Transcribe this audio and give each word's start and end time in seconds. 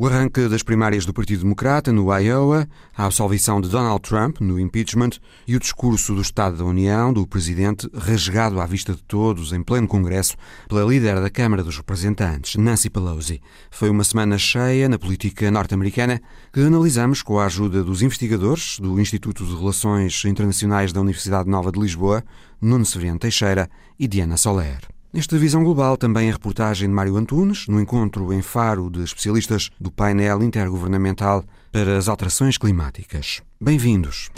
O 0.00 0.06
arranque 0.06 0.46
das 0.48 0.62
primárias 0.62 1.04
do 1.04 1.12
Partido 1.12 1.42
Democrata 1.42 1.90
no 1.90 2.16
Iowa, 2.16 2.68
a 2.96 3.06
absolvição 3.06 3.60
de 3.60 3.68
Donald 3.68 4.00
Trump 4.00 4.40
no 4.40 4.60
impeachment 4.60 5.18
e 5.44 5.56
o 5.56 5.58
discurso 5.58 6.14
do 6.14 6.20
Estado 6.20 6.56
da 6.56 6.64
União 6.64 7.12
do 7.12 7.26
presidente 7.26 7.90
rasgado 7.92 8.60
à 8.60 8.66
vista 8.66 8.94
de 8.94 9.02
todos 9.02 9.52
em 9.52 9.60
pleno 9.60 9.88
Congresso 9.88 10.36
pela 10.68 10.84
líder 10.84 11.20
da 11.20 11.28
Câmara 11.28 11.64
dos 11.64 11.78
Representantes, 11.78 12.54
Nancy 12.54 12.88
Pelosi. 12.88 13.42
Foi 13.72 13.90
uma 13.90 14.04
semana 14.04 14.38
cheia 14.38 14.88
na 14.88 15.00
política 15.00 15.50
norte-americana 15.50 16.22
que 16.52 16.60
analisamos 16.60 17.20
com 17.20 17.40
a 17.40 17.46
ajuda 17.46 17.82
dos 17.82 18.00
investigadores 18.00 18.78
do 18.78 19.00
Instituto 19.00 19.44
de 19.44 19.56
Relações 19.56 20.24
Internacionais 20.24 20.92
da 20.92 21.00
Universidade 21.00 21.50
Nova 21.50 21.72
de 21.72 21.80
Lisboa, 21.80 22.22
Nuno 22.62 22.86
Severiano 22.86 23.18
Teixeira 23.18 23.68
e 23.98 24.06
Diana 24.06 24.36
Soler. 24.36 24.97
Nesta 25.10 25.38
visão 25.38 25.64
global, 25.64 25.96
também 25.96 26.28
a 26.28 26.32
reportagem 26.32 26.86
de 26.86 26.94
Mário 26.94 27.16
Antunes, 27.16 27.66
no 27.66 27.80
encontro 27.80 28.30
em 28.30 28.42
Faro 28.42 28.90
de 28.90 29.02
especialistas 29.02 29.70
do 29.80 29.90
painel 29.90 30.42
intergovernamental 30.42 31.44
para 31.72 31.96
as 31.96 32.08
alterações 32.08 32.58
climáticas. 32.58 33.40
Bem-vindos. 33.58 34.30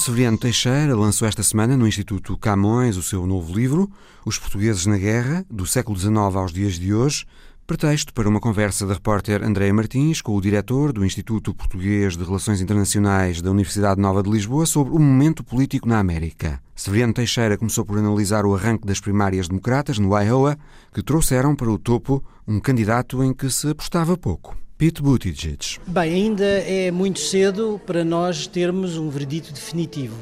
Severiano 0.00 0.38
Teixeira 0.38 0.96
lançou 0.96 1.28
esta 1.28 1.42
semana 1.42 1.76
no 1.76 1.86
Instituto 1.86 2.34
Camões 2.38 2.96
o 2.96 3.02
seu 3.02 3.26
novo 3.26 3.52
livro, 3.52 3.90
Os 4.24 4.38
Portugueses 4.38 4.86
na 4.86 4.96
Guerra, 4.96 5.44
do 5.50 5.66
século 5.66 5.98
XIX 5.98 6.16
aos 6.36 6.54
dias 6.54 6.78
de 6.78 6.94
hoje, 6.94 7.26
pretexto 7.66 8.14
para 8.14 8.26
uma 8.26 8.40
conversa 8.40 8.86
da 8.86 8.94
repórter 8.94 9.44
Andréa 9.44 9.74
Martins 9.74 10.22
com 10.22 10.34
o 10.34 10.40
diretor 10.40 10.90
do 10.94 11.04
Instituto 11.04 11.52
Português 11.52 12.16
de 12.16 12.24
Relações 12.24 12.62
Internacionais 12.62 13.42
da 13.42 13.50
Universidade 13.50 14.00
Nova 14.00 14.22
de 14.22 14.30
Lisboa 14.30 14.64
sobre 14.64 14.94
o 14.94 14.98
momento 14.98 15.44
político 15.44 15.86
na 15.86 15.98
América. 15.98 16.62
Severiano 16.74 17.12
Teixeira 17.12 17.58
começou 17.58 17.84
por 17.84 17.98
analisar 17.98 18.46
o 18.46 18.54
arranque 18.54 18.86
das 18.86 19.00
primárias 19.00 19.48
democratas 19.48 19.98
no 19.98 20.18
Iowa, 20.18 20.56
que 20.94 21.02
trouxeram 21.02 21.54
para 21.54 21.70
o 21.70 21.78
topo 21.78 22.24
um 22.48 22.58
candidato 22.58 23.22
em 23.22 23.34
que 23.34 23.50
se 23.50 23.68
apostava 23.68 24.16
pouco. 24.16 24.56
Pete 24.80 25.02
Buttigieg. 25.02 25.78
Bem, 25.86 26.14
ainda 26.14 26.42
é 26.42 26.90
muito 26.90 27.20
cedo 27.20 27.78
para 27.84 28.02
nós 28.02 28.46
termos 28.46 28.96
um 28.96 29.10
veredito 29.10 29.52
definitivo. 29.52 30.16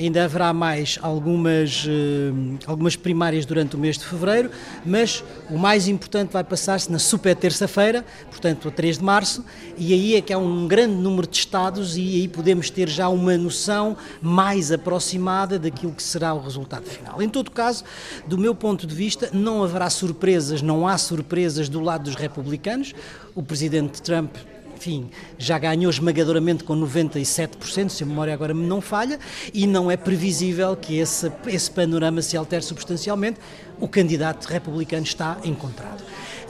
Ainda 0.00 0.24
haverá 0.24 0.50
mais 0.54 0.98
algumas, 1.02 1.84
uh, 1.84 2.58
algumas 2.66 2.96
primárias 2.96 3.44
durante 3.44 3.76
o 3.76 3.78
mês 3.78 3.98
de 3.98 4.06
fevereiro, 4.06 4.50
mas 4.82 5.22
o 5.50 5.58
mais 5.58 5.86
importante 5.88 6.32
vai 6.32 6.42
passar-se 6.42 6.90
na 6.90 6.98
super 6.98 7.36
terça-feira, 7.36 8.02
portanto 8.30 8.68
a 8.68 8.70
3 8.70 8.96
de 8.96 9.04
março, 9.04 9.44
e 9.76 9.92
aí 9.92 10.16
é 10.16 10.22
que 10.22 10.32
há 10.32 10.38
um 10.38 10.66
grande 10.66 10.94
número 10.94 11.26
de 11.26 11.36
estados 11.36 11.98
e 11.98 12.00
aí 12.00 12.28
podemos 12.28 12.70
ter 12.70 12.88
já 12.88 13.10
uma 13.10 13.36
noção 13.36 13.94
mais 14.22 14.72
aproximada 14.72 15.58
daquilo 15.58 15.92
que 15.92 16.02
será 16.02 16.32
o 16.32 16.40
resultado 16.40 16.86
final. 16.86 17.20
Em 17.20 17.28
todo 17.28 17.50
caso, 17.50 17.84
do 18.26 18.38
meu 18.38 18.54
ponto 18.54 18.86
de 18.86 18.94
vista, 18.94 19.28
não 19.34 19.62
haverá 19.62 19.90
surpresas, 19.90 20.62
não 20.62 20.88
há 20.88 20.96
surpresas 20.96 21.68
do 21.68 21.78
lado 21.78 22.04
dos 22.04 22.14
republicanos. 22.14 22.94
O 23.34 23.42
presidente 23.42 24.00
Trump 24.00 24.34
enfim, 24.80 25.10
já 25.36 25.58
ganhou 25.58 25.90
esmagadoramente 25.90 26.64
com 26.64 26.74
97%, 26.74 27.90
se 27.90 28.02
a 28.02 28.06
memória 28.06 28.32
agora 28.32 28.54
não 28.54 28.80
falha, 28.80 29.20
e 29.52 29.66
não 29.66 29.90
é 29.90 29.96
previsível 29.96 30.74
que 30.74 30.98
esse, 30.98 31.30
esse 31.46 31.70
panorama 31.70 32.22
se 32.22 32.34
altere 32.34 32.62
substancialmente. 32.62 33.38
O 33.78 33.86
candidato 33.86 34.46
republicano 34.46 35.04
está 35.04 35.36
encontrado. 35.44 36.02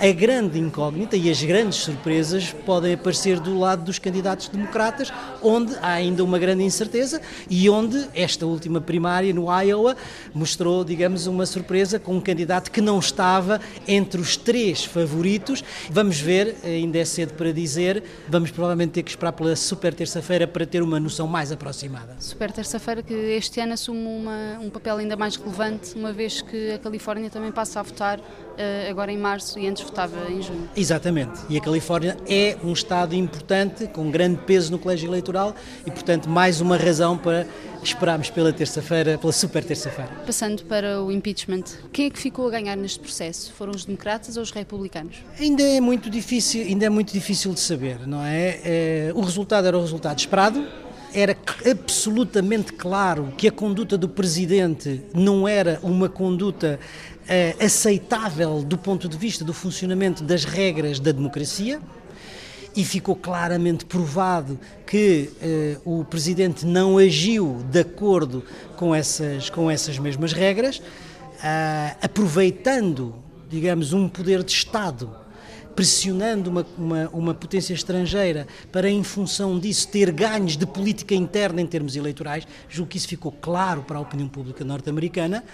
A 0.02 0.12
grande 0.12 0.58
incógnita 0.58 1.14
e 1.14 1.28
as 1.28 1.42
grandes 1.42 1.80
surpresas 1.80 2.54
podem 2.64 2.94
aparecer 2.94 3.38
do 3.38 3.58
lado 3.58 3.84
dos 3.84 3.98
candidatos 3.98 4.48
democratas, 4.48 5.12
onde 5.42 5.74
há 5.82 5.92
ainda 5.92 6.24
uma 6.24 6.38
grande 6.38 6.62
incerteza 6.62 7.20
e 7.50 7.68
onde 7.68 8.08
esta 8.14 8.46
última 8.46 8.80
primária 8.80 9.30
no 9.34 9.48
Iowa 9.60 9.94
mostrou, 10.32 10.84
digamos, 10.84 11.26
uma 11.26 11.44
surpresa 11.44 11.98
com 11.98 12.16
um 12.16 12.20
candidato 12.20 12.70
que 12.70 12.80
não 12.80 12.98
estava 12.98 13.60
entre 13.86 14.18
os 14.18 14.38
três 14.38 14.86
favoritos. 14.86 15.62
Vamos 15.90 16.18
ver, 16.18 16.56
ainda 16.64 16.96
é 16.96 17.04
cedo 17.04 17.34
para 17.34 17.52
dizer, 17.52 18.02
vamos 18.26 18.50
provavelmente 18.50 18.92
ter 18.92 19.02
que 19.02 19.10
esperar 19.10 19.32
pela 19.32 19.54
super 19.54 19.92
terça-feira 19.92 20.46
para 20.46 20.64
ter 20.64 20.82
uma 20.82 20.98
noção 20.98 21.26
mais 21.26 21.52
aproximada. 21.52 22.16
Super 22.20 22.50
terça-feira 22.50 23.02
que 23.02 23.12
este 23.12 23.60
ano 23.60 23.74
assume 23.74 24.06
uma, 24.06 24.58
um 24.62 24.70
papel 24.70 24.96
ainda 24.96 25.14
mais 25.14 25.36
relevante, 25.36 25.94
uma 25.94 26.10
vez 26.10 26.40
que 26.40 26.70
a 26.72 26.78
Califórnia 26.78 27.28
também 27.28 27.52
passa 27.52 27.80
a 27.80 27.82
votar 27.82 28.18
uh, 28.18 28.90
agora 28.90 29.12
em 29.12 29.18
março 29.18 29.58
e 29.58 29.68
antes 29.68 29.89
votava 29.90 30.30
em 30.30 30.40
junho. 30.40 30.68
Exatamente. 30.76 31.40
E 31.48 31.58
a 31.58 31.60
Califórnia 31.60 32.16
é 32.28 32.56
um 32.64 32.72
Estado 32.72 33.14
importante, 33.14 33.86
com 33.88 34.10
grande 34.10 34.40
peso 34.46 34.70
no 34.70 34.78
colégio 34.78 35.08
eleitoral 35.08 35.54
e, 35.84 35.90
portanto, 35.90 36.28
mais 36.28 36.60
uma 36.60 36.76
razão 36.76 37.18
para 37.18 37.46
esperarmos 37.82 38.30
pela 38.30 38.52
terça-feira, 38.52 39.18
pela 39.18 39.32
super 39.32 39.64
terça-feira. 39.64 40.10
Passando 40.24 40.62
para 40.64 41.02
o 41.02 41.10
impeachment, 41.10 41.64
quem 41.92 42.06
é 42.06 42.10
que 42.10 42.18
ficou 42.18 42.46
a 42.46 42.50
ganhar 42.50 42.76
neste 42.76 43.00
processo? 43.00 43.52
Foram 43.52 43.72
os 43.72 43.84
democratas 43.84 44.36
ou 44.36 44.42
os 44.42 44.50
republicanos? 44.50 45.16
Ainda 45.38 45.62
é 45.62 45.80
muito 45.80 46.08
difícil, 46.08 46.62
ainda 46.62 46.86
é 46.86 46.88
muito 46.88 47.12
difícil 47.12 47.52
de 47.52 47.60
saber, 47.60 48.06
não 48.06 48.22
é? 48.22 48.60
é 48.64 49.12
o 49.14 49.20
resultado 49.20 49.66
era 49.66 49.76
o 49.76 49.80
resultado 49.80 50.18
esperado. 50.18 50.64
Era 51.12 51.36
absolutamente 51.68 52.72
claro 52.72 53.32
que 53.36 53.48
a 53.48 53.52
conduta 53.52 53.98
do 53.98 54.08
presidente 54.08 55.02
não 55.12 55.46
era 55.46 55.80
uma 55.82 56.08
conduta 56.08 56.78
eh, 57.28 57.56
aceitável 57.60 58.62
do 58.62 58.78
ponto 58.78 59.08
de 59.08 59.16
vista 59.16 59.44
do 59.44 59.52
funcionamento 59.52 60.22
das 60.22 60.44
regras 60.44 61.00
da 61.00 61.10
democracia 61.10 61.80
e 62.76 62.84
ficou 62.84 63.16
claramente 63.16 63.84
provado 63.84 64.58
que 64.86 65.30
eh, 65.42 65.76
o 65.84 66.04
presidente 66.04 66.64
não 66.64 66.98
agiu 66.98 67.64
de 67.70 67.80
acordo 67.80 68.44
com 68.76 68.94
essas, 68.94 69.50
com 69.50 69.70
essas 69.70 69.98
mesmas 69.98 70.32
regras, 70.32 70.80
ah, 71.42 71.96
aproveitando, 72.00 73.14
digamos, 73.48 73.92
um 73.92 74.08
poder 74.08 74.44
de 74.44 74.52
Estado 74.52 75.10
pressionando 75.74 76.50
uma, 76.50 76.66
uma, 76.76 77.08
uma, 77.12 77.34
potência 77.34 77.72
estrangeira 77.72 78.46
para, 78.70 78.88
em 78.88 79.02
função 79.02 79.58
disso, 79.58 79.88
ter 79.88 80.10
ganhos 80.10 80.56
de 80.56 80.66
política 80.66 81.14
interna 81.14 81.60
em 81.60 81.66
termos 81.66 81.96
eleitorais, 81.96 82.46
julgo 82.68 82.90
que 82.90 82.98
isso 82.98 83.08
ficou 83.08 83.32
claro 83.32 83.82
para 83.82 83.98
a 83.98 84.00
opinião 84.00 84.28
pública 84.28 84.64
norte-americana. 84.64 85.44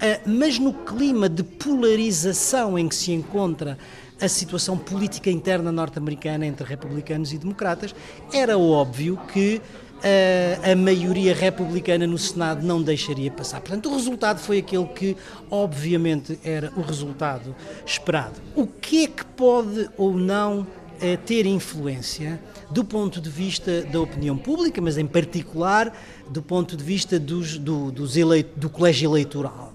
Ah, 0.00 0.20
mas 0.26 0.58
no 0.58 0.72
clima 0.72 1.28
de 1.28 1.42
polarização 1.42 2.78
em 2.78 2.88
que 2.88 2.94
se 2.94 3.12
encontra 3.12 3.78
a 4.20 4.28
situação 4.28 4.78
política 4.78 5.30
interna 5.30 5.70
norte-americana 5.70 6.46
entre 6.46 6.66
republicanos 6.66 7.32
e 7.32 7.38
democratas, 7.38 7.94
era 8.32 8.58
óbvio 8.58 9.18
que 9.32 9.60
a, 10.02 10.72
a 10.72 10.76
maioria 10.76 11.34
republicana 11.34 12.06
no 12.06 12.18
Senado 12.18 12.66
não 12.66 12.82
deixaria 12.82 13.30
passar. 13.30 13.60
Portanto, 13.60 13.88
o 13.90 13.94
resultado 13.94 14.38
foi 14.38 14.58
aquele 14.58 14.86
que, 14.86 15.16
obviamente, 15.50 16.38
era 16.44 16.72
o 16.76 16.82
resultado 16.82 17.54
esperado. 17.84 18.40
O 18.54 18.66
que 18.66 19.04
é 19.04 19.06
que 19.08 19.24
pode 19.24 19.88
ou 19.96 20.14
não 20.14 20.66
eh, 21.00 21.16
ter 21.16 21.46
influência 21.46 22.40
do 22.70 22.84
ponto 22.84 23.20
de 23.20 23.30
vista 23.30 23.82
da 23.82 24.00
opinião 24.00 24.36
pública, 24.36 24.80
mas 24.80 24.96
em 24.98 25.06
particular 25.06 25.92
do 26.30 26.42
ponto 26.42 26.76
de 26.76 26.82
vista 26.82 27.18
dos, 27.18 27.58
do, 27.58 27.92
dos 27.92 28.16
eleito, 28.16 28.58
do 28.58 28.70
colégio 28.70 29.10
eleitoral? 29.10 29.72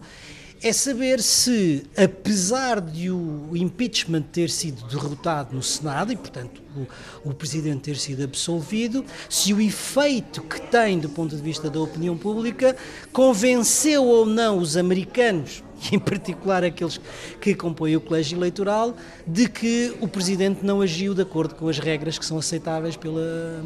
É 0.64 0.72
saber 0.72 1.22
se, 1.22 1.84
apesar 1.98 2.80
de 2.80 3.10
o 3.10 3.50
impeachment 3.56 4.22
ter 4.22 4.50
sido 4.50 4.86
derrotado 4.88 5.56
no 5.56 5.64
Senado 5.64 6.14
e, 6.14 6.16
portanto, 6.16 6.62
o, 6.76 7.30
o, 7.30 7.34
Presidente 7.34 7.82
ter 7.82 7.98
sido 7.98 8.24
absolvido, 8.24 9.04
se 9.28 9.54
o 9.54 9.60
efeito 9.60 10.42
que 10.42 10.62
tem 10.62 11.00
do 11.00 11.10
ponto 11.10 11.36
de 11.36 11.42
vista 11.42 11.70
da 11.70 11.80
opinião 11.80 12.16
pública 12.16 12.76
convenceu 13.12 14.06
ou 14.06 14.26
não 14.26 14.60
os 14.60 14.78
americanos, 14.78 15.64
e 15.92 15.96
em 15.96 16.00
particular 16.00 16.64
aqueles 16.64 17.02
que 17.40 17.56
compõem 17.56 17.96
o 17.96 18.02
colégio 18.02 18.38
eleitoral, 18.38 18.96
de 19.26 19.50
que 19.50 19.96
o 20.00 20.08
Presidente 20.08 20.64
não 20.64 20.80
agiu 20.80 21.16
de 21.16 21.24
acordo 21.24 21.56
com 21.56 21.68
as 21.68 21.80
regras 21.80 22.20
que 22.20 22.26
são 22.26 22.38
aceitáveis 22.38 22.96
pela, 22.96 23.64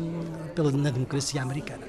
pela, 0.56 0.72
na 0.72 0.90
democracia 0.90 1.42
americana. 1.42 1.84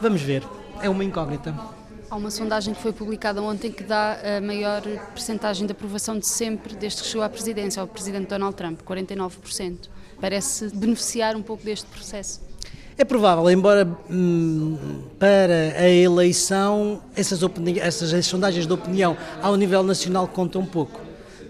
Vamos 0.00 0.20
ver, 0.22 0.42
é 0.82 0.88
uma 0.88 1.04
incógnita. 1.04 1.79
Há 2.10 2.16
uma 2.16 2.30
sondagem 2.32 2.74
que 2.74 2.82
foi 2.82 2.92
publicada 2.92 3.40
ontem 3.40 3.70
que 3.70 3.84
dá 3.84 4.18
a 4.38 4.40
maior 4.40 4.82
percentagem 5.14 5.64
de 5.64 5.70
aprovação 5.70 6.18
de 6.18 6.26
sempre 6.26 6.74
desde 6.74 7.02
que 7.02 7.06
chegou 7.06 7.22
à 7.22 7.28
presidência, 7.28 7.80
ao 7.80 7.86
presidente 7.86 8.26
Donald 8.26 8.56
Trump, 8.56 8.80
49%. 8.82 9.88
Parece 10.20 10.74
beneficiar 10.74 11.36
um 11.36 11.42
pouco 11.42 11.64
deste 11.64 11.86
processo. 11.86 12.40
É 12.98 13.04
provável, 13.04 13.48
embora 13.48 13.88
hum, 14.10 15.04
para 15.20 15.78
a 15.78 15.88
eleição 15.88 17.00
essas, 17.14 17.40
essas 17.80 18.26
sondagens 18.26 18.66
de 18.66 18.72
opinião 18.72 19.16
ao 19.40 19.54
nível 19.54 19.84
nacional 19.84 20.26
contam 20.26 20.66
pouco, 20.66 21.00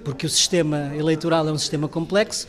porque 0.04 0.26
o 0.26 0.28
sistema 0.28 0.94
eleitoral 0.94 1.48
é 1.48 1.52
um 1.52 1.58
sistema 1.58 1.88
complexo 1.88 2.46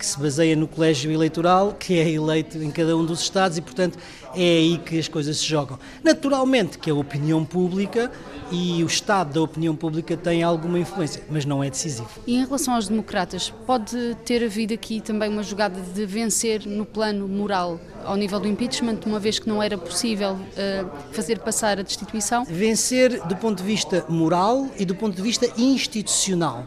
que 0.00 0.06
se 0.06 0.18
baseia 0.18 0.56
no 0.56 0.66
colégio 0.66 1.12
eleitoral, 1.12 1.76
que 1.78 1.98
é 1.98 2.08
eleito 2.08 2.56
em 2.56 2.70
cada 2.70 2.96
um 2.96 3.04
dos 3.04 3.20
Estados 3.20 3.58
e, 3.58 3.60
portanto, 3.60 3.98
é 4.34 4.38
aí 4.38 4.78
que 4.78 4.98
as 4.98 5.06
coisas 5.06 5.36
se 5.36 5.44
jogam. 5.44 5.78
Naturalmente 6.02 6.78
que 6.78 6.88
a 6.88 6.94
opinião 6.94 7.44
pública 7.44 8.10
e 8.50 8.82
o 8.82 8.86
estado 8.86 9.34
da 9.34 9.42
opinião 9.42 9.76
pública 9.76 10.16
tem 10.16 10.42
alguma 10.42 10.78
influência, 10.78 11.22
mas 11.28 11.44
não 11.44 11.62
é 11.62 11.68
decisivo. 11.68 12.08
E 12.26 12.36
em 12.36 12.46
relação 12.46 12.74
aos 12.74 12.88
democratas, 12.88 13.52
pode 13.66 14.16
ter 14.24 14.42
havido 14.42 14.72
aqui 14.72 15.02
também 15.02 15.28
uma 15.28 15.42
jogada 15.42 15.78
de 15.78 16.06
vencer 16.06 16.64
no 16.64 16.86
plano 16.86 17.28
moral 17.28 17.78
ao 18.02 18.16
nível 18.16 18.40
do 18.40 18.48
impeachment, 18.48 19.00
uma 19.04 19.20
vez 19.20 19.38
que 19.38 19.50
não 19.50 19.62
era 19.62 19.76
possível 19.76 20.32
uh, 20.32 21.12
fazer 21.12 21.40
passar 21.40 21.78
a 21.78 21.82
destituição? 21.82 22.46
Vencer 22.46 23.22
do 23.26 23.36
ponto 23.36 23.58
de 23.58 23.64
vista 23.64 24.02
moral 24.08 24.66
e 24.78 24.86
do 24.86 24.94
ponto 24.94 25.14
de 25.14 25.20
vista 25.20 25.46
institucional, 25.58 26.66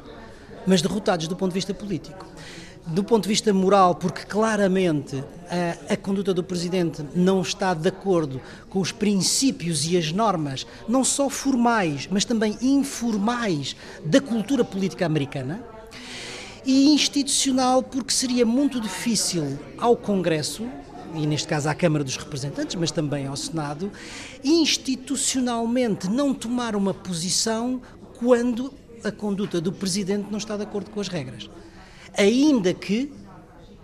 mas 0.68 0.84
derrotados 0.84 1.28
do 1.28 1.36
ponto 1.36 1.50
de 1.50 1.56
vista 1.56 1.74
político 1.74 2.33
do 2.86 3.04
ponto 3.04 3.24
de 3.24 3.30
vista 3.30 3.54
moral, 3.54 3.96
porque 3.96 4.24
claramente 4.26 5.24
a, 5.50 5.94
a, 5.94 5.98
conduta 5.98 6.34
do 6.34 6.44
Presidente 6.44 7.04
não 7.16 7.42
está 7.42 7.74
de 7.74 7.88
acordo 7.88 8.42
com 8.70 8.80
os 8.80 8.92
princípios 8.92 9.86
e 9.86 9.98
as 9.98 10.12
normas, 10.12 10.68
não 10.88 11.04
só 11.04 11.30
formais, 11.30 12.08
mas 12.12 12.26
também 12.26 12.58
informais 12.62 13.76
da 14.04 14.20
cultura 14.20 14.66
política 14.66 15.06
americana, 15.06 15.64
e 16.66 16.94
institucional, 16.94 17.84
porque 17.84 18.14
seria 18.14 18.46
muito 18.46 18.80
difícil 18.80 19.60
ao 19.78 19.96
Congresso, 19.98 20.66
e 21.14 21.28
neste 21.28 21.48
caso 21.48 21.70
à 21.70 21.76
Câmara 21.76 22.04
dos 22.04 22.18
Representantes, 22.18 22.76
mas 22.76 22.92
também 22.92 23.28
ao 23.28 23.36
Senado, 23.36 23.92
institucionalmente 24.44 26.10
não 26.10 26.34
tomar 26.34 26.76
uma 26.76 26.94
posição 26.94 27.82
quando 28.18 28.74
a 29.04 29.12
conduta 29.12 29.60
do 29.60 29.72
Presidente 29.72 30.28
não 30.32 30.38
está 30.38 30.56
de 30.56 30.64
acordo 30.64 30.90
com 30.90 31.00
as 31.00 31.08
regras 31.08 31.50
ainda 32.18 32.74
que, 32.74 33.12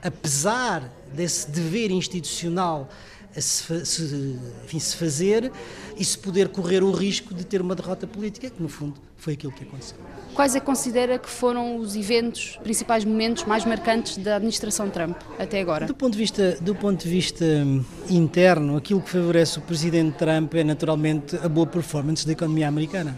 apesar 0.02 0.90
desse 1.14 1.50
dever 1.50 1.92
institucional 1.92 2.90
a 3.36 3.42
se, 3.42 3.86
se, 3.86 4.40
enfim, 4.64 4.80
se 4.80 4.96
fazer 4.96 5.52
e 5.98 6.04
se 6.04 6.18
poder 6.18 6.50
correr 6.50 6.84
o 6.84 6.92
risco 6.92 7.34
de 7.34 7.44
ter 7.44 7.62
uma 7.62 7.76
derrota 7.76 8.08
política, 8.08 8.50
que 8.50 8.62
no 8.62 8.70
fundo 8.70 8.96
foi 9.18 9.34
aquilo 9.34 9.52
que 9.52 9.64
aconteceu. 9.64 9.98
Quais 10.34 10.56
é 10.56 10.60
que 10.60 10.66
considera 10.66 11.20
que 11.20 11.30
foram 11.30 11.78
os 11.78 11.96
eventos, 11.96 12.58
principais 12.64 13.04
momentos 13.04 13.44
mais 13.44 13.66
marcantes 13.66 14.18
da 14.18 14.38
administração 14.38 14.90
Trump 14.90 15.18
até 15.38 15.60
agora? 15.60 15.86
Do 15.86 15.96
ponto 15.96 16.14
de 16.14 16.18
vista, 16.18 16.58
do 16.62 16.74
ponto 16.74 17.04
de 17.04 17.10
vista 17.10 17.44
hum, 17.44 17.84
interno, 18.10 18.78
aquilo 18.78 19.02
que 19.02 19.10
favorece 19.10 19.60
o 19.60 19.62
presidente 19.62 20.18
Trump 20.18 20.54
é 20.56 20.64
naturalmente 20.64 21.36
a 21.36 21.50
boa 21.50 21.68
performance 21.68 22.26
da 22.26 22.32
economia 22.32 22.68
americana. 22.68 23.18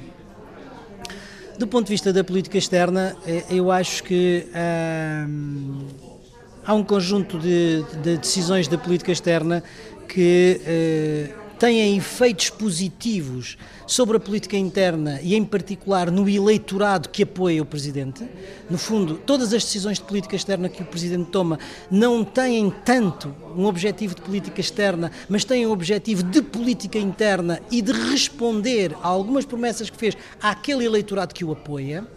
Do 1.57 1.68
ponto 1.68 1.86
de 1.88 1.92
vista 1.92 2.12
da 2.12 2.24
política 2.24 2.57
externa, 2.57 3.15
eh, 3.25 3.44
eu 3.50 3.71
acho 3.71 4.03
que 4.03 4.48
hum, 5.27 5.88
há 6.65 6.74
um 6.74 6.83
conjunto 6.83 7.38
de, 7.38 7.83
de, 8.01 8.18
decisões 8.18 8.68
da 8.68 8.77
política 8.77 9.12
externa 9.12 9.63
que 10.07 10.59
uh, 10.62 11.40
têm 11.61 11.95
efeitos 11.95 12.49
positivos 12.49 13.55
sobre 13.85 14.17
a 14.17 14.19
política 14.19 14.57
interna 14.57 15.19
e, 15.21 15.35
em 15.35 15.45
particular, 15.45 16.09
no 16.09 16.27
eleitorado 16.27 17.09
que 17.09 17.21
apoia 17.21 17.61
o 17.61 17.65
Presidente. 17.65 18.27
No 18.67 18.79
fundo, 18.79 19.21
todas 19.27 19.53
as 19.53 19.63
decisões 19.63 19.99
de 19.99 20.05
política 20.05 20.35
externa 20.35 20.67
que 20.67 20.81
o 20.81 20.85
Presidente 20.85 21.29
toma 21.29 21.59
não 21.91 22.23
têm 22.23 22.73
tanto 22.83 23.31
um 23.55 23.65
objetivo 23.65 24.15
de 24.15 24.23
política 24.23 24.59
externa, 24.59 25.11
mas 25.29 25.45
têm 25.45 25.67
um 25.67 25.71
objetivo 25.71 26.23
de 26.23 26.41
política 26.41 26.97
interna 26.97 27.61
e 27.69 27.79
de 27.79 27.91
responder 27.91 28.97
a 29.03 29.07
algumas 29.07 29.45
promessas 29.45 29.87
que 29.87 29.97
fez 29.97 30.17
àquele 30.41 30.83
eleitorado 30.83 31.31
que 31.31 31.45
o 31.45 31.51
apoia. 31.51 32.07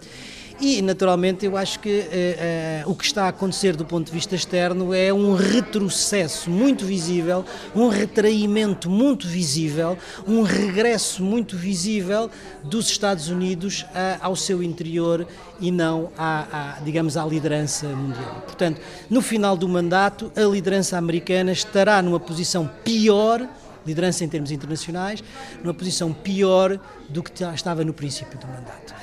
E, 0.60 0.80
naturalmente, 0.80 1.44
eu 1.44 1.56
acho 1.56 1.80
que 1.80 2.00
uh, 2.00 2.86
uh, 2.86 2.90
o 2.90 2.94
que 2.94 3.04
está 3.04 3.24
a 3.24 3.28
acontecer 3.28 3.74
do 3.74 3.84
ponto 3.84 4.06
de 4.06 4.12
vista 4.12 4.36
externo 4.36 4.94
é 4.94 5.12
um 5.12 5.34
retrocesso 5.34 6.48
muito 6.48 6.84
visível, 6.84 7.44
um 7.74 7.88
retraimento 7.88 8.88
muito 8.88 9.26
visível, 9.26 9.98
um 10.26 10.42
regresso 10.42 11.24
muito 11.24 11.56
visível 11.56 12.30
dos 12.62 12.88
Estados 12.88 13.28
Unidos 13.28 13.82
uh, 13.82 14.18
ao 14.20 14.36
seu 14.36 14.62
interior 14.62 15.26
e 15.60 15.72
não 15.72 16.10
à, 16.16 16.76
à, 16.76 16.80
digamos, 16.80 17.16
à 17.16 17.24
liderança 17.24 17.88
mundial. 17.88 18.42
Portanto, 18.46 18.80
no 19.10 19.20
final 19.20 19.56
do 19.56 19.68
mandato, 19.68 20.30
a 20.36 20.42
liderança 20.42 20.96
americana 20.96 21.50
estará 21.50 22.00
numa 22.00 22.20
posição 22.20 22.70
pior 22.84 23.46
liderança 23.84 24.24
em 24.24 24.28
termos 24.28 24.50
internacionais, 24.50 25.22
numa 25.62 25.74
posição 25.74 26.10
pior 26.10 26.80
do 27.06 27.22
que 27.22 27.44
estava 27.44 27.84
no 27.84 27.92
princípio 27.92 28.38
do 28.38 28.46
mandato 28.46 28.94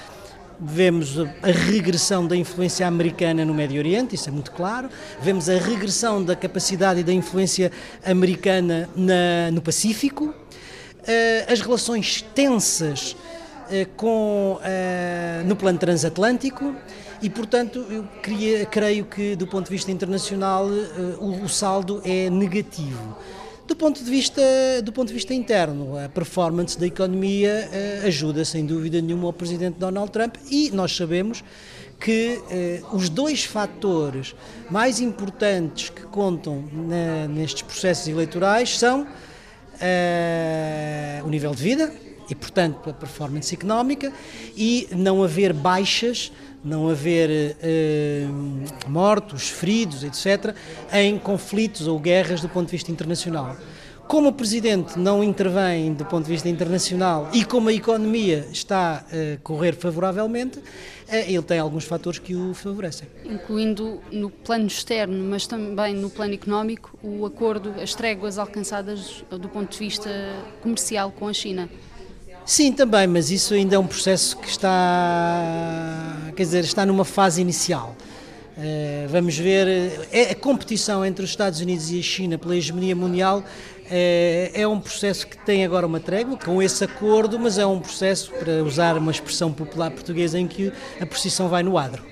vemos 0.61 1.17
a 1.19 1.47
regressão 1.47 2.27
da 2.27 2.35
influência 2.35 2.87
americana 2.87 3.43
no 3.43 3.53
Médio 3.53 3.79
Oriente, 3.79 4.15
isso 4.15 4.29
é 4.29 4.31
muito 4.31 4.51
claro, 4.51 4.89
vemos 5.21 5.49
a 5.49 5.57
regressão 5.57 6.23
da 6.23 6.35
capacidade 6.35 6.99
e 6.99 7.03
da 7.03 7.11
influência 7.11 7.71
americana 8.05 8.87
na, 8.95 9.49
no 9.51 9.61
Pacífico, 9.61 10.33
eh, 11.07 11.45
as 11.51 11.61
relações 11.61 12.21
tensas 12.35 13.15
eh, 13.71 13.87
com, 13.97 14.59
eh, 14.63 15.41
no 15.45 15.55
plano 15.55 15.79
transatlântico. 15.79 16.75
E, 17.21 17.29
portanto, 17.29 17.85
eu 17.89 18.03
queria, 18.21 18.65
creio 18.65 19.05
que, 19.05 19.35
do 19.35 19.45
ponto 19.45 19.65
de 19.65 19.71
vista 19.71 19.91
internacional, 19.91 20.67
o, 21.19 21.43
o 21.43 21.49
saldo 21.49 22.01
é 22.03 22.29
negativo. 22.31 23.15
Do 23.71 23.75
ponto 23.77 24.03
de 24.03 24.11
vista, 24.11 24.41
do 24.83 24.91
ponto 24.91 25.07
de 25.07 25.13
vista 25.13 25.33
interno, 25.33 25.97
a 25.97 26.09
performance 26.09 26.77
da 26.77 26.85
economia 26.85 27.69
eh, 27.71 28.01
ajuda 28.05 28.43
sem 28.43 28.65
dúvida 28.65 28.99
nenhuma 29.01 29.27
ao 29.27 29.33
presidente 29.33 29.79
Donald 29.79 30.11
Trump 30.11 30.35
e 30.51 30.69
nós 30.71 30.93
sabemos 30.93 31.41
que 31.97 32.41
eh, 32.51 32.81
os 32.91 33.07
dois 33.07 33.45
fatores 33.45 34.35
mais 34.69 34.99
importantes 34.99 35.89
que 35.89 36.01
contam 36.01 36.65
na, 36.73 37.29
nestes 37.29 37.61
processos 37.61 38.09
eleitorais 38.09 38.77
são 38.77 39.07
eh, 39.79 41.21
o 41.23 41.29
nível 41.29 41.55
de 41.55 41.63
vida 41.63 41.93
e, 42.29 42.35
portanto, 42.35 42.89
a 42.89 42.93
performance 42.93 43.55
económica 43.55 44.11
e 44.53 44.89
não 44.91 45.23
haver 45.23 45.53
baixas 45.53 46.29
não 46.63 46.89
haver 46.89 47.55
eh, 47.61 48.25
mortos, 48.87 49.49
feridos, 49.49 50.03
etc., 50.03 50.55
em 50.93 51.17
conflitos 51.17 51.87
ou 51.87 51.99
guerras 51.99 52.41
do 52.41 52.49
ponto 52.49 52.67
de 52.67 52.71
vista 52.71 52.91
internacional. 52.91 53.55
Como 54.07 54.27
o 54.27 54.33
Presidente 54.33 54.99
não 54.99 55.23
intervém 55.23 55.93
do 55.93 56.03
ponto 56.05 56.25
de 56.25 56.31
vista 56.31 56.49
internacional 56.49 57.29
e 57.31 57.45
como 57.45 57.69
a 57.69 57.73
economia 57.73 58.45
está 58.51 59.05
a 59.05 59.37
correr 59.41 59.73
favoravelmente, 59.73 60.59
eh, 61.07 61.31
ele 61.31 61.41
tem 61.41 61.59
alguns 61.59 61.85
fatores 61.85 62.19
que 62.19 62.35
o 62.35 62.53
favorecem. 62.53 63.07
Incluindo 63.25 64.01
no 64.11 64.29
plano 64.29 64.67
externo, 64.67 65.23
mas 65.29 65.47
também 65.47 65.93
no 65.95 66.09
plano 66.09 66.33
económico, 66.33 66.97
o 67.01 67.25
acordo, 67.25 67.73
as 67.81 67.95
tréguas 67.95 68.37
alcançadas 68.37 69.23
do 69.29 69.47
ponto 69.47 69.71
de 69.71 69.79
vista 69.79 70.09
comercial 70.61 71.11
com 71.11 71.27
a 71.27 71.33
China. 71.33 71.69
Sim, 72.45 72.71
também, 72.71 73.07
mas 73.07 73.29
isso 73.29 73.53
ainda 73.53 73.75
é 73.75 73.79
um 73.79 73.87
processo 73.87 74.35
que 74.37 74.49
está, 74.49 76.17
quer 76.35 76.43
dizer, 76.43 76.63
está 76.63 76.85
numa 76.85 77.05
fase 77.05 77.39
inicial. 77.39 77.95
Uh, 78.57 79.07
vamos 79.07 79.37
ver, 79.37 80.07
é, 80.11 80.31
a 80.31 80.35
competição 80.35 81.05
entre 81.05 81.23
os 81.23 81.29
Estados 81.29 81.61
Unidos 81.61 81.89
e 81.91 81.99
a 81.99 82.03
China 82.03 82.37
pela 82.37 82.55
hegemonia 82.55 82.95
mundial 82.95 83.43
é, 83.89 84.51
é 84.53 84.67
um 84.67 84.79
processo 84.79 85.27
que 85.27 85.37
tem 85.37 85.65
agora 85.65 85.85
uma 85.85 85.99
trégua 85.99 86.37
com 86.37 86.61
esse 86.61 86.83
acordo, 86.83 87.37
mas 87.37 87.57
é 87.57 87.65
um 87.65 87.79
processo, 87.79 88.31
para 88.31 88.63
usar 88.63 88.97
uma 88.97 89.11
expressão 89.11 89.51
popular 89.51 89.91
portuguesa, 89.91 90.39
em 90.39 90.47
que 90.47 90.71
a 90.99 91.05
precisão 91.05 91.47
vai 91.47 91.61
no 91.61 91.77
adro. 91.77 92.03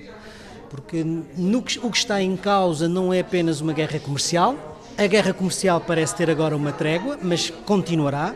Porque 0.68 1.02
no 1.04 1.62
que, 1.62 1.78
o 1.78 1.90
que 1.90 1.96
está 1.96 2.22
em 2.22 2.36
causa 2.36 2.86
não 2.86 3.12
é 3.12 3.20
apenas 3.20 3.60
uma 3.60 3.72
guerra 3.72 3.98
comercial, 3.98 4.78
a 4.96 5.06
guerra 5.06 5.32
comercial 5.32 5.80
parece 5.80 6.14
ter 6.14 6.30
agora 6.30 6.54
uma 6.54 6.72
trégua, 6.72 7.18
mas 7.22 7.48
continuará. 7.64 8.34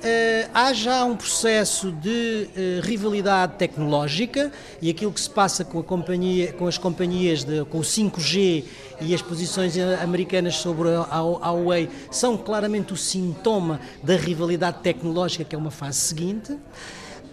Uh, 0.00 0.48
há 0.54 0.72
já 0.72 1.04
um 1.04 1.14
processo 1.14 1.92
de 1.92 2.48
uh, 2.56 2.80
rivalidade 2.80 3.56
tecnológica 3.58 4.50
e 4.80 4.88
aquilo 4.88 5.12
que 5.12 5.20
se 5.20 5.28
passa 5.28 5.62
com, 5.62 5.82
companhia, 5.82 6.54
com 6.54 6.66
as 6.66 6.78
companhias, 6.78 7.44
de, 7.44 7.66
com 7.66 7.76
o 7.76 7.82
5G 7.82 8.64
e 9.02 9.14
as 9.14 9.20
posições 9.20 9.76
americanas 10.02 10.56
sobre 10.56 10.88
a, 10.88 11.06
a 11.10 11.20
Huawei 11.20 11.90
são 12.10 12.34
claramente 12.34 12.94
o 12.94 12.96
sintoma 12.96 13.78
da 14.02 14.16
rivalidade 14.16 14.78
tecnológica, 14.78 15.44
que 15.44 15.54
é 15.54 15.58
uma 15.58 15.70
fase 15.70 15.98
seguinte. 15.98 16.56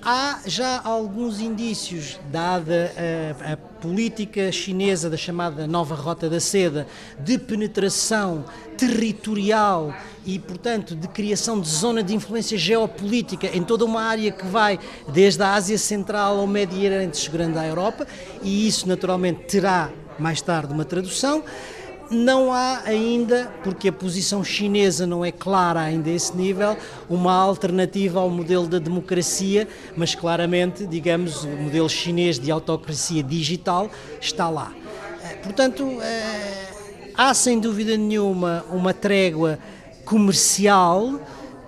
Há 0.01 0.41
já 0.45 0.81
alguns 0.83 1.39
indícios, 1.39 2.19
dada 2.31 2.93
a, 3.43 3.53
a, 3.53 3.57
política 3.57 4.51
chinesa 4.51 5.09
da 5.09 5.17
chamada 5.17 5.67
nova 5.67 5.95
Rota 5.95 6.29
da 6.29 6.39
Seda, 6.39 6.87
de 7.19 7.37
penetração 7.37 8.45
territorial 8.77 9.93
e, 10.25 10.39
portanto, 10.39 10.95
de 10.95 11.07
criação 11.07 11.59
de 11.59 11.69
zona 11.69 12.03
de 12.03 12.15
influência 12.15 12.57
geopolítica 12.57 13.47
em 13.47 13.63
toda 13.63 13.85
uma 13.85 14.01
área 14.01 14.31
que 14.31 14.45
vai 14.45 14.79
desde 15.11 15.41
a 15.43 15.53
Ásia 15.53 15.77
Central 15.77 16.39
ao 16.39 16.47
Médio 16.47 16.79
Oriente, 16.79 17.17
chegando 17.17 17.57
à 17.57 17.65
Europa, 17.65 18.07
e 18.41 18.67
isso 18.67 18.87
naturalmente 18.87 19.45
terá 19.45 19.89
mais 20.19 20.41
tarde 20.41 20.73
uma 20.73 20.85
tradução. 20.85 21.43
Não 22.09 22.53
há 22.53 22.83
ainda, 22.85 23.51
porque 23.63 23.89
a 23.89 23.91
posição 23.91 24.43
chinesa 24.43 25.05
não 25.05 25.25
é 25.25 25.31
clara 25.31 25.81
ainda 25.81 26.09
a 26.09 26.13
esse 26.13 26.35
nível, 26.35 26.77
uma 27.09 27.33
alternativa 27.33 28.19
ao 28.19 28.29
modelo 28.29 28.65
da 28.65 28.79
democracia, 28.79 29.67
mas 29.95 30.15
claramente, 30.15 30.85
digamos, 30.85 31.43
o 31.43 31.49
modelo 31.49 31.89
chinês 31.89 32.39
de 32.39 32.49
autocracia 32.49 33.21
digital 33.21 33.89
está 34.21 34.49
lá. 34.49 34.71
Portanto, 35.43 35.97
há 37.15 37.33
sem 37.33 37.59
dúvida 37.59 37.97
nenhuma 37.97 38.63
uma 38.71 38.93
trégua 38.93 39.59
comercial 40.05 41.19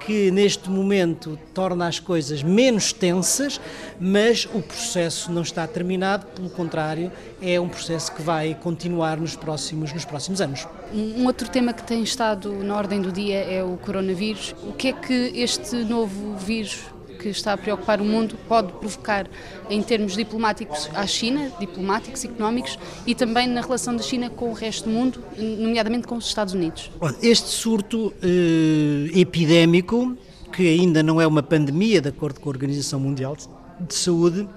que 0.10 0.32
neste 0.32 0.72
momento 0.72 1.38
torna 1.54 1.88
as 1.88 2.00
coisas 2.00 2.42
menos 2.42 2.92
tensas, 2.92 3.62
mas 4.00 4.50
o 4.56 4.60
processo 4.60 5.32
não 5.32 5.44
está 5.44 5.68
terminado, 5.68 6.25
pelo 6.25 6.50
contrário, 6.50 7.12
é 7.39 7.60
um 7.60 7.70
processo 7.70 8.12
que 8.16 8.24
vai 8.24 8.58
continuar 8.60 9.18
nos 9.18 9.36
próximos, 9.36 9.94
nos 9.94 10.06
próximos 10.06 10.42
anos. 10.42 10.68
Um 10.92 11.28
outro 11.28 11.48
tema 11.48 11.74
que 11.74 11.84
tem 11.84 12.01
estado 12.01 12.51
na 12.63 12.75
ordem 12.75 13.00
do 13.00 13.12
dia 13.12 13.38
é 13.38 13.63
o 13.63 13.78
coronavírus. 13.78 14.56
O 14.63 14.74
que 14.74 14.88
é 14.88 14.94
que 14.94 15.32
este 15.36 15.75
novo 15.84 16.36
vírus 16.38 16.86
que 17.19 17.27
está 17.29 17.53
a 17.53 17.57
preocupar 17.57 17.99
o 17.99 18.05
mundo 18.05 18.35
pode 18.47 18.71
provocar 18.73 19.27
em 19.69 19.83
termos 19.83 20.15
diplomáticos 20.15 20.89
à 20.95 21.05
China, 21.05 21.51
diplomáticos, 21.59 22.23
económicos 22.23 22.79
e 23.05 23.13
também 23.13 23.47
na 23.47 23.61
relação 23.61 23.95
da 23.95 24.01
China 24.01 24.29
com 24.29 24.49
o 24.49 24.53
resto 24.53 24.85
do 24.85 24.91
mundo, 24.91 25.21
nomeadamente 25.38 26.07
com 26.07 26.15
os 26.15 26.25
Estados 26.25 26.53
Unidos? 26.53 26.89
Este 27.21 27.49
surto 27.49 28.13
eh, 28.23 29.19
epidémico, 29.19 30.17
que 30.53 30.67
ainda 30.67 31.03
não 31.03 31.19
é 31.19 31.27
uma 31.27 31.43
pandemia, 31.43 32.01
de 32.01 32.09
acordo 32.09 32.39
com 32.39 32.49
a 32.49 32.51
Organização 32.51 32.99
Mundial 32.99 33.35
de 33.35 33.93
Saúde, 33.93 34.47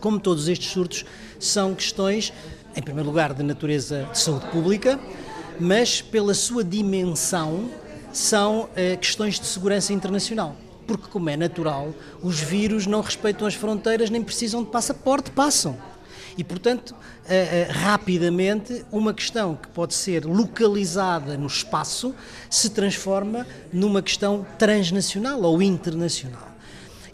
como 0.00 0.20
todos 0.20 0.48
estes 0.48 0.70
surtos, 0.70 1.04
são 1.38 1.74
questões, 1.74 2.32
em 2.76 2.82
primeiro 2.82 3.08
lugar, 3.08 3.32
de 3.32 3.42
natureza 3.42 4.08
de 4.12 4.18
saúde 4.18 4.46
pública, 4.46 5.00
mas 5.58 6.02
pela 6.02 6.34
sua 6.34 6.62
dimensão, 6.62 7.70
são 8.12 8.68
eh, 8.76 8.96
questões 8.96 9.40
de 9.40 9.46
segurança 9.46 9.92
internacional 9.92 10.54
porque, 10.86 11.08
como 11.08 11.30
é 11.30 11.36
natural, 11.36 11.94
os 12.22 12.40
vírus 12.40 12.86
não 12.86 13.00
respeitam 13.00 13.46
as 13.46 13.54
fronteiras 13.54 14.10
nem 14.10 14.22
precisam 14.22 14.62
de 14.62 14.70
passaporte, 14.70 15.30
passam. 15.30 15.76
E, 16.36 16.42
portanto, 16.42 16.94
eh, 17.28 17.66
eh, 17.68 17.72
rapidamente, 17.72 18.84
uma 18.90 19.12
questão 19.12 19.54
que 19.54 19.68
pode 19.68 19.94
ser 19.94 20.24
localizada 20.24 21.36
no 21.36 21.46
espaço 21.46 22.14
se 22.48 22.70
transforma 22.70 23.46
numa 23.72 24.02
questão 24.02 24.46
transnacional 24.58 25.42
ou 25.42 25.62
internacional. 25.62 26.48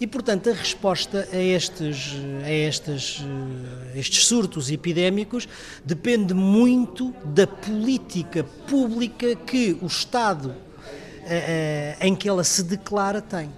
E, 0.00 0.06
portanto, 0.06 0.48
a 0.48 0.52
resposta 0.52 1.28
a 1.32 1.36
estes, 1.36 2.14
a 2.44 2.50
estes, 2.50 3.20
eh, 3.94 3.98
estes 3.98 4.26
surtos 4.26 4.70
epidémicos 4.70 5.48
depende 5.84 6.32
muito 6.32 7.12
da 7.24 7.46
política 7.46 8.44
pública 8.68 9.34
que 9.34 9.76
o 9.82 9.86
Estado 9.86 10.54
em 12.00 12.14
que 12.14 12.28
ela 12.28 12.44
se 12.44 12.62
declara 12.62 13.20
tem. 13.20 13.50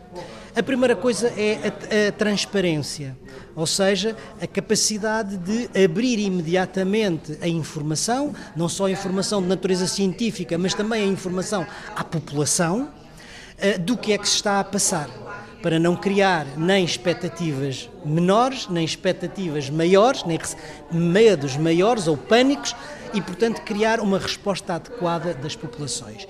A 0.55 0.63
primeira 0.65 0.97
coisa 0.97 1.29
é 1.37 1.59
a, 1.65 2.09
a, 2.09 2.13
transparência, 2.13 3.17
ou 3.55 3.67
seja, 3.69 4.17
a 4.43 4.49
capacidade 4.49 5.37
de 5.37 5.71
abrir 5.85 6.19
imediatamente 6.19 7.39
a 7.41 7.47
informação, 7.47 8.35
não 8.57 8.69
só 8.69 8.87
a 8.87 8.91
informação 8.91 9.41
de 9.41 9.47
natureza 9.47 9.87
científica, 9.87 10.59
mas 10.59 10.75
também 10.75 11.05
a 11.05 11.07
informação 11.07 11.65
à 11.95 12.03
população 12.03 12.89
uh, 12.89 13.79
do 13.79 13.97
que 13.97 14.13
é 14.13 14.19
que 14.19 14.29
se 14.29 14.35
está 14.35 14.59
a 14.59 14.65
passar, 14.65 15.09
para 15.63 15.79
não 15.79 15.95
criar 15.95 16.47
nem 16.59 16.85
expectativas 16.85 17.89
menores, 18.05 18.67
nem 18.69 18.85
expectativas 18.85 19.71
maiores, 19.71 20.25
nem 20.25 20.39
medos 20.91 21.57
maiores 21.57 22.09
ou 22.09 22.17
pânicos 22.17 22.75
e, 23.15 23.21
portanto, 23.21 23.63
criar 23.63 24.01
uma 24.01 24.19
resposta 24.19 24.75
adequada 24.75 25.33
das 25.33 25.55
populações 25.55 26.27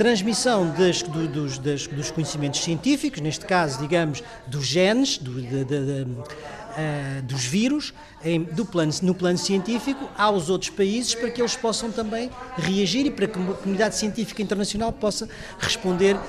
transmissão 0.00 0.66
das, 0.70 1.02
do, 1.02 1.28
dos, 1.28 1.58
das, 1.58 1.86
dos, 1.86 2.10
conhecimentos 2.10 2.60
científicos, 2.60 3.20
neste 3.20 3.44
caso, 3.44 3.78
digamos, 3.78 4.22
dos 4.46 4.64
genes, 4.66 5.18
do, 5.18 5.42
de, 5.42 5.62
de, 5.62 5.64
de, 5.64 6.10
uh, 6.10 7.22
dos 7.24 7.44
vírus, 7.44 7.92
em, 8.24 8.42
do 8.42 8.64
plano, 8.64 8.90
no 9.02 9.14
plano 9.14 9.36
científico, 9.36 10.08
aos 10.16 10.48
outros 10.48 10.70
países 10.70 11.14
para 11.14 11.28
que 11.28 11.42
eles 11.42 11.54
possam 11.54 11.92
também 11.92 12.30
reagir 12.56 13.04
e 13.04 13.10
para 13.10 13.26
que 13.26 13.38
a 13.38 13.52
comunidade 13.52 13.94
científica 13.94 14.40
internacional 14.40 14.90
possa 14.90 15.28
responder 15.58 16.16
uh, 16.16 16.20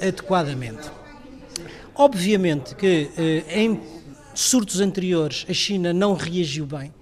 adequadamente. 0.00 0.88
Obviamente 1.96 2.76
que 2.76 3.10
uh, 3.18 3.50
em 3.50 3.80
surtos 4.32 4.80
anteriores 4.80 5.44
a 5.50 5.52
China 5.52 5.92
não 5.92 6.14
reagiu 6.14 6.64
bem, 6.64 6.94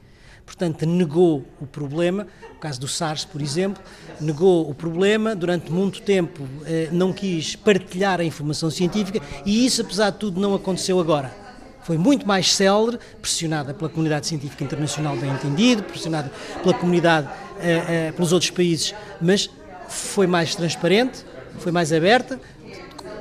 portanto 0.49 0.87
negou 0.87 1.45
o 1.61 1.67
problema, 1.67 2.27
o 2.57 2.59
caso 2.59 2.81
do 2.81 2.89
SARS, 2.89 3.23
por 3.23 3.43
exemplo, 3.43 3.83
negou 4.19 4.69
o 4.69 4.75
problema, 4.75 5.37
durante 5.37 5.71
muito 5.71 6.01
tempo 6.01 6.49
eh, 6.65 6.89
não 6.91 7.13
quis 7.13 7.55
partilhar 7.55 8.19
a 8.19 8.25
informação 8.25 8.71
científica 8.71 9.21
e 9.45 9.67
isso, 9.67 9.83
apesar 9.83 10.09
de 10.09 10.17
tudo, 10.17 10.41
não 10.41 10.55
aconteceu 10.55 10.99
agora. 10.99 11.31
Foi 11.83 11.99
muito 11.99 12.27
mais 12.27 12.55
célere, 12.55 12.99
pressionada 13.21 13.75
pela 13.75 13.91
comunidade 13.91 14.27
científica 14.27 14.65
internacional, 14.65 15.17
bem 15.19 15.31
entendido, 15.31 15.83
pressionada 15.83 16.33
pela 16.63 16.73
comunidade, 16.73 17.29
eh, 17.61 18.07
eh, 18.09 18.13
pelos 18.13 18.33
outros 18.33 18.51
países, 18.51 18.95
mas 19.21 19.51
foi 19.87 20.27
mais 20.27 20.55
transparente, 20.55 21.27
foi 21.59 21.73
mais 21.73 21.93
aberta, 21.93 22.41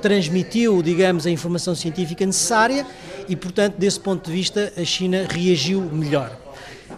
transmitiu, 0.02 0.82
digamos, 0.82 1.28
a 1.28 1.30
informação 1.30 1.76
científica 1.76 2.26
necessária 2.26 2.88
e, 3.28 3.36
portanto, 3.36 3.76
desse 3.76 4.00
ponto 4.00 4.28
de 4.28 4.32
vista, 4.32 4.72
a 4.78 4.86
China 4.86 5.28
reagiu 5.30 5.82
melhor 5.82 6.47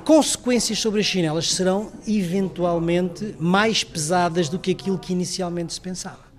consequências 0.06 0.80
sobre 0.80 1.02
a 1.02 1.04
China 1.04 1.28
elas 1.28 1.52
serão 1.52 1.92
eventualmente 2.08 3.36
mais 3.40 3.84
pesadas 3.84 4.50
do 4.50 4.60
que 4.60 4.72
aquilo 4.72 4.98
que 4.98 5.14
inicialmente 5.14 5.74
se 5.74 5.82
pensava. 5.82 6.30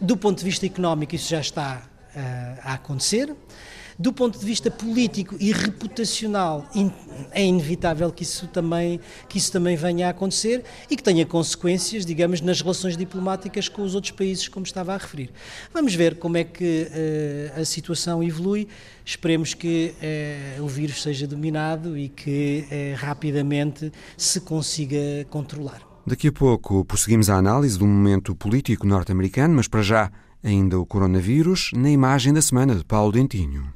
Do 0.00 0.16
ponto 0.16 0.38
de 0.38 0.44
vista 0.44 0.64
económico, 0.64 1.14
isso 1.14 1.28
já 1.28 1.40
está 1.40 1.82
uh, 2.14 2.60
a 2.62 2.74
acontecer. 2.74 3.34
Do 3.98 4.12
ponto 4.12 4.38
de 4.38 4.46
vista 4.46 4.70
político 4.70 5.34
e 5.40 5.50
reputacional, 5.50 6.64
é 7.32 7.44
inevitável 7.44 8.12
que 8.12 8.22
isso 8.22 8.46
também 8.46 9.00
que 9.28 9.38
isso 9.38 9.50
também 9.50 9.76
venha 9.76 10.06
a 10.06 10.10
acontecer 10.10 10.62
e 10.88 10.94
que 10.94 11.02
tenha 11.02 11.26
consequências, 11.26 12.06
digamos, 12.06 12.40
nas 12.40 12.60
relações 12.60 12.96
diplomáticas 12.96 13.68
com 13.68 13.82
os 13.82 13.96
outros 13.96 14.12
países, 14.12 14.46
como 14.46 14.64
estava 14.64 14.94
a 14.94 14.96
referir. 14.96 15.32
Vamos 15.74 15.96
ver 15.96 16.16
como 16.16 16.36
é 16.36 16.44
que 16.44 16.86
uh, 17.56 17.60
a 17.60 17.64
situação 17.64 18.22
evolui. 18.22 18.68
Esperemos 19.04 19.52
que 19.52 19.92
uh, 20.58 20.62
o 20.62 20.68
vírus 20.68 21.02
seja 21.02 21.26
dominado 21.26 21.98
e 21.98 22.08
que 22.08 22.66
uh, 22.70 23.04
rapidamente 23.04 23.90
se 24.16 24.40
consiga 24.42 25.26
controlar. 25.28 25.82
Daqui 26.06 26.28
a 26.28 26.32
pouco 26.32 26.84
prosseguimos 26.84 27.28
a 27.28 27.34
análise 27.34 27.76
do 27.76 27.84
momento 27.84 28.32
político 28.36 28.86
norte-americano, 28.86 29.56
mas 29.56 29.66
para 29.66 29.82
já 29.82 30.12
Ainda 30.42 30.78
o 30.78 30.86
coronavírus 30.86 31.70
na 31.74 31.90
imagem 31.90 32.32
da 32.32 32.40
semana 32.40 32.74
de 32.74 32.84
Paulo 32.84 33.10
Dentinho. 33.10 33.72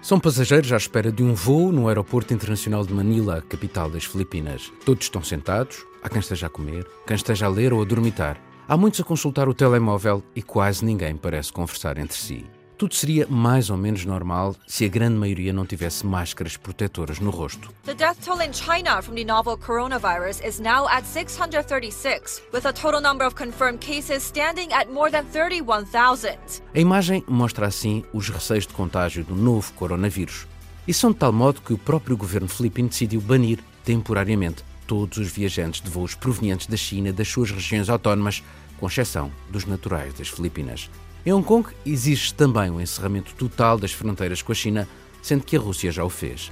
São 0.00 0.18
passageiros 0.18 0.72
à 0.72 0.76
espera 0.76 1.12
de 1.12 1.22
um 1.22 1.34
voo 1.34 1.70
no 1.70 1.88
Aeroporto 1.88 2.32
Internacional 2.32 2.86
de 2.86 2.94
Manila, 2.94 3.42
capital 3.46 3.90
das 3.90 4.04
Filipinas. 4.04 4.72
Todos 4.84 5.04
estão 5.04 5.22
sentados, 5.22 5.84
há 6.02 6.08
quem 6.08 6.20
esteja 6.20 6.46
a 6.46 6.50
comer, 6.50 6.86
quem 7.06 7.16
esteja 7.16 7.46
a 7.46 7.48
ler 7.48 7.72
ou 7.72 7.82
a 7.82 7.84
dormitar. 7.84 8.40
Há 8.66 8.76
muitos 8.76 9.00
a 9.00 9.04
consultar 9.04 9.48
o 9.48 9.54
telemóvel 9.54 10.22
e 10.34 10.42
quase 10.42 10.84
ninguém 10.84 11.16
parece 11.16 11.52
conversar 11.52 11.98
entre 11.98 12.16
si. 12.16 12.46
Tudo 12.78 12.94
seria 12.94 13.26
mais 13.26 13.70
ou 13.70 13.76
menos 13.78 14.04
normal 14.04 14.54
se 14.66 14.84
a 14.84 14.88
grande 14.88 15.16
maioria 15.16 15.50
não 15.50 15.64
tivesse 15.64 16.04
máscaras 16.04 16.58
protetoras 16.58 17.18
no 17.18 17.30
rosto. 17.30 17.72
The 17.84 17.94
death 17.94 18.18
toll 18.22 18.42
in 18.42 18.52
China 18.52 19.00
from 19.00 19.14
the 19.14 19.24
novel 19.24 19.56
coronavirus 19.56 20.46
is 20.46 20.60
now 20.60 20.86
at 20.86 21.06
636, 21.06 22.42
with 22.52 22.66
a 22.66 22.72
total 22.74 23.00
number 23.00 23.26
of 23.26 23.34
confirmed 23.34 23.80
cases 23.80 24.22
standing 24.22 24.70
at 24.74 24.92
more 24.92 25.10
than 25.10 25.24
31,000. 25.32 26.36
A 26.74 26.78
imagem 26.78 27.24
mostra 27.26 27.66
assim 27.66 28.04
os 28.12 28.28
receios 28.28 28.66
de 28.66 28.74
contágio 28.74 29.24
do 29.24 29.34
novo 29.34 29.72
coronavírus. 29.72 30.46
E 30.86 30.92
são 30.92 31.12
de 31.12 31.16
tal 31.16 31.32
modo 31.32 31.62
que 31.62 31.72
o 31.72 31.78
próprio 31.78 32.16
governo 32.16 32.46
filipino 32.46 32.90
decidiu 32.90 33.22
banir 33.22 33.58
temporariamente 33.84 34.62
todos 34.86 35.16
os 35.18 35.28
viajantes 35.28 35.80
de 35.80 35.90
voos 35.90 36.14
provenientes 36.14 36.66
da 36.66 36.76
China 36.76 37.12
das 37.12 37.26
suas 37.26 37.50
regiões 37.50 37.88
autónomas, 37.88 38.42
com 38.78 38.86
exceção 38.86 39.30
dos 39.50 39.64
naturais 39.64 40.14
das 40.14 40.28
Filipinas. 40.28 40.90
Em 41.24 41.32
Hong 41.32 41.46
Kong 41.46 41.68
exige 41.84 42.32
também 42.32 42.70
o 42.70 42.80
encerramento 42.80 43.34
total 43.34 43.78
das 43.78 43.92
fronteiras 43.92 44.42
com 44.42 44.52
a 44.52 44.54
China, 44.54 44.88
sendo 45.22 45.44
que 45.44 45.56
a 45.56 45.60
Rússia 45.60 45.90
já 45.90 46.04
o 46.04 46.08
fez. 46.08 46.50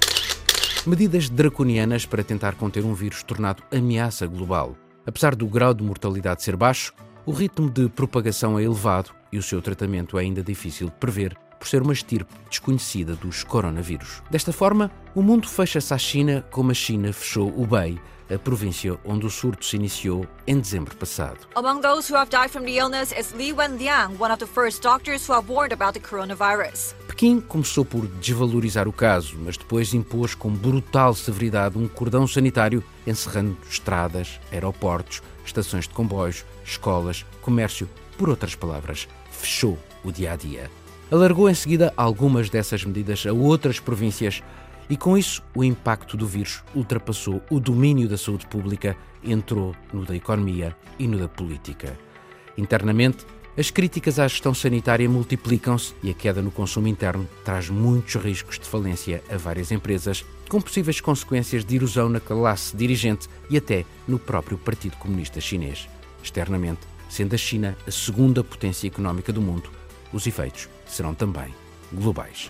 Medidas 0.86 1.28
draconianas 1.28 2.04
para 2.04 2.24
tentar 2.24 2.56
conter 2.56 2.84
um 2.84 2.92
vírus 2.92 3.22
tornado 3.22 3.62
ameaça 3.72 4.26
global. 4.26 4.76
Apesar 5.06 5.34
do 5.34 5.46
grau 5.46 5.72
de 5.72 5.84
mortalidade 5.84 6.42
ser 6.42 6.56
baixo, 6.56 6.92
o 7.24 7.32
ritmo 7.32 7.70
de 7.70 7.88
propagação 7.88 8.58
é 8.58 8.64
elevado 8.64 9.10
e 9.32 9.38
o 9.38 9.42
seu 9.42 9.62
tratamento 9.62 10.18
é 10.18 10.22
ainda 10.22 10.42
difícil 10.42 10.88
de 10.88 10.94
prever 10.96 11.36
por 11.64 11.71
ser 11.71 11.80
uma 11.80 11.94
estirpe 11.94 12.30
desconhecida 12.50 13.14
dos 13.14 13.42
coronavírus. 13.42 14.23
Desta 14.30 14.52
forma, 14.52 14.90
o 15.14 15.23
mundo 15.23 15.49
fecha-se 15.49 15.94
à 15.94 15.97
China 15.97 16.44
como 16.50 16.71
a 16.71 16.75
China 16.75 17.11
fechou 17.11 17.49
o 17.59 17.66
Bei 17.66 17.99
a 18.30 18.38
província 18.38 18.99
onde 19.02 19.25
o 19.25 19.30
surto 19.30 19.64
se 19.64 19.76
iniciou 19.76 20.26
em 20.47 20.61
dezembro 20.61 20.94
passado. 20.94 21.38
Among 21.54 21.80
those 21.80 22.12
who 22.12 22.18
have 22.18 22.30
died 22.30 22.50
from 22.50 22.64
the 22.64 22.76
illness 22.76 23.12
is 23.18 23.33
Li 23.33 23.50
Wenliang, 23.54 24.18
one 24.18 24.30
of 24.30 24.38
the 24.38 24.47
first 24.47 24.83
doctors 24.83 25.26
who 25.26 25.35
have 25.35 25.50
warned 25.50 25.73
about 25.73 25.99
the 25.99 26.06
coronavirus. 26.06 26.94
Pequim 27.09 27.40
começou 27.40 27.85
por 27.85 28.06
desvalorizar 28.06 28.87
o 28.87 28.92
caso, 28.92 29.38
mas 29.42 29.56
depois 29.56 29.94
impôs 29.94 30.35
com 30.35 30.50
brutal 30.50 31.14
severidade 31.14 31.78
um 31.78 31.88
cordão 31.88 32.26
sanitário 32.26 32.85
encerrando 33.06 33.56
estradas, 33.71 34.38
aeroportos, 34.52 35.23
estações 35.47 35.88
de 35.88 35.94
comboios, 35.94 36.44
escolas, 36.62 37.25
comércio, 37.40 37.88
por 38.18 38.28
outras 38.28 38.54
palavras, 38.54 39.09
fechou 39.30 39.78
o 40.04 40.12
dia 40.12 40.33
a 40.33 40.37
dia. 40.37 40.71
Alargou 41.11 41.49
em 41.49 41.54
seguida 41.54 41.92
algumas 41.96 42.49
dessas 42.49 42.84
medidas 42.84 43.26
a 43.26 43.32
outras 43.32 43.78
províncias 43.78 44.42
E 44.88 44.96
com 44.96 45.16
isso, 45.16 45.42
o 45.54 45.64
impacto 45.64 46.16
do 46.16 46.26
vírus 46.26 46.62
ultrapassou 46.75 47.42
o 47.50 47.58
domínio 47.58 48.06
da 48.08 48.18
saúde 48.18 48.46
pública, 48.46 48.96
entrou 49.23 49.75
no 49.92 50.04
da 50.04 50.14
economia 50.14 50.76
e 50.99 51.06
no 51.06 51.18
da 51.18 51.26
política. 51.26 51.96
Internamente, 52.56 53.25
as 53.56 53.70
críticas 53.70 54.18
à 54.18 54.28
gestão 54.28 54.52
sanitária 54.52 55.08
multiplicam-se 55.08 55.94
e 56.02 56.11
a 56.11 56.14
queda 56.14 56.42
no 56.42 56.50
consumo 56.50 56.88
interno 56.88 57.26
traz 57.44 57.70
muitos 57.70 58.16
riscos 58.16 58.58
de 58.58 58.66
falência 58.66 59.23
a 59.30 59.37
várias 59.37 59.70
empresas, 59.70 60.25
com 60.49 60.61
possíveis 60.61 61.00
consequências 61.00 61.64
de 61.64 61.76
erosão 61.76 62.08
na 62.08 62.20
classe 62.20 62.76
dirigente 62.76 63.28
e 63.49 63.56
até 63.56 63.84
no 64.06 64.18
próprio 64.18 64.58
Partido 64.58 64.96
Comunista 64.96 65.40
Chinês. 65.40 65.88
Externamente, 66.23 66.80
sendo 67.08 67.34
a 67.34 67.38
China 67.38 67.76
a 67.87 67.90
segunda 67.90 68.44
potência 68.44 68.88
económica 68.88 69.32
do 69.32 69.40
mundo, 69.40 69.70
os 70.12 70.26
efeitos 70.26 70.68
serão 70.94 71.14
também 71.14 71.54
globais. 71.92 72.48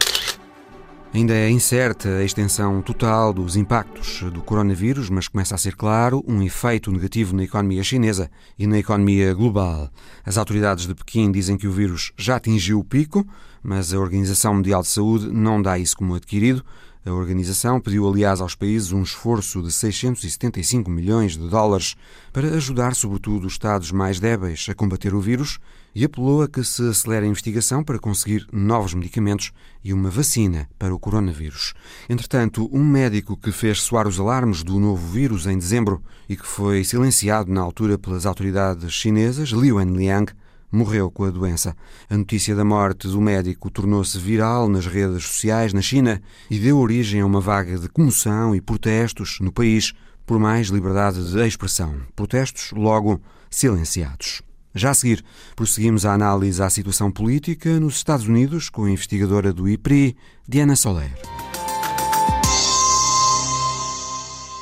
Ainda 1.15 1.33
é 1.33 1.49
incerta 1.49 2.09
a 2.09 2.25
extensão 2.25 2.83
total 2.83 3.33
dos 3.33 3.55
impactos 3.55 4.25
do 4.33 4.43
coronavírus, 4.43 5.09
mas 5.09 5.29
começa 5.29 5.55
a 5.55 5.59
ser 5.59 5.77
claro 5.77 6.25
um 6.27 6.43
efeito 6.43 6.91
negativo 6.91 7.37
na 7.37 7.45
economia 7.45 7.85
chinesa 7.85 8.29
e 8.59 8.67
na 8.67 8.79
economia 8.79 9.33
global. 9.33 9.89
As 10.27 10.37
autoridades 10.37 10.89
de 10.89 10.95
Pequim 10.95 11.31
dizem 11.31 11.57
que 11.57 11.69
o 11.69 11.73
vírus 11.73 12.13
já 12.19 12.35
atingiu 12.35 12.81
o 12.81 12.85
pico, 12.85 13.25
mas 13.63 13.95
a 13.95 13.99
Organização 13.99 14.55
Mundial 14.55 14.83
de 14.83 14.89
Saúde 14.89 15.31
não 15.31 15.63
dá 15.63 15.79
isso 15.79 15.97
como 15.97 16.17
adquirido. 16.17 16.65
A 17.07 17.13
organização 17.13 17.81
pediu, 17.81 18.09
aliás, 18.09 18.41
aos 18.41 18.57
países 18.57 18.91
um 18.91 19.03
esforço 19.03 19.63
de 19.63 19.71
675 19.71 20.91
milhões 20.91 21.37
de 21.37 21.49
dólares 21.49 21.95
para 22.33 22.49
ajudar, 22.57 22.95
sobretudo, 22.97 23.47
os 23.47 23.53
Estados 23.53 23.93
mais 23.93 24.19
débeis 24.19 24.67
a 24.69 24.75
combater 24.75 25.15
o 25.15 25.21
vírus 25.21 25.61
e 25.95 26.05
apelou 26.05 26.43
a 26.43 26.49
que 26.49 26.65
se 26.65 26.89
acelere 26.89 27.25
a 27.25 27.29
investigação 27.29 27.85
para 27.85 27.99
conseguir 27.99 28.47
novos 28.53 28.95
medicamentos 28.95 29.53
e 29.83 29.93
uma 29.93 30.11
vacina 30.11 30.69
para 30.79 30.95
o 30.95 30.99
coronavírus. 30.99 31.75
Entretanto, 32.09 32.69
um 32.73 32.85
médico 32.85 33.37
que 33.37 33.53
fez 33.53 33.81
soar 33.81 34.09
os 34.09 34.19
alarmes 34.19 34.63
do 34.63 34.81
novo 34.81 35.07
vírus 35.13 35.47
em 35.47 35.57
dezembro 35.57 36.03
e 36.29 36.37
que 36.37 36.47
foi 36.47 36.85
silenciado 36.85 37.53
na 37.53 37.61
altura 37.61 37.99
pelas 37.99 38.27
autoridades 38.27 38.93
chinesas, 38.93 39.51
Liu 39.51 39.81
Enliang, 39.81 40.33
morreu 40.75 41.11
com 41.11 41.25
a 41.25 41.31
doença. 41.31 41.77
A 42.11 42.17
notícia 42.17 42.55
da 42.55 42.65
morte 42.65 43.07
do 43.07 43.21
médico 43.21 43.71
tornou-se 43.71 44.19
viral 44.19 44.69
nas 44.69 44.87
redes 44.87 45.25
sociais 45.25 45.73
na 45.73 45.81
China 45.81 46.21
e 46.51 46.59
deu 46.59 46.79
origem 46.79 47.21
a 47.21 47.27
uma 47.27 47.41
vaga 47.41 47.79
de 47.79 47.89
comoção 47.89 48.55
e 48.55 48.61
protestos 48.61 49.39
no 49.41 49.53
país 49.53 49.93
por 50.27 50.39
mais 50.39 50.69
liberdade 50.69 51.31
de 51.31 51.47
expressão. 51.47 51.95
Protestos 52.17 52.73
logo 52.73 53.21
silenciados. 53.51 54.43
Já 54.77 54.91
a 54.91 54.95
seguir, 54.95 55.25
prosseguimos 55.55 56.05
a 56.05 56.13
análise 56.13 56.61
à 56.61 56.69
situação 56.69 57.09
política 57.09 57.79
nos 57.79 57.95
Estados 57.95 58.27
Unidos 58.27 58.69
com 58.69 58.87
a 58.87 58.91
investigadora 58.91 59.53
do 59.53 59.69
IPRI, 59.69 60.17
Diana 60.49 60.75
Soler. 60.75 61.13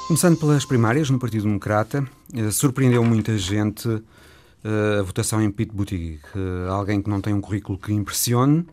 Começando 0.06 0.36
pelas 0.36 0.66
primárias 0.66 1.08
no 1.08 1.18
Partido 1.18 1.44
Democrata, 1.44 2.06
eh, 2.34 2.50
surpreendeu 2.50 3.02
muita 3.02 3.38
gente 3.38 3.88
eh, 4.62 4.98
a 5.00 5.02
votação 5.02 5.40
em 5.40 5.50
Pete 5.50 5.74
Buttigieg, 5.74 6.20
eh, 6.36 6.68
alguém 6.68 7.00
que 7.00 7.08
não 7.08 7.22
tem 7.22 7.32
um 7.32 7.40
currículo 7.40 7.78
que 7.78 7.94
impressione, 7.94 8.66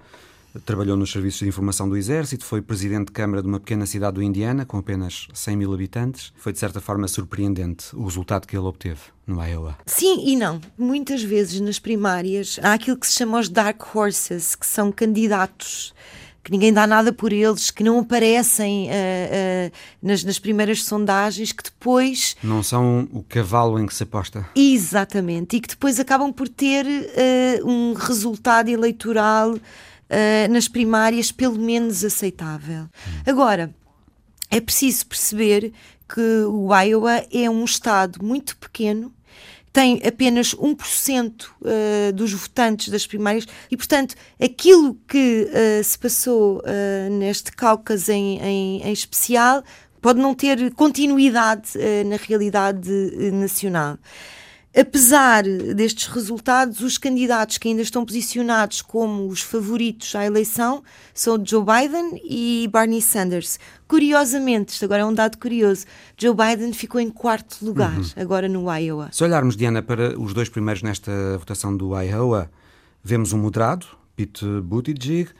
Trabalhou 0.66 0.98
nos 0.98 1.12
serviços 1.12 1.40
de 1.40 1.48
informação 1.48 1.88
do 1.88 1.98
Exército, 1.98 2.46
foi 2.46 2.62
presidente 2.62 3.08
de 3.08 3.12
Câmara 3.12 3.42
de 3.42 3.48
uma 3.48 3.60
pequena 3.60 3.86
cidade 3.86 4.16
do 4.16 4.24
Indiana, 4.24 4.66
com 4.66 4.78
apenas 4.78 5.28
100 5.34 5.58
mil 5.58 5.74
habitantes. 5.74 6.34
Foi, 6.38 6.52
de 6.52 6.60
certa 6.60 6.80
forma, 6.80 7.08
surpreendente 7.08 7.96
o 7.96 8.06
resultado 8.06 8.48
que 8.48 8.56
ele 8.56 8.66
obteve 8.66 9.00
no 9.26 9.44
Iowa. 9.44 9.78
Sim 9.86 10.24
e 10.28 10.36
não. 10.36 10.60
Muitas 10.78 11.22
vezes 11.24 11.60
nas 11.62 11.80
primárias 11.80 12.60
há 12.64 12.74
aquilo 12.74 12.98
que 12.98 13.08
se 13.08 13.14
chama 13.14 13.40
os 13.40 13.50
dark 13.50 13.96
horses, 13.96 14.56
que 14.56 14.66
são 14.66 14.92
candidatos 14.92 15.94
que 16.44 16.52
ninguém 16.52 16.74
dá 16.74 16.88
nada 16.88 17.14
por 17.14 17.32
eles, 17.32 17.70
que 17.70 17.84
não 17.84 18.00
aparecem 18.00 18.88
uh, 18.88 18.90
uh, 18.90 19.72
nas, 20.02 20.24
nas, 20.24 20.40
primeiras 20.40 20.84
sondagens, 20.84 21.52
que 21.52 21.64
depois. 21.64 22.36
Não 22.42 22.64
são 22.64 23.08
o 23.12 23.24
cavalo 23.24 23.80
em 23.80 23.86
que 23.86 23.94
se 23.94 24.04
aposta. 24.04 24.48
Exatamente, 24.56 25.58
e 25.58 25.60
que 25.60 25.68
depois 25.68 26.00
acabam 26.00 26.34
por 26.34 26.48
ter 26.48 26.86
uh, 26.86 27.68
um 27.70 27.94
resultado 27.94 28.70
eleitoral 28.70 29.56
uh, 30.10 30.52
nas 30.52 30.68
primárias 30.68 31.32
pelo 31.32 31.58
menos 31.58 32.04
aceitável. 32.04 32.88
Agora, 33.26 33.74
é 34.50 34.60
preciso 34.60 35.06
perceber 35.06 35.72
que 36.08 36.44
o 36.48 36.76
Iowa 36.76 37.24
é 37.32 37.50
um 37.50 37.64
estado 37.64 38.24
muito 38.24 38.58
pequeno, 38.58 39.14
tem 39.72 40.02
apenas 40.04 40.56
1% 40.56 41.46
uh, 41.46 42.14
dos 42.14 42.34
votantes 42.34 42.90
das 42.90 43.06
primárias 43.06 43.46
e, 43.70 43.78
portanto, 43.78 44.16
aquilo 44.42 44.98
que 45.08 45.48
uh, 45.48 45.84
se 45.84 45.98
passou 46.00 46.64
neste 47.12 47.52
Cáucaso 47.52 48.12
em, 48.12 48.40
em, 48.42 48.82
em, 48.82 48.92
especial 48.92 49.64
pode 50.02 50.20
não 50.20 50.34
ter 50.34 50.74
continuidade 50.74 51.74
na 52.06 52.16
realidade 52.16 52.90
nacional. 53.32 53.98
Apesar 54.76 55.44
destes 55.44 56.08
resultados, 56.08 56.82
os 56.82 56.98
candidatos 56.98 57.58
que 57.58 57.68
ainda 57.68 57.82
estão 57.82 58.06
posicionados 58.06 58.84
como 58.84 59.28
os 59.28 59.42
favoritos 59.42 60.14
à 60.16 60.24
eleição 60.24 60.84
são 61.12 61.44
Joe 61.44 61.64
Biden 61.64 62.22
e 62.24 62.70
Bernie 62.72 63.02
Sanders. 63.02 63.60
Curiosamente, 63.88 64.74
isto 64.74 64.86
agora 64.86 65.02
é 65.02 65.06
um 65.06 65.14
dado 65.14 65.40
curioso, 65.40 65.86
Joe 66.16 66.36
Biden 66.36 66.72
ficou 66.72 67.02
em 67.02 67.10
quarto 67.10 67.66
lugar 67.66 67.98
uhum. 67.98 68.06
agora 68.16 68.48
no 68.48 68.72
Iowa. 68.72 69.10
Se 69.12 69.24
olharmos, 69.24 69.58
Diana, 69.58 69.82
para 69.82 70.20
os 70.20 70.36
dois 70.36 70.50
primeiros 70.50 70.84
nesta 70.84 71.12
votação 71.40 71.76
do 71.76 72.00
Iowa, 72.00 72.52
vemos 73.04 73.34
um 73.34 73.40
moderado, 73.40 73.88
Pete 74.16 74.46
Buttigieg, 74.62 75.32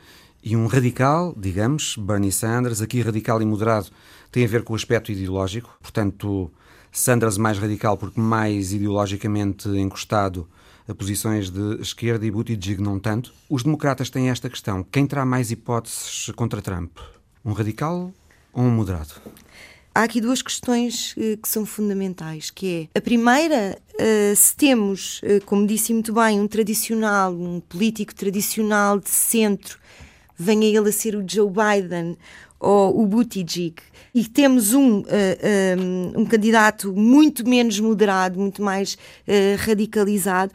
e 0.44 0.56
um 0.56 0.66
radical, 0.66 1.36
digamos, 1.38 1.96
Bernie 1.98 2.32
Sanders. 2.32 2.82
Aqui, 2.82 3.02
radical 3.02 3.42
e 3.42 3.46
moderado 3.46 3.88
tem 4.32 4.44
a 4.44 4.48
ver 4.48 4.64
com 4.64 4.74
o 4.74 4.76
aspecto 4.76 5.12
ideológico, 5.12 5.78
portanto 5.82 6.52
Sanders 6.92 7.38
mais 7.38 7.58
radical 7.58 7.98
porque 7.98 8.20
mais 8.20 8.74
ideologicamente 8.74 9.70
encostado 9.70 10.48
a 10.88 10.94
posições 10.94 11.50
de 11.52 11.80
esquerda 11.82 12.26
e 12.26 12.32
Buttigieg 12.32 12.82
não 12.82 13.00
tanto. 13.00 13.32
Os 13.48 13.64
democratas 13.64 14.10
têm 14.10 14.30
esta 14.30 14.50
questão. 14.50 14.84
Quem 14.84 15.06
terá 15.06 15.24
mais 15.24 15.52
hipóteses 15.52 16.32
contra 16.36 16.62
Trump? 16.62 16.98
Um 17.46 17.54
radical 17.54 18.12
ou 18.52 18.64
um 18.64 18.72
moderado? 18.72 19.14
Há 19.94 20.04
aqui 20.04 20.22
duas 20.22 20.42
questões 20.42 21.14
uh, 21.14 21.38
que 21.38 21.48
são 21.48 21.66
fundamentais, 21.66 22.50
que 22.50 22.90
é 22.94 22.98
a 22.98 23.02
primeira, 23.02 23.78
uh, 23.96 24.36
se 24.36 24.56
temos, 24.56 25.20
uh, 25.24 25.44
como 25.46 25.68
disse 25.68 25.94
muito 25.94 26.14
bem, 26.14 26.40
um 26.40 26.48
tradicional, 26.48 27.34
um 27.34 27.60
político 27.60 28.16
tradicional 28.16 29.00
de 29.00 29.10
centro, 29.10 29.78
venha 30.38 30.66
ele 30.66 30.90
a 30.90 30.92
ser 30.92 31.16
o 31.16 31.26
Joe 31.28 31.50
Biden 31.50 32.18
ou 32.60 33.02
o 33.02 33.06
Buttigieg, 33.06 33.76
e 34.14 34.26
temos 34.26 34.74
um, 34.74 35.00
uh, 35.00 35.06
um, 35.78 36.22
um, 36.22 36.26
candidato 36.26 36.94
muito 36.94 37.48
menos 37.48 37.80
moderado, 37.80 38.40
muito 38.40 38.62
mais 38.62 38.94
uh, 38.94 38.98
radicalizado, 39.60 40.52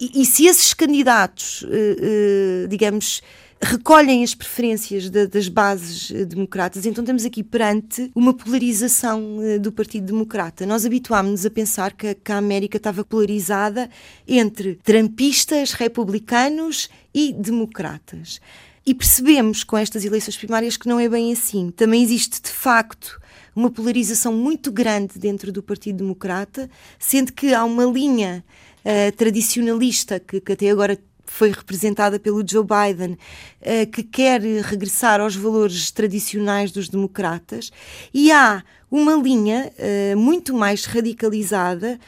e, 0.00 0.22
e, 0.22 0.26
se 0.26 0.46
esses 0.46 0.74
candidatos, 0.74 1.62
uh, 1.62 2.68
digamos, 2.68 3.22
recolhem 3.62 4.24
as 4.24 4.34
preferências 4.34 5.08
de, 5.08 5.26
das 5.26 5.48
bases 5.48 6.10
democratas, 6.26 6.84
então 6.84 7.02
estamos 7.02 7.24
aqui 7.24 7.42
perante 7.42 8.10
uma 8.14 8.34
polarização 8.34 9.38
do 9.60 9.72
Partido 9.72 10.06
Democrata. 10.06 10.66
Nós 10.66 10.84
habituámos-nos 10.84 11.46
a 11.46 11.50
pensar 11.50 11.92
que, 11.92 12.14
que, 12.14 12.32
a 12.32 12.36
América 12.36 12.76
estava 12.76 13.04
polarizada 13.04 13.88
entre 14.26 14.74
trampistas, 14.82 15.72
republicanos 15.72 16.90
e 17.14 17.32
democratas. 17.32 18.40
E 18.86 18.94
percebemos 18.94 19.64
com 19.64 19.78
estas 19.78 20.04
eleições 20.04 20.36
primárias 20.36 20.76
que 20.76 20.88
não 20.88 21.00
é 21.00 21.08
bem 21.08 21.32
assim. 21.32 21.70
Também 21.70 22.02
existe, 22.02 22.42
de 22.42 22.50
facto, 22.50 23.18
uma 23.56 23.70
polarização 23.70 24.32
muito 24.32 24.70
grande 24.70 25.18
dentro 25.18 25.50
do 25.50 25.62
Partido 25.62 25.98
Democrata, 25.98 26.68
sendo 26.98 27.32
que 27.32 27.54
há 27.54 27.64
uma 27.64 27.84
linha 27.84 28.44
uh, 28.84 29.16
tradicionalista 29.16 30.20
que, 30.20 30.40
que, 30.40 30.52
até 30.52 30.68
agora 30.68 30.98
foi 31.24 31.50
representada 31.50 32.18
pelo 32.18 32.46
Joe 32.46 32.64
Biden, 32.64 33.12
uh, 33.12 33.90
que 33.90 34.02
quer 34.02 34.42
regressar 34.42 35.18
aos 35.20 35.34
valores 35.34 35.90
tradicionais 35.90 36.70
dos 36.70 36.88
democratas, 36.88 37.70
e 38.12 38.30
há 38.30 38.62
uma 38.90 39.14
linha 39.14 39.72
uh, 39.78 40.18
muito 40.18 40.54
mais 40.54 40.84
radicalizada 40.84 41.98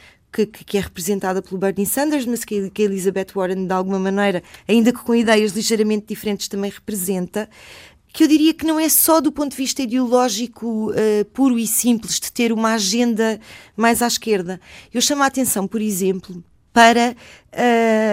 que, 0.45 0.65
que, 0.65 0.77
é 0.77 0.81
representada 0.81 1.41
pelo 1.41 1.59
Bernie 1.59 1.87
Sanders, 1.87 2.27
mas 2.27 2.45
que, 2.45 2.69
que 2.71 2.83
Elizabeth 2.83 3.29
Warren, 3.35 3.67
de 3.67 3.73
alguma 3.73 3.99
maneira, 3.99 4.43
ainda 4.69 4.93
que 4.93 5.03
com 5.03 5.15
ideias 5.15 5.53
ligeiramente 5.53 6.07
diferentes, 6.09 6.49
também 6.49 6.71
representa 6.71 7.49
que 8.13 8.25
eu 8.25 8.29
diria 8.29 8.55
que 8.55 8.65
não 8.65 8.81
é 8.81 8.89
só 8.89 9.21
do 9.21 9.31
ponto 9.31 9.51
de 9.51 9.59
vista 9.59 9.83
ideológico 9.83 10.91
uh, 10.91 11.25
puro 11.35 11.59
e 11.59 11.67
simples 11.67 12.19
de 12.19 12.33
ter 12.33 12.51
uma 12.51 12.73
agenda 12.73 13.39
mais 13.77 14.01
à 14.01 14.07
esquerda. 14.07 14.61
Eu 14.93 15.03
chamo 15.03 15.23
a 15.23 15.27
atenção, 15.27 15.67
por 15.69 15.83
exemplo, 15.83 16.43
para 16.77 17.17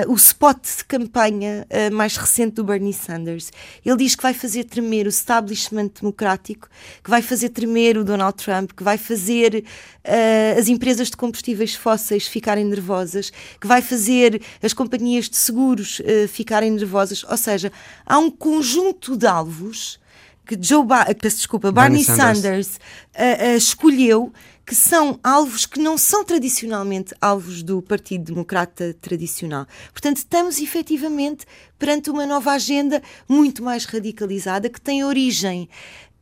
uh, 0.07 0.09
o 0.09 0.15
spot 0.15 0.57
de 0.77 0.85
campanha 0.85 1.67
uh, 1.69 1.93
mais 1.93 2.15
recente 2.15 2.53
do 2.53 2.63
Bernie 2.63 2.93
Sanders. 2.93 3.51
Ele 3.85 3.97
diz 3.97 4.15
que 4.15 4.23
vai 4.23 4.33
fazer 4.33 4.63
tremer 4.63 5.05
o 5.05 5.09
establishment 5.09 5.89
democrático, 5.99 6.69
que 7.03 7.09
vai 7.09 7.21
fazer 7.21 7.49
tremer 7.49 7.97
o 7.97 8.05
Donald 8.05 8.41
Trump, 8.41 8.71
que 8.71 8.81
vai 8.81 8.97
fazer 8.97 9.65
uh, 9.65 10.57
as 10.57 10.69
empresas 10.69 11.09
de 11.09 11.17
combustíveis 11.17 11.75
fósseis 11.75 12.25
ficarem 12.25 12.63
nervosas, 12.63 13.33
que 13.59 13.67
vai 13.67 13.81
fazer 13.81 14.41
as 14.61 14.71
companhias 14.71 15.27
de 15.27 15.35
seguros 15.35 16.01
ficarem 16.29 16.71
nervosas. 16.71 17.25
Ou 17.25 17.35
seja, 17.35 17.69
há 18.05 18.17
um 18.17 18.31
conjunto 18.31 19.17
de 19.17 19.27
alvos 19.27 19.99
que 20.45 20.57
Joe 20.59 20.85
ba 20.85 21.05
peço 21.15 21.37
desculpa, 21.37 21.71
Barney, 21.71 22.03
Sanders, 22.03 22.39
Sanders 22.39 22.79
uh, 23.15 23.53
uh, 23.53 23.57
escolheu 23.57 24.31
que 24.65 24.75
são 24.75 25.19
alvos 25.23 25.65
que 25.65 25.79
não 25.79 25.97
são 25.97 26.23
tradicionalmente 26.23 27.13
alvos 27.19 27.61
do 27.63 27.81
Partido 27.81 28.25
Democrata 28.25 28.95
tradicional. 29.01 29.67
Portanto, 29.91 30.17
estamos 30.17 30.59
efetivamente 30.59 31.45
perante 31.77 32.09
uma 32.09 32.25
nova 32.25 32.51
agenda 32.51 33.01
muito 33.27 33.61
mais 33.61 33.85
radicalizada 33.85 34.69
que 34.69 34.79
tem 34.79 35.03
origem 35.03 35.69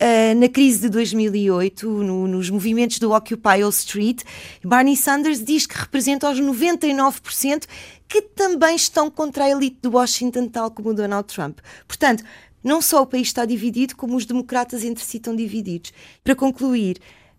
Uh, 0.02 0.34
na 0.36 0.50
crise 0.50 0.80
de 0.80 0.90
2008, 0.90 1.88
no, 1.88 2.28
nos 2.28 2.50
movimentos 2.50 2.98
do 2.98 3.12
Occupy 3.12 3.62
Wall 3.62 3.70
Street, 3.70 4.24
Barney 4.64 4.98
Sanders 4.98 5.44
diz 5.46 5.68
que 5.68 5.78
representa 5.78 6.28
os 6.28 6.42
99% 6.42 7.66
que 8.10 8.20
também 8.24 8.76
estão 8.76 9.12
contra 9.12 9.44
a 9.44 9.50
elite 9.52 9.78
de 9.80 9.88
Washington, 9.88 10.48
tal 10.48 10.72
como 10.72 10.90
o 10.90 10.94
Donald 10.96 11.32
Trump. 11.32 11.60
Portanto, 11.88 12.24
não 12.64 12.82
só 12.82 13.02
o 13.02 13.08
país 13.08 13.28
está 13.28 13.46
dividido, 13.46 13.96
como 13.96 14.16
os 14.16 14.26
democratas 14.26 14.84
entre 14.84 15.04
si 15.04 15.18
estão 15.18 15.36
divididos. 15.36 15.92
Para 16.24 16.36
concluir, 16.36 16.98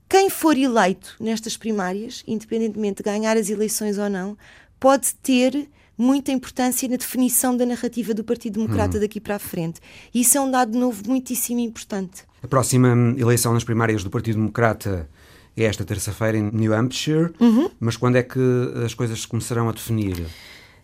quem 0.08 0.28
for 0.28 0.56
eleito 0.56 1.16
nestas 1.18 1.56
primárias, 1.56 2.22
independentemente 2.26 2.96
de 2.96 3.02
ganhar 3.02 3.36
as 3.36 3.48
eleições 3.48 3.98
ou 3.98 4.10
não, 4.10 4.36
pode 4.78 5.14
ter 5.16 5.68
muita 5.96 6.32
importância 6.32 6.88
na 6.88 6.96
definição 6.96 7.56
da 7.56 7.64
narrativa 7.64 8.12
do 8.12 8.24
Partido 8.24 8.60
Democrata 8.60 8.96
hum. 8.96 9.00
daqui 9.00 9.20
para 9.20 9.36
a 9.36 9.38
frente. 9.38 9.80
E 10.12 10.20
isso 10.20 10.36
é 10.36 10.40
um 10.40 10.50
dado 10.50 10.76
novo 10.76 11.02
muitíssimo 11.06 11.60
importante. 11.60 12.24
A 12.42 12.48
próxima 12.48 12.88
eleição 13.16 13.52
nas 13.52 13.64
primárias 13.64 14.02
do 14.02 14.10
Partido 14.10 14.36
Democrata 14.36 15.08
é 15.56 15.64
esta 15.64 15.84
terça-feira 15.84 16.36
em 16.36 16.50
New 16.50 16.74
Hampshire, 16.74 17.32
uhum. 17.38 17.70
mas 17.78 17.96
quando 17.96 18.16
é 18.16 18.22
que 18.22 18.40
as 18.84 18.94
coisas 18.94 19.20
se 19.20 19.28
começarão 19.28 19.68
a 19.68 19.72
definir? 19.72 20.26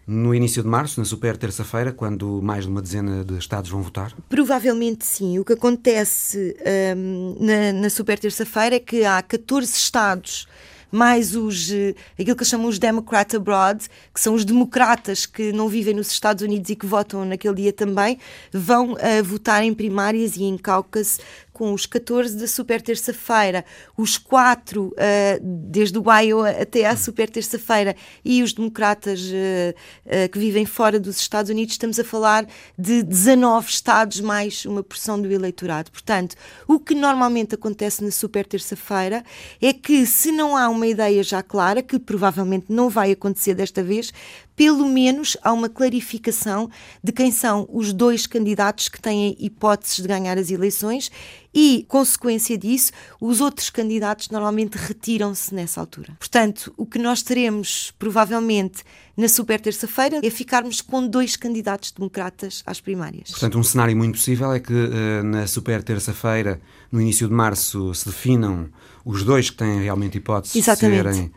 No 0.08 0.34
início 0.34 0.62
de 0.62 0.68
março, 0.68 0.98
na 0.98 1.04
super 1.04 1.36
terça-feira, 1.36 1.92
quando 1.92 2.40
mais 2.40 2.64
de 2.64 2.70
uma 2.70 2.80
dezena 2.80 3.22
de 3.22 3.36
Estados 3.36 3.70
vão 3.70 3.82
votar? 3.82 4.10
Provavelmente 4.26 5.04
sim. 5.04 5.38
O 5.38 5.44
que 5.44 5.52
acontece 5.52 6.56
um, 6.96 7.36
na, 7.38 7.72
na 7.74 7.90
super 7.90 8.18
terça-feira 8.18 8.76
é 8.76 8.80
que 8.80 9.04
há 9.04 9.20
14 9.20 9.70
Estados 9.70 10.48
mais 10.90 11.36
os 11.36 11.70
eh, 11.70 11.94
aquilo 12.18 12.36
que 12.36 12.44
chamam 12.44 12.66
os 12.66 12.78
Democrat 12.78 13.34
Abroad, 13.34 13.86
que 14.12 14.20
são 14.20 14.34
os 14.34 14.44
democratas 14.44 15.26
que 15.26 15.52
não 15.52 15.68
vivem 15.68 15.94
nos 15.94 16.10
Estados 16.10 16.42
Unidos 16.42 16.70
e 16.70 16.76
que 16.76 16.86
votam 16.86 17.24
naquele 17.24 17.54
dia 17.54 17.72
também, 17.72 18.18
vão 18.52 18.92
uh, 18.92 19.24
votar 19.24 19.62
em 19.62 19.74
primárias 19.74 20.36
e 20.36 20.44
em 20.44 20.56
caucus 20.56 21.20
com 21.58 21.72
os 21.72 21.86
14 21.86 22.36
da 22.36 22.46
super 22.46 22.80
terça-feira, 22.80 23.64
os 23.96 24.16
quatro 24.16 24.94
uh, 24.94 25.40
desde 25.42 25.98
o 25.98 26.04
Iowa 26.08 26.50
até 26.50 26.86
à 26.86 26.96
super 26.96 27.28
terça-feira 27.28 27.96
e 28.24 28.44
os 28.44 28.52
democratas 28.52 29.20
uh, 29.22 29.74
uh, 30.06 30.28
que 30.30 30.38
vivem 30.38 30.64
fora 30.64 31.00
dos 31.00 31.18
Estados 31.18 31.50
Unidos, 31.50 31.74
estamos 31.74 31.98
a 31.98 32.04
falar 32.04 32.46
de 32.78 33.02
19 33.02 33.68
estados 33.68 34.20
mais 34.20 34.64
uma 34.66 34.84
porção 34.84 35.20
do 35.20 35.28
eleitorado. 35.32 35.90
Portanto, 35.90 36.36
o 36.68 36.78
que 36.78 36.94
normalmente 36.94 37.56
acontece 37.56 38.04
na 38.04 38.12
super 38.12 38.46
terça-feira 38.46 39.24
é 39.60 39.72
que 39.72 40.06
se 40.06 40.30
não 40.30 40.56
há 40.56 40.68
uma 40.68 40.86
ideia 40.86 41.24
já 41.24 41.42
clara, 41.42 41.82
que 41.82 41.98
provavelmente 41.98 42.66
não 42.68 42.88
vai 42.88 43.10
acontecer 43.10 43.54
desta 43.54 43.82
vez, 43.82 44.12
pelo 44.58 44.88
menos 44.88 45.36
há 45.40 45.52
uma 45.52 45.68
clarificação 45.68 46.68
de 47.00 47.12
quem 47.12 47.30
são 47.30 47.68
os 47.72 47.92
dois 47.92 48.26
candidatos 48.26 48.88
que 48.88 49.00
têm 49.00 49.36
hipóteses 49.38 49.98
de 49.98 50.08
ganhar 50.08 50.36
as 50.36 50.50
eleições 50.50 51.12
e, 51.54 51.86
consequência 51.86 52.58
disso, 52.58 52.90
os 53.20 53.40
outros 53.40 53.70
candidatos 53.70 54.30
normalmente 54.30 54.74
retiram-se 54.74 55.54
nessa 55.54 55.80
altura. 55.80 56.16
Portanto, 56.18 56.74
o 56.76 56.84
que 56.84 56.98
nós 56.98 57.22
teremos 57.22 57.94
provavelmente 58.00 58.82
na 59.16 59.28
super 59.28 59.60
terça-feira 59.60 60.18
é 60.24 60.28
ficarmos 60.28 60.80
com 60.80 61.06
dois 61.06 61.36
candidatos 61.36 61.92
democratas 61.92 62.64
às 62.66 62.80
primárias. 62.80 63.30
Portanto, 63.30 63.60
um 63.60 63.62
cenário 63.62 63.96
muito 63.96 64.16
possível 64.16 64.52
é 64.52 64.58
que 64.58 64.72
uh, 64.72 65.22
na 65.22 65.46
super 65.46 65.84
terça-feira, 65.84 66.60
no 66.90 67.00
início 67.00 67.28
de 67.28 67.34
março, 67.34 67.94
se 67.94 68.06
definam 68.06 68.68
os 69.04 69.22
dois 69.22 69.50
que 69.50 69.56
têm 69.56 69.82
realmente 69.82 70.18
hipótese 70.18 70.58
Exatamente. 70.58 71.04
de 71.04 71.14
serem 71.14 71.32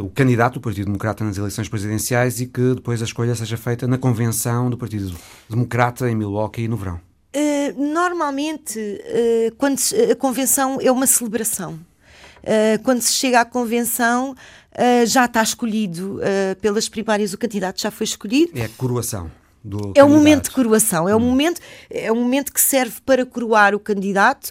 o 0.00 0.10
candidato 0.10 0.54
do 0.54 0.60
Partido 0.60 0.86
Democrata 0.86 1.24
nas 1.24 1.36
eleições 1.36 1.68
presidenciais 1.68 2.40
e 2.40 2.46
que 2.46 2.74
depois 2.74 3.00
a 3.00 3.04
escolha 3.04 3.34
seja 3.34 3.56
feita 3.56 3.86
na 3.86 3.98
convenção 3.98 4.68
do 4.68 4.76
Partido 4.76 5.14
Democrata 5.48 6.10
em 6.10 6.14
Milwaukee 6.14 6.68
no 6.68 6.76
verão? 6.76 7.00
Uh, 7.34 7.92
normalmente, 7.92 8.78
uh, 8.78 9.54
quando 9.56 9.78
a 10.10 10.14
convenção 10.14 10.78
é 10.80 10.90
uma 10.90 11.06
celebração. 11.06 11.74
Uh, 12.42 12.82
quando 12.82 13.00
se 13.00 13.12
chega 13.12 13.40
à 13.40 13.44
convenção, 13.44 14.34
já 15.06 15.24
está 15.24 15.42
escolhido 15.42 16.20
pelas 16.60 16.86
primárias, 16.86 17.32
o 17.32 17.38
candidato 17.38 17.80
já 17.80 17.90
foi 17.90 18.04
escolhido. 18.04 18.52
É 18.54 18.66
a 18.66 18.68
coroação. 18.68 19.30
Do 19.64 19.78
é 19.78 19.80
candidato. 19.80 20.06
um 20.06 20.10
momento 20.10 20.44
de 20.44 20.50
coroação, 20.50 21.08
é 21.08 21.16
um, 21.16 21.18
hum. 21.18 21.30
momento, 21.30 21.60
é 21.90 22.12
um 22.12 22.16
momento 22.16 22.52
que 22.52 22.60
serve 22.60 23.00
para 23.06 23.24
coroar 23.24 23.74
o 23.74 23.80
candidato. 23.80 24.50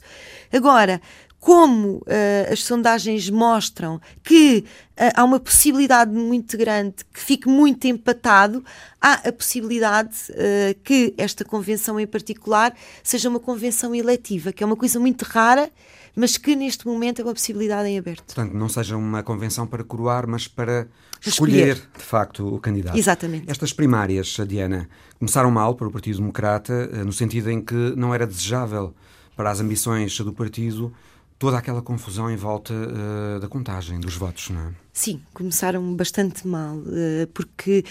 Agora, 0.51 0.99
como 1.45 1.97
uh, 1.97 2.51
as 2.51 2.63
sondagens 2.63 3.29
mostram 3.29 4.01
que 4.23 4.65
uh, 4.97 5.13
há 5.13 5.23
uma 5.23 5.39
possibilidade 5.39 6.11
muito 6.11 6.57
grande 6.57 6.95
que 7.13 7.19
fique 7.19 7.47
muito 7.47 7.85
empatado, 7.85 8.65
há 8.99 9.27
a 9.27 9.31
possibilidade 9.31 10.15
uh, 10.31 10.75
que 10.83 11.13
esta 11.19 11.45
convenção 11.45 11.99
em 11.99 12.07
particular 12.07 12.73
seja 13.03 13.29
uma 13.29 13.39
convenção 13.39 13.93
eletiva, 13.93 14.51
que 14.51 14.63
é 14.63 14.65
uma 14.65 14.75
coisa 14.75 14.99
muito 14.99 15.21
rara, 15.21 15.69
mas 16.15 16.35
que 16.35 16.55
neste 16.55 16.87
momento 16.87 17.21
é 17.21 17.23
uma 17.23 17.33
possibilidade 17.33 17.89
em 17.89 17.99
aberto. 17.99 18.23
Portanto, 18.23 18.53
não 18.53 18.67
seja 18.67 18.97
uma 18.97 19.21
convenção 19.21 19.67
para 19.67 19.83
coroar, 19.83 20.27
mas 20.27 20.47
para 20.47 20.87
escolher, 21.21 21.75
escolher. 21.75 21.89
de 21.95 22.03
facto 22.03 22.55
o 22.55 22.59
candidato. 22.59 22.97
Exatamente. 22.97 23.51
Estas 23.51 23.71
primárias, 23.71 24.35
Diana, 24.47 24.89
começaram 25.19 25.51
mal 25.51 25.75
para 25.75 25.87
o 25.87 25.91
Partido 25.91 26.17
Democrata, 26.17 26.87
no 27.05 27.13
sentido 27.13 27.51
em 27.51 27.61
que 27.61 27.93
não 27.95 28.15
era 28.15 28.25
desejável 28.25 28.95
para 29.35 29.51
as 29.51 29.59
ambições 29.59 30.17
do 30.19 30.33
partido 30.33 30.91
toda 31.37 31.57
aquela 31.57 31.81
confusão 31.81 32.29
em 32.29 32.35
volta 32.35 32.73
uh, 32.73 33.39
da 33.39 33.47
contagem 33.47 33.99
dos 33.99 34.15
votos, 34.15 34.49
não 34.49 34.61
é? 34.61 34.71
Sim, 34.93 35.21
começaram 35.33 35.95
bastante 35.95 36.47
mal, 36.47 36.77
uh, 36.77 37.27
porque 37.33 37.83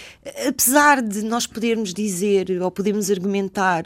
apesar 0.46 1.02
de 1.02 1.22
nós 1.22 1.46
podermos 1.46 1.92
dizer 1.92 2.50
ou 2.62 2.70
podemos 2.70 3.10
argumentar 3.10 3.84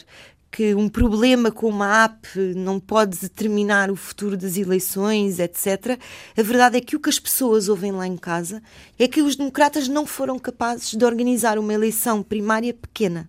que 0.50 0.74
um 0.74 0.88
problema 0.88 1.50
com 1.50 1.68
uma 1.68 2.04
app 2.04 2.38
não 2.56 2.80
pode 2.80 3.18
determinar 3.18 3.90
o 3.90 3.96
futuro 3.96 4.36
das 4.36 4.56
eleições, 4.56 5.38
etc. 5.38 5.98
A 6.36 6.42
verdade 6.42 6.78
é 6.78 6.80
que 6.80 6.96
o 6.96 7.00
que 7.00 7.10
as 7.10 7.18
pessoas 7.18 7.68
ouvem 7.68 7.92
lá 7.92 8.06
em 8.06 8.16
casa 8.16 8.62
é 8.98 9.06
que 9.06 9.20
os 9.20 9.36
democratas 9.36 9.88
não 9.88 10.06
foram 10.06 10.38
capazes 10.38 10.94
de 10.94 11.04
organizar 11.04 11.58
uma 11.58 11.74
eleição 11.74 12.22
primária 12.22 12.72
pequena. 12.72 13.28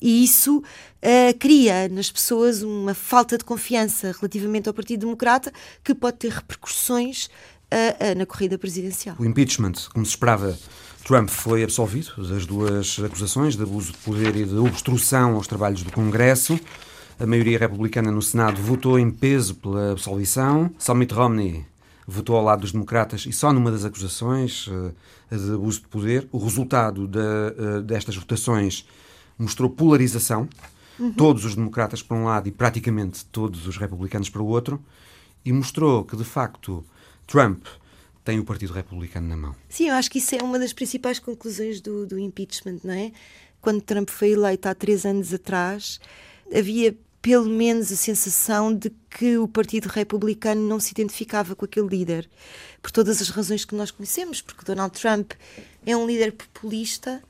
E 0.00 0.24
isso 0.24 0.58
uh, 0.58 1.38
cria 1.38 1.88
nas 1.88 2.10
pessoas 2.10 2.62
uma 2.62 2.94
falta 2.94 3.36
de 3.38 3.44
confiança 3.44 4.12
relativamente 4.12 4.68
ao 4.68 4.74
Partido 4.74 5.00
Democrata 5.00 5.52
que 5.82 5.94
pode 5.94 6.18
ter 6.18 6.32
repercussões 6.32 7.26
uh, 7.26 8.12
uh, 8.12 8.18
na 8.18 8.26
corrida 8.26 8.58
presidencial. 8.58 9.16
O 9.18 9.24
impeachment, 9.24 9.74
como 9.92 10.04
se 10.04 10.10
esperava, 10.10 10.58
Trump 11.04 11.28
foi 11.28 11.62
absolvido 11.62 12.12
das 12.28 12.46
duas 12.46 12.98
acusações 12.98 13.56
de 13.56 13.62
abuso 13.62 13.92
de 13.92 13.98
poder 13.98 14.34
e 14.36 14.44
de 14.44 14.56
obstrução 14.56 15.34
aos 15.34 15.46
trabalhos 15.46 15.82
do 15.82 15.92
Congresso. 15.92 16.58
A 17.20 17.26
maioria 17.26 17.58
republicana 17.58 18.10
no 18.10 18.22
Senado 18.22 18.60
votou 18.60 18.98
em 18.98 19.10
peso 19.10 19.54
pela 19.56 19.92
absolvição. 19.92 20.70
Só 20.78 20.94
Mitt 20.94 21.12
Romney 21.12 21.64
votou 22.06 22.36
ao 22.36 22.42
lado 22.42 22.62
dos 22.62 22.72
democratas 22.72 23.24
e 23.26 23.32
só 23.32 23.52
numa 23.52 23.70
das 23.70 23.84
acusações 23.84 24.68
de 25.30 25.54
abuso 25.54 25.80
de 25.80 25.88
poder. 25.88 26.26
O 26.32 26.38
resultado 26.38 27.06
de, 27.06 27.82
destas 27.84 28.16
votações 28.16 28.84
mostrou 29.38 29.68
polarização, 29.70 30.48
uhum. 30.98 31.12
todos 31.12 31.44
os 31.44 31.54
democratas 31.54 32.02
para 32.02 32.16
um 32.16 32.24
lado 32.24 32.48
e 32.48 32.52
praticamente 32.52 33.24
todos 33.26 33.66
os 33.66 33.76
republicanos 33.76 34.30
para 34.30 34.42
o 34.42 34.46
outro, 34.46 34.82
e 35.44 35.52
mostrou 35.52 36.04
que, 36.04 36.16
de 36.16 36.24
facto, 36.24 36.84
Trump 37.26 37.66
tem 38.24 38.38
o 38.38 38.44
Partido 38.44 38.72
Republicano 38.72 39.28
na 39.28 39.36
mão. 39.36 39.54
Sim, 39.68 39.88
eu 39.88 39.94
acho 39.94 40.10
que 40.10 40.18
isso 40.18 40.34
é 40.34 40.42
uma 40.42 40.58
das 40.58 40.72
principais 40.72 41.18
conclusões 41.18 41.80
do, 41.80 42.06
do 42.06 42.18
impeachment, 42.18 42.78
não 42.82 42.94
é? 42.94 43.12
Quando 43.60 43.82
Trump 43.82 44.08
foi 44.08 44.30
eleito 44.30 44.68
há 44.68 44.74
três 44.74 45.04
anos 45.04 45.32
atrás, 45.32 46.00
havia 46.54 46.96
pelo 47.20 47.48
menos 47.48 47.90
a 47.90 47.96
sensação 47.96 48.74
de 48.74 48.92
que 49.08 49.38
o 49.38 49.48
Partido 49.48 49.86
Republicano 49.86 50.60
não 50.60 50.78
se 50.78 50.92
identificava 50.92 51.56
com 51.56 51.64
aquele 51.64 51.88
líder, 51.88 52.28
por 52.82 52.90
todas 52.90 53.22
as 53.22 53.30
razões 53.30 53.64
que 53.64 53.74
nós 53.74 53.90
conhecemos, 53.90 54.42
porque 54.42 54.64
Donald 54.64 54.98
Trump 54.98 55.32
é 55.86 55.96
um 55.96 56.06
líder 56.06 56.32
populista, 56.32 57.22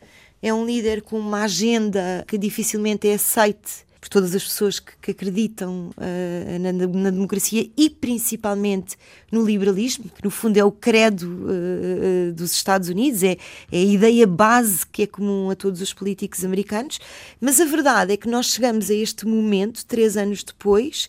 é 0.44 0.52
um 0.52 0.66
líder 0.66 1.00
com 1.00 1.18
uma 1.18 1.44
agenda 1.44 2.22
que 2.28 2.36
dificilmente 2.36 3.08
é 3.08 3.14
aceite 3.14 3.82
por 3.98 4.10
todas 4.10 4.34
as 4.34 4.44
pessoas 4.44 4.78
que, 4.78 4.92
que 5.00 5.10
acreditam 5.12 5.88
uh, 5.96 6.58
na, 6.60 6.70
na, 6.70 7.10
democracia 7.10 7.66
e 7.74 7.88
principalmente 7.88 8.98
no 9.32 9.42
liberalismo, 9.42 10.10
que 10.14 10.22
no 10.22 10.28
fundo 10.30 10.58
é 10.58 10.62
o 10.62 10.70
credo 10.70 11.22
uh, 11.22 12.32
dos 12.34 12.52
Estados 12.52 12.90
Unidos, 12.90 13.22
é, 13.22 13.38
é, 13.72 13.78
a 13.78 13.78
ideia 13.78 14.26
base 14.26 14.86
que 14.86 15.04
é 15.04 15.06
comum 15.06 15.48
a 15.48 15.56
todos 15.56 15.80
os 15.80 15.94
políticos 15.94 16.44
americanos. 16.44 17.00
Mas 17.40 17.58
a 17.58 17.64
verdade 17.64 18.12
é 18.12 18.16
que 18.18 18.28
nós 18.28 18.48
chegamos 18.48 18.90
a 18.90 18.94
este 18.94 19.26
momento, 19.26 19.86
três 19.86 20.14
anos 20.14 20.44
depois, 20.44 21.08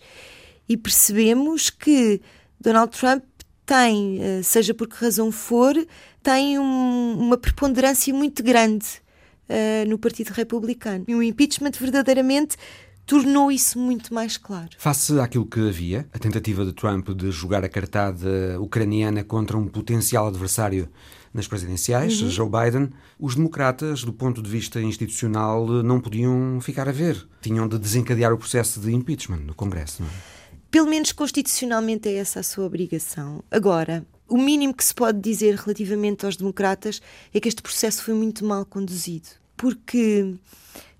e 0.69 0.77
percebemos 0.77 1.69
que 1.69 2.21
Donald 2.57 2.97
Trump 2.97 3.25
tem, 3.65 4.21
uh, 4.21 4.41
seja 4.41 4.73
por 4.73 4.87
que 4.87 4.95
razão 4.95 5.29
for, 5.29 5.75
tem 6.23 6.57
um, 6.57 7.17
uma 7.19 7.37
preponderância 7.37 8.13
muito 8.13 8.41
grande 8.41 9.03
uh, 9.49 9.89
no 9.89 9.97
Partido 9.97 10.29
Republicano. 10.29 11.05
E 11.07 11.15
o 11.15 11.23
impeachment 11.23 11.71
verdadeiramente 11.79 12.57
tornou 13.05 13.51
isso 13.51 13.77
muito 13.77 14.13
mais 14.13 14.37
claro. 14.37 14.69
Face 14.77 15.19
àquilo 15.19 15.45
que 15.45 15.59
havia, 15.59 16.07
a 16.11 16.19
tentativa 16.19 16.65
de 16.65 16.73
Trump 16.73 17.09
de 17.09 17.31
jogar 17.31 17.63
a 17.63 17.69
cartada 17.69 18.59
ucraniana 18.59 19.23
contra 19.23 19.57
um 19.57 19.67
potencial 19.67 20.27
adversário 20.27 20.89
nas 21.33 21.47
presidenciais, 21.47 22.21
uhum. 22.21 22.29
Joe 22.29 22.49
Biden, 22.49 22.89
os 23.19 23.35
democratas, 23.35 24.03
do 24.03 24.13
ponto 24.13 24.41
de 24.41 24.49
vista 24.49 24.81
institucional, 24.81 25.67
não 25.67 25.99
podiam 25.99 26.59
ficar 26.61 26.87
a 26.87 26.93
ver. 26.93 27.27
Tinham 27.41 27.67
de 27.67 27.77
desencadear 27.77 28.33
o 28.33 28.37
processo 28.37 28.79
de 28.79 28.93
impeachment 28.93 29.39
no 29.39 29.53
Congresso. 29.53 30.01
Não 30.01 30.09
é? 30.09 30.35
Pelo 30.71 30.89
menos 30.89 31.11
constitucionalmente 31.11 32.09
é 32.09 32.15
essa 32.15 32.39
a 32.39 32.43
sua 32.43 32.65
obrigação. 32.65 33.43
Agora, 33.51 34.05
o 34.27 34.37
mínimo 34.37 34.73
que 34.73 34.83
se 34.83 34.93
pode 34.93 35.19
dizer 35.19 35.55
relativamente 35.55 36.25
aos 36.25 36.35
democratas 36.35 37.01
é 37.33 37.39
que 37.39 37.47
este 37.47 37.61
processo 37.61 38.03
foi 38.03 38.13
muito 38.13 38.45
mal 38.45 38.65
conduzido. 38.65 39.27
Porque 39.55 40.35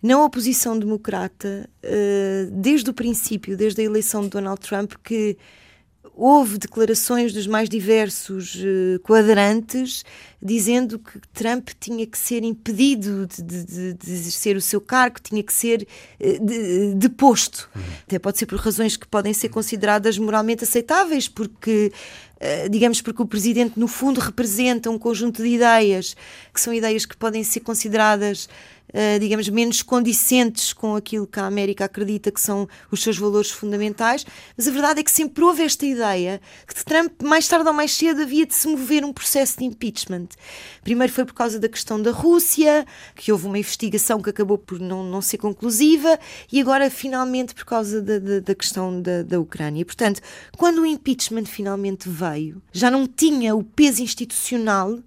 na 0.01 0.23
oposição 0.23 0.77
democrata, 0.77 1.69
eh, 1.81 2.47
desde 2.51 2.89
o 2.89 2.93
princípio, 2.93 3.57
desde 3.57 3.81
a 3.81 3.83
eleição 3.83 4.21
de 4.21 4.29
Donald 4.29 4.61
Trump, 4.61 4.93
que 5.03 5.37
houve 6.15 6.57
declarações 6.57 7.33
dos 7.33 7.45
mais 7.45 7.67
diversos 7.67 8.55
uh, 8.55 8.99
quadrantes 9.01 10.05
dizendo 10.41 10.99
que 10.99 11.19
Trump 11.33 11.69
tinha 11.79 12.05
que 12.05 12.17
ser 12.17 12.43
impedido 12.43 13.27
de, 13.27 13.63
de, 13.63 13.93
de 13.93 14.11
exercer 14.11 14.55
o 14.55 14.61
seu 14.61 14.79
cargo, 14.79 15.17
tinha 15.19 15.41
que 15.41 15.51
ser 15.51 15.87
de, 16.19 16.93
deposto. 16.95 17.69
Uhum. 17.75 17.81
Até 18.03 18.19
pode 18.19 18.37
ser 18.37 18.45
por 18.45 18.59
razões 18.59 18.95
que 18.95 19.07
podem 19.07 19.33
ser 19.33 19.49
consideradas 19.49 20.17
moralmente 20.19 20.63
aceitáveis, 20.63 21.27
porque 21.27 21.91
digamos 22.69 23.01
porque 23.01 23.21
o 23.21 23.25
presidente 23.25 23.79
no 23.79 23.87
fundo 23.87 24.19
representa 24.19 24.89
um 24.89 24.99
conjunto 24.99 25.41
de 25.41 25.49
ideias 25.49 26.15
que 26.53 26.59
são 26.59 26.73
ideias 26.73 27.05
que 27.05 27.15
podem 27.15 27.43
ser 27.43 27.61
consideradas 27.61 28.49
digamos, 29.19 29.49
menos 29.49 29.81
condicentes 29.81 30.71
com 30.73 30.95
aquilo 30.95 31.27
que 31.27 31.39
a 31.39 31.45
América 31.45 31.85
acredita 31.85 32.31
que 32.31 32.39
são 32.39 32.67
os 32.91 33.01
seus 33.01 33.17
valores 33.17 33.51
fundamentais, 33.51 34.25
mas 34.55 34.67
a 34.67 34.71
verdade 34.71 34.99
é 34.99 35.03
que 35.03 35.11
sempre 35.11 35.43
houve 35.43 35.63
esta 35.63 35.85
ideia 35.85 36.39
que 36.67 36.85
Trump, 36.85 37.21
mais 37.23 37.47
tarde 37.47 37.67
ou 37.67 37.73
mais 37.73 37.93
cedo, 37.93 38.21
havia 38.21 38.45
de 38.45 38.53
se 38.53 38.67
mover 38.67 39.03
um 39.03 39.11
processo 39.11 39.57
de 39.57 39.65
impeachment. 39.65 40.27
Primeiro 40.83 41.11
foi 41.11 41.25
por 41.25 41.33
causa 41.33 41.59
da 41.59 41.67
questão 41.67 42.01
da 42.01 42.11
Rússia, 42.11 42.85
que 43.15 43.31
houve 43.31 43.47
uma 43.47 43.59
investigação 43.59 44.21
que 44.21 44.29
acabou 44.29 44.57
por 44.57 44.79
não, 44.79 45.03
não 45.03 45.21
ser 45.21 45.37
conclusiva, 45.37 46.19
e 46.51 46.61
agora, 46.61 46.89
finalmente, 46.89 47.53
por 47.53 47.65
causa 47.65 48.01
da, 48.01 48.19
da, 48.19 48.39
da 48.39 48.55
questão 48.55 49.01
da, 49.01 49.23
da 49.23 49.39
Ucrânia. 49.39 49.85
Portanto, 49.85 50.21
quando 50.57 50.79
o 50.79 50.85
impeachment 50.85 51.45
finalmente 51.45 52.07
veio, 52.07 52.61
já 52.71 52.89
não 52.89 53.07
tinha 53.07 53.55
o 53.55 53.63
peso 53.63 54.01
institucional 54.01 54.99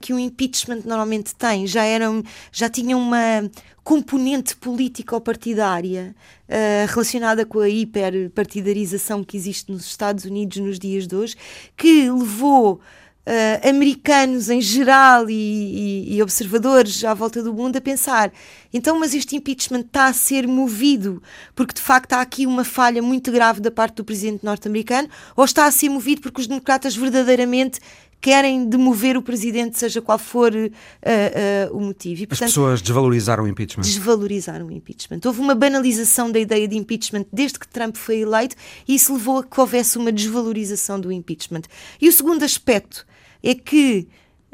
que 0.00 0.12
o 0.12 0.18
impeachment 0.18 0.82
normalmente 0.84 1.34
tem, 1.34 1.66
já, 1.66 1.84
era, 1.84 2.06
já 2.52 2.68
tinha 2.68 2.96
uma 2.96 3.50
componente 3.86 4.56
político-partidária 4.56 6.14
uh, 6.48 6.92
relacionada 6.92 7.46
com 7.46 7.60
a 7.60 7.68
hiperpartidarização 7.68 9.22
que 9.22 9.36
existe 9.36 9.70
nos 9.70 9.86
Estados 9.86 10.24
Unidos 10.24 10.56
nos 10.58 10.78
dias 10.78 11.06
de 11.06 11.14
hoje, 11.14 11.36
que 11.76 12.10
levou 12.10 12.80
Uh, 13.28 13.68
americanos 13.68 14.48
em 14.50 14.60
geral 14.60 15.28
e, 15.28 15.34
e, 15.34 16.14
e, 16.14 16.22
observadores 16.22 17.02
à 17.02 17.12
volta 17.12 17.42
do 17.42 17.52
mundo 17.52 17.74
a 17.74 17.80
pensar 17.80 18.32
então, 18.72 19.00
mas 19.00 19.14
este 19.14 19.34
impeachment 19.34 19.80
está 19.80 20.06
a 20.06 20.12
ser 20.12 20.46
movido 20.46 21.20
porque 21.52 21.74
de 21.74 21.80
facto 21.80 22.12
há 22.12 22.20
aqui 22.20 22.46
uma 22.46 22.62
falha 22.62 23.02
muito 23.02 23.32
grave 23.32 23.60
da 23.60 23.68
parte 23.68 23.96
do 23.96 24.04
presidente 24.04 24.44
norte-americano 24.44 25.08
ou 25.34 25.44
está 25.44 25.66
a 25.66 25.72
ser 25.72 25.88
movido 25.88 26.20
porque 26.20 26.40
os 26.40 26.46
democratas 26.46 26.94
verdadeiramente 26.94 27.80
querem 28.26 28.68
demover 28.68 29.16
o 29.16 29.22
presidente, 29.22 29.78
seja 29.78 30.02
qual 30.02 30.18
for 30.18 30.52
uh, 30.52 30.58
uh, 30.58 31.76
o 31.76 31.80
motivo. 31.80 32.24
E, 32.24 32.26
portanto, 32.26 32.48
As 32.48 32.50
pessoas 32.50 32.82
desvalorizaram 32.82 33.44
o 33.44 33.46
impeachment. 33.46 33.84
Desvalorizaram 33.84 34.66
o 34.66 34.72
impeachment. 34.72 35.20
Houve 35.24 35.40
uma 35.40 35.54
banalização 35.54 36.32
da 36.32 36.40
ideia 36.40 36.66
de 36.66 36.76
impeachment 36.76 37.24
desde 37.32 37.56
que 37.56 37.68
Trump 37.68 37.94
foi 37.94 38.22
eleito 38.22 38.56
e 38.88 38.96
isso 38.96 39.12
levou 39.12 39.38
a 39.38 39.44
que 39.44 39.60
houvesse 39.60 39.96
uma 39.96 40.10
desvalorização 40.10 41.00
do 41.00 41.12
impeachment. 41.12 41.62
E 42.00 42.08
o 42.08 42.12
segundo 42.12 42.42
aspecto 42.42 43.06
é 43.42 43.54
que 43.54 44.08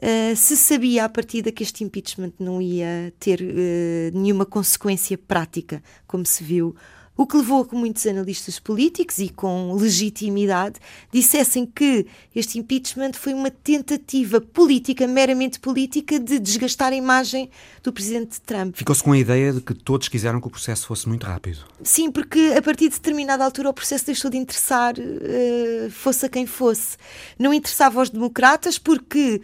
Uh, 0.05 0.35
se 0.35 0.57
sabia 0.57 1.05
à 1.05 1.09
partida 1.09 1.53
que 1.53 1.63
este 1.63 1.85
impeachment 1.85 2.33
não 2.37 2.61
ia 2.61 3.15
ter 3.21 3.41
uh, 3.41 4.19
nenhuma 4.19 4.45
consequência 4.45 5.17
prática, 5.17 5.81
como 6.09 6.27
se 6.27 6.43
viu 6.43 6.75
o 7.17 7.27
que 7.27 7.37
levou 7.37 7.63
a 7.63 7.67
que 7.67 7.75
muitos 7.75 8.07
analistas 8.07 8.59
políticos 8.59 9.19
e 9.19 9.29
com 9.29 9.75
legitimidade 9.75 10.81
dissessem 11.13 11.67
que 11.67 12.07
este 12.35 12.59
impeachment 12.59 13.13
foi 13.13 13.35
uma 13.35 13.51
tentativa 13.51 14.41
política, 14.41 15.07
meramente 15.07 15.61
política, 15.61 16.19
de 16.19 16.39
desgastar 16.39 16.93
a 16.93 16.97
imagem 16.97 17.51
do 17.83 17.93
presidente 17.93 18.41
Trump. 18.41 18.77
Ficou-se 18.77 19.03
com 19.03 19.13
a 19.13 19.19
ideia 19.19 19.53
de 19.53 19.61
que 19.61 19.75
todos 19.75 20.09
quiseram 20.09 20.41
que 20.41 20.47
o 20.47 20.51
processo 20.51 20.87
fosse 20.87 21.09
muito 21.09 21.27
rápido. 21.27 21.65
Sim, 21.83 22.11
porque 22.11 22.55
a 22.57 22.63
partir 22.63 22.89
de 22.89 22.95
determinada 22.95 23.45
altura 23.45 23.71
o 23.71 23.75
processo 23.75 24.07
deixou 24.07 24.31
de 24.31 24.39
interessar, 24.39 24.95
uh, 24.99 25.91
fosse 25.91 26.27
a 26.27 26.29
quem 26.29 26.47
fosse. 26.47 26.97
Não 27.39 27.53
interessava 27.53 28.01
aos 28.01 28.09
democratas 28.09 28.79
porque 28.79 29.43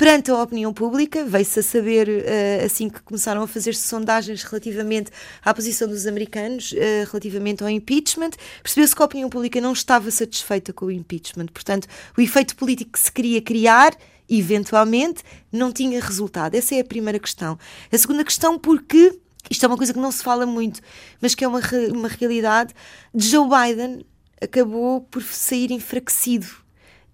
perante 0.00 0.30
a 0.30 0.42
opinião 0.42 0.72
pública, 0.72 1.26
veio-se 1.26 1.60
a 1.60 1.62
saber 1.62 2.08
uh, 2.08 2.64
assim 2.64 2.88
que 2.88 3.02
começaram 3.02 3.42
a 3.42 3.46
fazer-se 3.46 3.86
sondagens 3.86 4.42
relativamente 4.42 5.10
à 5.44 5.52
posição 5.52 5.86
dos 5.86 6.06
americanos, 6.06 6.72
uh, 6.72 6.76
relativamente 7.06 7.62
ao 7.62 7.68
impeachment, 7.68 8.30
percebeu-se 8.62 8.96
que 8.96 9.02
a 9.02 9.04
opinião 9.04 9.28
pública 9.28 9.60
não 9.60 9.74
estava 9.74 10.10
satisfeita 10.10 10.72
com 10.72 10.86
o 10.86 10.90
impeachment. 10.90 11.48
Portanto, 11.48 11.86
o 12.16 12.20
efeito 12.22 12.56
político 12.56 12.92
que 12.92 12.98
se 12.98 13.12
queria 13.12 13.42
criar 13.42 13.94
eventualmente 14.26 15.22
não 15.52 15.70
tinha 15.70 16.00
resultado. 16.00 16.54
Essa 16.54 16.76
é 16.76 16.80
a 16.80 16.84
primeira 16.84 17.18
questão. 17.18 17.58
A 17.92 17.98
segunda 17.98 18.24
questão, 18.24 18.58
porque 18.58 19.14
isto 19.50 19.62
é 19.66 19.68
uma 19.68 19.76
coisa 19.76 19.92
que 19.92 20.00
não 20.00 20.10
se 20.10 20.22
fala 20.22 20.46
muito, 20.46 20.80
mas 21.20 21.34
que 21.34 21.44
é 21.44 21.48
uma, 21.48 21.60
uma 21.92 22.08
realidade, 22.08 22.72
Joe 23.14 23.46
Biden 23.46 24.06
acabou 24.40 25.02
por 25.02 25.22
sair 25.22 25.70
enfraquecido 25.70 26.59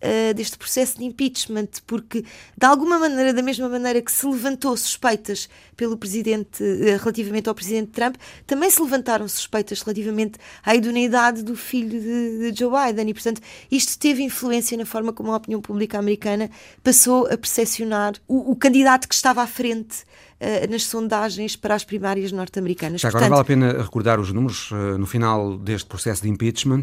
uh, 0.03 0.35
deste 0.35 0.57
processo 0.59 0.99
de 0.99 1.05
impeachment, 1.05 1.69
porque 1.87 2.25
de 2.57 2.67
alguma 2.67 2.99
maneira, 2.99 3.33
da 3.33 3.43
mesma 3.43 3.69
maneira 3.69 4.01
que 4.01 4.11
se 4.13 4.27
levantou 4.27 4.77
suspeitas 4.77 5.49
pelo 5.77 5.97
presidente 5.97 6.63
uh, 6.63 6.99
relativamente 6.99 7.49
ao 7.49 7.55
presidente 7.55 7.91
Trump, 7.91 8.17
também 8.47 8.71
se 8.71 8.81
levantaram 8.81 9.27
suspeitas 9.29 9.81
relativamente 9.83 10.39
à 10.65 10.75
idoneidade 10.75 11.43
do 11.43 11.57
filho 11.57 12.01
de, 12.01 12.51
de 12.51 12.59
Joe 12.59 12.71
Biden 12.71 13.11
e, 13.11 13.15
portanto, 13.15 13.41
isto 13.71 13.99
teve 13.99 14.23
influência 14.23 14.77
na 14.77 14.87
forma 14.87 15.13
como 15.13 15.33
a 15.33 15.37
opinião 15.37 15.61
pública 15.61 15.99
americana 15.99 16.51
passou 16.83 17.27
a 17.27 17.37
percepcionar 17.37 18.15
o, 18.27 18.53
o 18.53 18.57
candidato 18.57 19.09
que 19.09 19.15
estava 19.15 19.43
à 19.43 19.47
frente 19.47 20.03
uh, 20.41 20.71
nas 20.71 20.85
sondagens 20.85 21.57
para 21.57 21.75
as 21.75 21.85
primárias 21.85 22.33
norte-americanas. 22.33 23.05
agora 23.05 23.29
Portanto, 23.29 23.31
vale 23.31 23.43
a 23.43 23.73
pena 23.73 23.83
recordar 23.83 24.21
os 24.21 24.33
números 24.33 24.71
no 24.99 25.07
final 25.07 25.57
deste 25.59 25.87
processo 25.87 26.23
de 26.23 26.29
impeachment. 26.29 26.83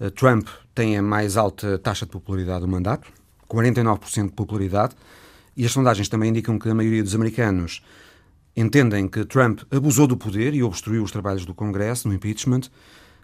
Uh, 0.00 0.10
Trump 0.10 0.48
tem 0.74 0.96
a 0.96 1.02
mais 1.02 1.36
alta 1.36 1.78
taxa 1.78 2.06
de 2.06 2.12
popularidade 2.12 2.60
do 2.60 2.68
mandato, 2.68 3.10
49% 3.48 4.26
de 4.26 4.32
popularidade, 4.32 4.94
e 5.56 5.64
as 5.64 5.72
sondagens 5.72 6.08
também 6.08 6.30
indicam 6.30 6.58
que 6.58 6.68
a 6.68 6.74
maioria 6.74 7.02
dos 7.02 7.14
americanos 7.14 7.82
entendem 8.56 9.08
que 9.08 9.24
Trump 9.24 9.62
abusou 9.70 10.06
do 10.06 10.16
poder 10.16 10.54
e 10.54 10.62
obstruiu 10.62 11.02
os 11.02 11.10
trabalhos 11.10 11.44
do 11.44 11.54
Congresso 11.54 12.08
no 12.08 12.14
impeachment, 12.14 12.62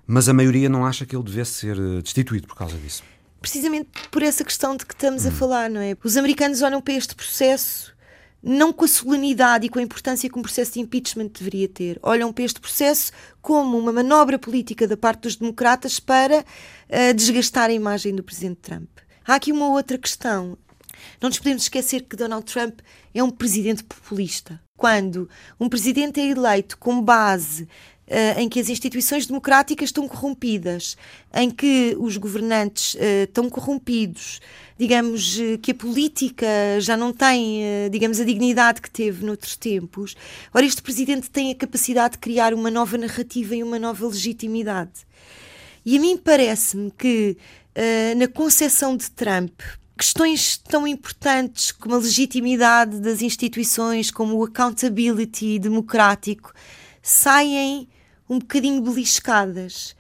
mas 0.07 0.29
a 0.29 0.35
maioria 0.35 0.69
não 0.69 0.85
acha 0.85 1.07
que 1.07 1.15
ele 1.15 1.25
devesse 1.25 1.53
ser 1.53 1.79
eh, 1.79 2.03
destituído 2.03 2.47
por 2.47 2.57
causa 2.57 2.77
disso. 2.77 3.03
Precisamente 3.41 3.89
por 4.11 4.23
essa 4.23 4.45
questão 4.45 4.77
de 4.77 4.85
que 4.85 4.95
estamos 4.95 5.25
hum. 5.25 5.29
a 5.29 5.31
falar, 5.33 5.71
não 5.71 5.81
é? 5.81 5.97
Os 6.03 6.17
americanos 6.17 6.63
olham 6.63 6.81
para 6.81 6.95
este 6.95 7.15
processo 7.15 7.94
não 8.45 8.73
com 8.73 8.85
a 8.85 8.89
solenidade 8.89 9.67
e 9.67 9.69
com 9.71 9.79
a 9.79 9.83
importância 9.83 10.29
que 10.29 10.39
um 10.39 10.43
processo 10.43 10.75
de 10.75 10.81
impeachment 10.81 11.29
deveria 11.29 11.67
ter. 11.67 11.99
Olham 12.03 12.33
para 12.33 12.45
este 12.45 12.61
processo 12.61 13.11
como 13.41 13.79
uma 13.79 13.93
manobra 13.93 14.39
política 14.39 14.87
da 14.87 14.97
parte 14.97 15.23
dos 15.23 15.37
democratas 15.37 15.99
para 15.99 16.41
uh, 16.41 17.15
desgastar 17.15 17.71
a 17.71 17.73
imagem 17.73 18.15
do 18.15 18.23
presidente 18.23 18.61
Trump. 18.61 18.89
Há 19.27 19.37
aqui 19.37 19.51
uma 19.51 19.69
outra 19.71 19.97
questão. 19.97 20.59
Não 21.21 21.29
nos 21.31 21.39
podemos 21.39 21.63
esquecer 21.63 22.03
que 22.03 22.17
Donald 22.17 22.45
Trump 22.45 22.81
é 23.15 23.23
um 23.23 23.31
presidente 23.31 23.83
populista. 23.83 24.61
Quando 24.77 25.29
um 25.59 25.69
presidente 25.69 26.21
é 26.21 26.27
eleito 26.27 26.77
com 26.77 27.01
base 27.01 27.69
Uh, 28.07 28.39
em 28.39 28.51
que 28.51 28.61
as 28.61 28.69
instituições 28.69 29.25
democráticas 29.25 29.89
estão 29.89 30.07
corrompidas, 30.07 30.95
em 31.33 31.51
que 31.51 31.97
os 31.99 32.19
governantes 32.19 32.93
uh, 32.97 33.25
estão 33.25 33.49
corrompidos, 33.49 34.43
digamos 34.79 35.39
uh, 35.39 35.57
que 35.57 35.71
a 35.71 35.75
política 35.75 36.47
já 36.81 36.99
não 36.99 37.15
tem, 37.15 37.63
digamos, 37.91 38.21
a 38.21 38.25
dignidade 38.25 38.83
que 38.83 38.91
teve 38.91 39.25
noutros 39.25 39.57
tempos. 39.57 40.15
Ora, 40.53 40.67
este 40.67 40.83
presidente 40.83 41.31
tem 41.31 41.51
a 41.51 41.55
capacidade 41.55 42.13
de 42.13 42.19
criar 42.19 42.53
uma 42.53 42.71
nova 42.71 42.99
narrativa 42.99 43.57
e 43.57 43.63
uma 43.63 43.79
nova 43.79 44.07
legitimidade. 44.07 45.07
E 45.83 45.97
a 45.97 46.01
mim 46.01 46.19
parece-me 46.19 46.91
que 46.91 47.39
na 48.19 48.29
concepção 48.29 48.99
de 48.99 49.11
Trump, 49.13 49.63
questões 49.97 50.59
tão 50.59 50.87
importantes 50.87 51.73
como 51.73 51.95
a 51.95 51.99
legitimidade 51.99 53.01
das 53.01 53.23
instituições, 53.23 54.11
como 54.11 54.37
o 54.37 54.45
accountability 54.45 55.59
democrático, 55.59 56.53
saem 57.03 57.89
um 58.29 58.39
bocadinho 58.39 58.81
beliscadas. 58.81 59.95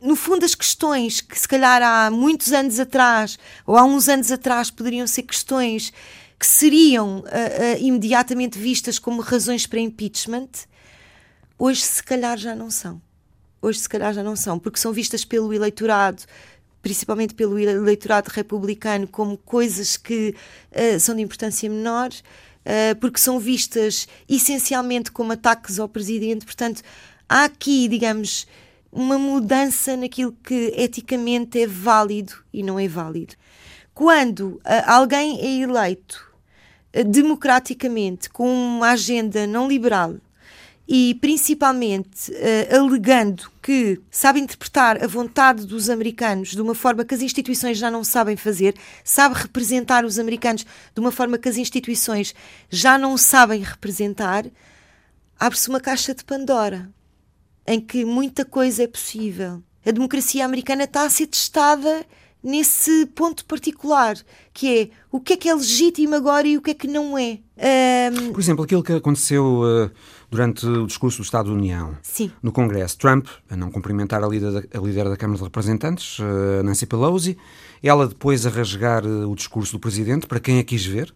No 0.00 0.14
fundo, 0.14 0.44
as 0.44 0.54
questões 0.54 1.20
que 1.20 1.38
se 1.38 1.48
calhar 1.48 1.82
há 1.82 2.10
muitos 2.10 2.52
anos 2.52 2.78
atrás 2.78 3.38
ou 3.66 3.76
há 3.76 3.84
uns 3.84 4.08
anos 4.08 4.30
atrás 4.30 4.70
poderiam 4.70 5.06
ser 5.06 5.22
questões 5.22 5.92
que 6.38 6.46
seriam 6.46 7.18
uh, 7.18 7.22
uh, 7.22 7.80
imediatamente 7.80 8.58
vistas 8.58 8.98
como 8.98 9.20
razões 9.20 9.66
para 9.66 9.80
impeachment, 9.80 10.48
hoje 11.58 11.82
se 11.82 12.02
calhar 12.02 12.38
já 12.38 12.54
não 12.54 12.70
são. 12.70 13.02
hoje 13.60 13.80
se 13.80 13.88
calhar 13.88 14.14
já 14.14 14.22
não 14.22 14.36
são, 14.36 14.56
porque 14.56 14.78
são 14.78 14.92
vistas 14.92 15.24
pelo 15.24 15.52
eleitorado 15.52 16.22
principalmente 16.80 17.34
pelo 17.34 17.58
eleitorado 17.58 18.28
republicano, 18.28 19.08
como 19.08 19.36
coisas 19.36 19.96
que 19.96 20.32
uh, 20.70 21.00
são 21.00 21.16
de 21.16 21.22
importância 21.22 21.68
menor, 21.68 22.10
porque 23.00 23.18
são 23.18 23.40
vistas 23.40 24.06
essencialmente 24.28 25.10
como 25.10 25.32
ataques 25.32 25.78
ao 25.78 25.88
presidente. 25.88 26.44
Portanto, 26.44 26.82
há 27.28 27.44
aqui, 27.44 27.88
digamos, 27.88 28.46
uma 28.90 29.18
mudança 29.18 29.96
naquilo 29.96 30.32
que 30.42 30.72
eticamente 30.76 31.60
é 31.60 31.66
válido 31.66 32.34
e 32.52 32.62
não 32.62 32.78
é 32.78 32.88
válido. 32.88 33.34
Quando 33.94 34.54
uh, 34.56 34.60
alguém 34.86 35.40
é 35.40 35.62
eleito 35.62 36.26
democraticamente 37.06 38.30
com 38.30 38.48
uma 38.50 38.90
agenda 38.90 39.46
não 39.46 39.68
liberal 39.68 40.16
e 40.88 41.14
principalmente 41.16 42.32
uh, 42.32 42.76
alegando 42.76 43.50
que 43.62 44.00
sabe 44.10 44.40
interpretar 44.40 45.02
a 45.04 45.06
vontade 45.06 45.66
dos 45.66 45.90
americanos 45.90 46.50
de 46.52 46.62
uma 46.62 46.74
forma 46.74 47.04
que 47.04 47.14
as 47.14 47.20
instituições 47.20 47.76
já 47.76 47.90
não 47.90 48.02
sabem 48.02 48.36
fazer, 48.36 48.74
sabe 49.04 49.34
representar 49.34 50.04
os 50.04 50.18
americanos 50.18 50.64
de 50.94 51.00
uma 51.00 51.12
forma 51.12 51.36
que 51.36 51.48
as 51.48 51.58
instituições 51.58 52.34
já 52.70 52.96
não 52.96 53.18
sabem 53.18 53.60
representar, 53.60 54.46
abre-se 55.38 55.68
uma 55.68 55.78
caixa 55.78 56.14
de 56.14 56.24
Pandora 56.24 56.88
em 57.68 57.80
que 57.80 58.04
muita 58.04 58.44
coisa 58.44 58.82
é 58.82 58.86
possível. 58.86 59.62
A 59.84 59.90
democracia 59.90 60.44
americana 60.44 60.84
está 60.84 61.04
a 61.04 61.10
ser 61.10 61.26
testada 61.26 62.04
nesse 62.42 63.06
ponto 63.06 63.44
particular, 63.44 64.16
que 64.54 64.78
é 64.78 64.90
o 65.10 65.20
que 65.20 65.34
é 65.34 65.36
que 65.36 65.48
é 65.48 65.54
legítimo 65.54 66.14
agora 66.14 66.46
e 66.46 66.56
o 66.56 66.62
que 66.62 66.70
é 66.70 66.74
que 66.74 66.86
não 66.86 67.18
é. 67.18 67.38
Um... 68.10 68.32
Por 68.32 68.40
exemplo, 68.40 68.64
aquilo 68.64 68.82
que 68.82 68.92
aconteceu 68.92 69.62
uh, 69.62 69.90
durante 70.30 70.64
o 70.66 70.86
discurso 70.86 71.18
do 71.18 71.24
Estado 71.24 71.50
da 71.50 71.54
União 71.54 71.96
Sim. 72.02 72.30
no 72.42 72.52
Congresso. 72.52 72.96
Trump, 72.96 73.26
a 73.50 73.56
não 73.56 73.70
cumprimentar 73.70 74.22
a 74.22 74.28
líder 74.28 74.52
da, 74.52 74.78
a 74.78 74.80
líder 74.80 75.08
da 75.08 75.16
Câmara 75.16 75.38
de 75.38 75.44
Representantes, 75.44 76.18
uh, 76.20 76.62
Nancy 76.64 76.86
Pelosi, 76.86 77.36
ela 77.82 78.06
depois 78.06 78.46
a 78.46 78.50
rasgar 78.50 79.04
uh, 79.04 79.28
o 79.28 79.34
discurso 79.34 79.72
do 79.72 79.80
Presidente, 79.80 80.26
para 80.26 80.40
quem 80.40 80.58
a 80.58 80.64
quis 80.64 80.86
ver. 80.86 81.12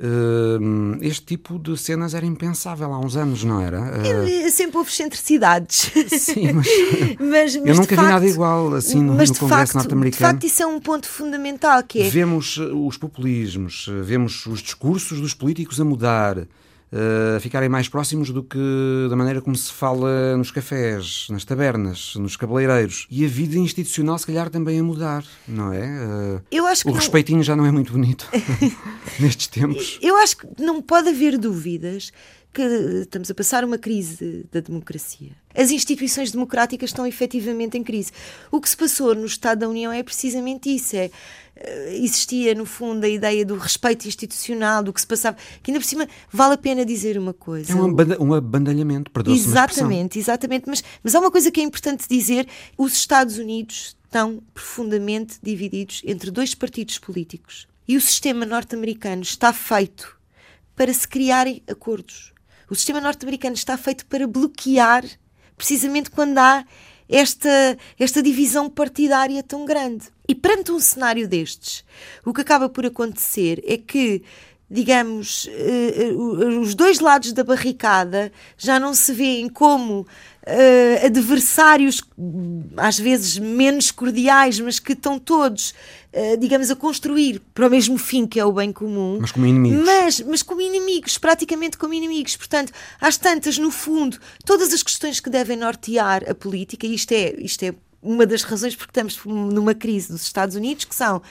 Uh, 0.00 0.98
este 1.00 1.24
tipo 1.24 1.58
de 1.58 1.76
cenas 1.76 2.12
era 2.12 2.26
impensável 2.26 2.92
há 2.92 2.98
uns 2.98 3.16
anos, 3.16 3.44
não 3.44 3.60
era? 3.60 3.80
Uh... 3.80 4.50
Sempre 4.50 4.78
houve 4.78 4.90
excentricidades. 4.90 5.92
Sim, 6.18 6.52
mas, 6.52 6.66
mas, 7.20 7.56
mas 7.56 7.66
eu 7.66 7.74
nunca 7.76 7.96
vi 7.96 8.02
nada 8.02 8.26
igual 8.26 8.74
assim 8.74 9.00
no, 9.00 9.14
no 9.14 9.38
Congresso 9.38 9.76
norte-americano. 9.76 10.10
De 10.10 10.32
facto, 10.32 10.44
isso 10.44 10.62
é 10.62 10.66
um 10.66 10.80
ponto 10.80 11.06
fundamental 11.06 11.82
que 11.84 12.02
é... 12.02 12.08
Vemos 12.08 12.58
os 12.58 12.96
populismos, 12.96 13.88
vemos 14.02 14.44
os 14.46 14.60
discursos 14.60 15.20
dos 15.20 15.34
políticos 15.34 15.80
a 15.80 15.84
mudar, 15.84 16.48
uh, 16.92 17.40
ficarem 17.40 17.68
mais 17.68 17.88
próximos 17.88 18.30
do 18.30 18.42
que 18.42 18.58
da 19.08 19.16
maneira 19.16 19.40
como 19.40 19.56
se 19.56 19.72
fala 19.72 20.36
nos 20.36 20.50
cafés, 20.50 21.26
nas 21.30 21.44
tabernas, 21.44 22.14
nos 22.16 22.36
cabeleireiros. 22.36 23.06
E 23.10 23.24
a 23.24 23.28
vida 23.28 23.56
institucional, 23.56 24.18
se 24.18 24.26
calhar, 24.26 24.50
também 24.50 24.78
a 24.78 24.82
mudar, 24.82 25.24
não 25.48 25.72
é? 25.72 25.86
Uh, 25.86 26.42
Eu 26.50 26.66
acho 26.66 26.84
que 26.84 26.90
o 26.90 26.92
respeitinho 26.92 27.42
já 27.42 27.56
não 27.56 27.66
é 27.66 27.72
muito 27.72 27.92
bonito 27.92 28.28
nestes 29.18 29.46
tempos. 29.46 29.98
Eu 30.02 30.16
acho 30.16 30.36
que 30.36 30.46
não 30.58 30.82
pode 30.82 31.08
haver 31.08 31.38
dúvidas 31.38 32.12
que 32.52 32.62
estamos 32.62 33.30
a 33.30 33.34
passar 33.34 33.64
uma 33.64 33.78
crise 33.78 34.46
da 34.52 34.60
democracia. 34.60 35.30
As 35.54 35.70
instituições 35.70 36.30
democráticas 36.30 36.90
estão 36.90 37.06
efetivamente 37.06 37.78
em 37.78 37.82
crise. 37.82 38.12
O 38.50 38.60
que 38.60 38.68
se 38.68 38.76
passou 38.76 39.14
no 39.14 39.24
Estado 39.24 39.60
da 39.60 39.68
União 39.68 39.90
é 39.90 40.02
precisamente 40.02 40.74
isso: 40.74 40.94
é 40.94 41.06
eh, 41.06 41.10
existia, 41.88 42.54
no 42.54 42.64
fundo, 42.64 43.04
a 43.04 43.08
ideia 43.08 43.44
do 43.44 43.56
respeito 43.56 44.06
institucional, 44.06 44.82
do 44.82 44.92
que 44.92 45.00
se 45.00 45.06
passava, 45.06 45.36
que 45.62 45.70
ainda 45.70 45.80
por 45.80 45.86
cima 45.86 46.08
vale 46.30 46.54
a 46.54 46.58
pena 46.58 46.84
dizer 46.84 47.18
uma 47.18 47.32
coisa. 47.32 47.72
É 47.72 47.76
um, 47.76 47.84
abanda 47.84 48.22
um 48.22 48.34
abandalhamento, 48.34 49.10
perdoa 49.10 49.34
Exatamente, 49.34 50.18
exatamente. 50.18 50.64
Mas, 50.66 50.82
mas 51.02 51.14
há 51.14 51.20
uma 51.20 51.30
coisa 51.30 51.50
que 51.50 51.60
é 51.60 51.64
importante 51.64 52.08
dizer: 52.08 52.46
os 52.76 52.94
Estados 52.94 53.38
Unidos 53.38 53.96
estão 54.04 54.42
profundamente 54.52 55.38
divididos 55.42 56.02
entre 56.04 56.30
dois 56.30 56.54
partidos 56.54 56.98
políticos. 56.98 57.66
E 57.86 57.96
o 57.96 58.00
sistema 58.00 58.44
norte-americano 58.46 59.22
está 59.22 59.52
feito 59.52 60.16
para 60.76 60.92
se 60.92 61.06
criarem 61.06 61.62
acordos. 61.68 62.32
O 62.68 62.74
sistema 62.74 63.00
norte-americano 63.00 63.54
está 63.54 63.76
feito 63.76 64.06
para 64.06 64.26
bloquear, 64.26 65.04
precisamente 65.56 66.10
quando 66.10 66.38
há 66.38 66.64
esta, 67.08 67.78
esta 67.98 68.22
divisão 68.22 68.68
partidária 68.68 69.42
tão 69.42 69.64
grande. 69.64 70.06
E 70.28 70.34
perante 70.34 70.72
um 70.72 70.80
cenário 70.80 71.28
destes, 71.28 71.84
o 72.24 72.32
que 72.32 72.40
acaba 72.40 72.68
por 72.68 72.86
acontecer 72.86 73.62
é 73.66 73.76
que 73.76 74.22
digamos, 74.72 75.44
uh, 75.44 76.14
uh, 76.14 76.60
os 76.60 76.74
dois 76.74 76.98
lados 76.98 77.34
da 77.34 77.44
barricada 77.44 78.32
já 78.56 78.80
não 78.80 78.94
se 78.94 79.12
veem 79.12 79.48
como 79.48 80.06
adversários, 81.04 82.02
às 82.76 82.98
vezes 82.98 83.38
menos 83.38 83.92
cordiais, 83.92 84.58
mas 84.58 84.80
que 84.80 84.92
estão 84.92 85.16
todos, 85.16 85.72
digamos, 86.40 86.68
a 86.68 86.74
construir 86.74 87.40
para 87.54 87.68
o 87.68 87.70
mesmo 87.70 87.96
fim 87.96 88.26
que 88.26 88.40
é 88.40 88.44
o 88.44 88.50
bem 88.50 88.72
comum. 88.72 89.18
Mas 89.20 89.30
como 89.30 89.46
inimigos. 89.46 89.84
Mas, 89.86 90.20
mas 90.22 90.42
como 90.42 90.60
inimigos, 90.60 91.16
praticamente 91.16 91.78
como 91.78 91.94
inimigos. 91.94 92.36
Portanto, 92.36 92.72
às 93.00 93.16
tantas, 93.16 93.56
no 93.56 93.70
fundo, 93.70 94.18
todas 94.44 94.72
as 94.72 94.82
questões 94.82 95.20
que 95.20 95.30
devem 95.30 95.56
nortear 95.56 96.28
a 96.28 96.34
política, 96.34 96.88
e 96.88 96.94
isto 96.96 97.12
é, 97.12 97.36
isto 97.38 97.62
é 97.62 97.72
uma 98.02 98.26
das 98.26 98.42
razões 98.42 98.74
porque 98.74 98.90
estamos 98.90 99.20
numa 99.24 99.76
crise 99.76 100.10
dos 100.10 100.22
Estados 100.22 100.56
Unidos, 100.56 100.84
que 100.84 100.94
são 100.94 101.22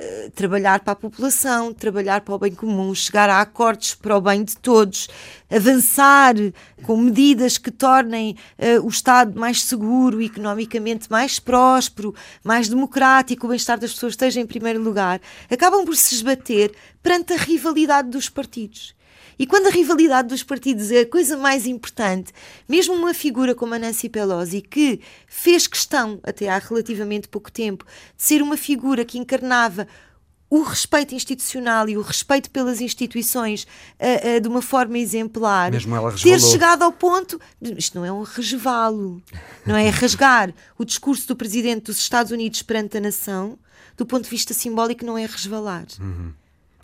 eh, 0.00 0.30
trabalhar 0.32 0.78
para 0.78 0.92
a 0.92 0.96
população, 0.96 1.74
trabalhar 1.74 2.20
para 2.20 2.32
o 2.32 2.38
bem 2.38 2.54
comum, 2.54 2.94
chegar 2.94 3.28
a 3.28 3.40
acordos 3.40 3.96
para 3.96 4.16
o 4.16 4.20
bem 4.20 4.44
de 4.44 4.56
todos, 4.56 5.08
avançar 5.50 6.36
com 6.84 6.96
medidas 6.96 7.58
que 7.58 7.72
tornem 7.72 8.36
uh, 8.60 8.86
o 8.86 8.88
Estado 8.88 9.36
mais 9.36 9.64
seguro, 9.64 10.22
economicamente 10.22 11.10
mais 11.10 11.40
próspero, 11.40 12.14
mais 12.44 12.68
democrático, 12.68 13.46
o 13.46 13.48
bem-estar 13.48 13.76
das 13.76 13.92
pessoas 13.92 14.12
esteja 14.12 14.40
em 14.40 14.46
primeiro 14.46 14.80
lugar, 14.80 15.20
acabam 15.50 15.84
por 15.84 15.96
se 15.96 16.14
esbater 16.14 16.72
perante 17.02 17.32
a 17.32 17.36
rivalidade 17.36 18.08
dos 18.08 18.28
partidos. 18.28 18.94
E 19.38 19.46
quando 19.46 19.68
a 19.68 19.70
rivalidade 19.70 20.28
dos 20.28 20.42
partidos 20.42 20.90
é 20.90 21.00
a 21.00 21.06
coisa 21.06 21.36
mais 21.36 21.66
importante, 21.66 22.32
mesmo 22.68 22.94
uma 22.94 23.14
figura 23.14 23.54
como 23.54 23.74
a 23.74 23.78
Nancy 23.78 24.08
Pelosi, 24.08 24.60
que 24.60 25.00
fez 25.26 25.66
questão, 25.66 26.18
até 26.22 26.48
há 26.48 26.58
relativamente 26.58 27.28
pouco 27.28 27.50
tempo, 27.50 27.84
de 28.16 28.22
ser 28.22 28.42
uma 28.42 28.56
figura 28.56 29.04
que 29.04 29.18
encarnava 29.18 29.86
o 30.50 30.62
respeito 30.62 31.14
institucional 31.14 31.88
e 31.88 31.96
o 31.96 32.00
respeito 32.00 32.50
pelas 32.50 32.80
instituições 32.80 33.64
uh, 33.64 34.36
uh, 34.36 34.40
de 34.40 34.48
uma 34.48 34.62
forma 34.62 34.98
exemplar, 34.98 35.70
Mesmo 35.70 35.94
ela 35.94 36.10
ter 36.12 36.40
chegado 36.40 36.82
ao 36.82 36.92
ponto. 36.92 37.38
Isto 37.60 37.98
não 37.98 38.04
é 38.04 38.10
um 38.10 38.22
resvalo, 38.22 39.22
não 39.66 39.76
é 39.76 39.88
rasgar 39.90 40.52
o 40.78 40.84
discurso 40.84 41.28
do 41.28 41.36
presidente 41.36 41.84
dos 41.84 41.98
Estados 41.98 42.32
Unidos 42.32 42.62
perante 42.62 42.96
a 42.96 43.00
nação, 43.00 43.58
do 43.96 44.06
ponto 44.06 44.24
de 44.24 44.30
vista 44.30 44.54
simbólico, 44.54 45.04
não 45.04 45.18
é 45.18 45.26
resvalar. 45.26 45.86
Uhum. 46.00 46.32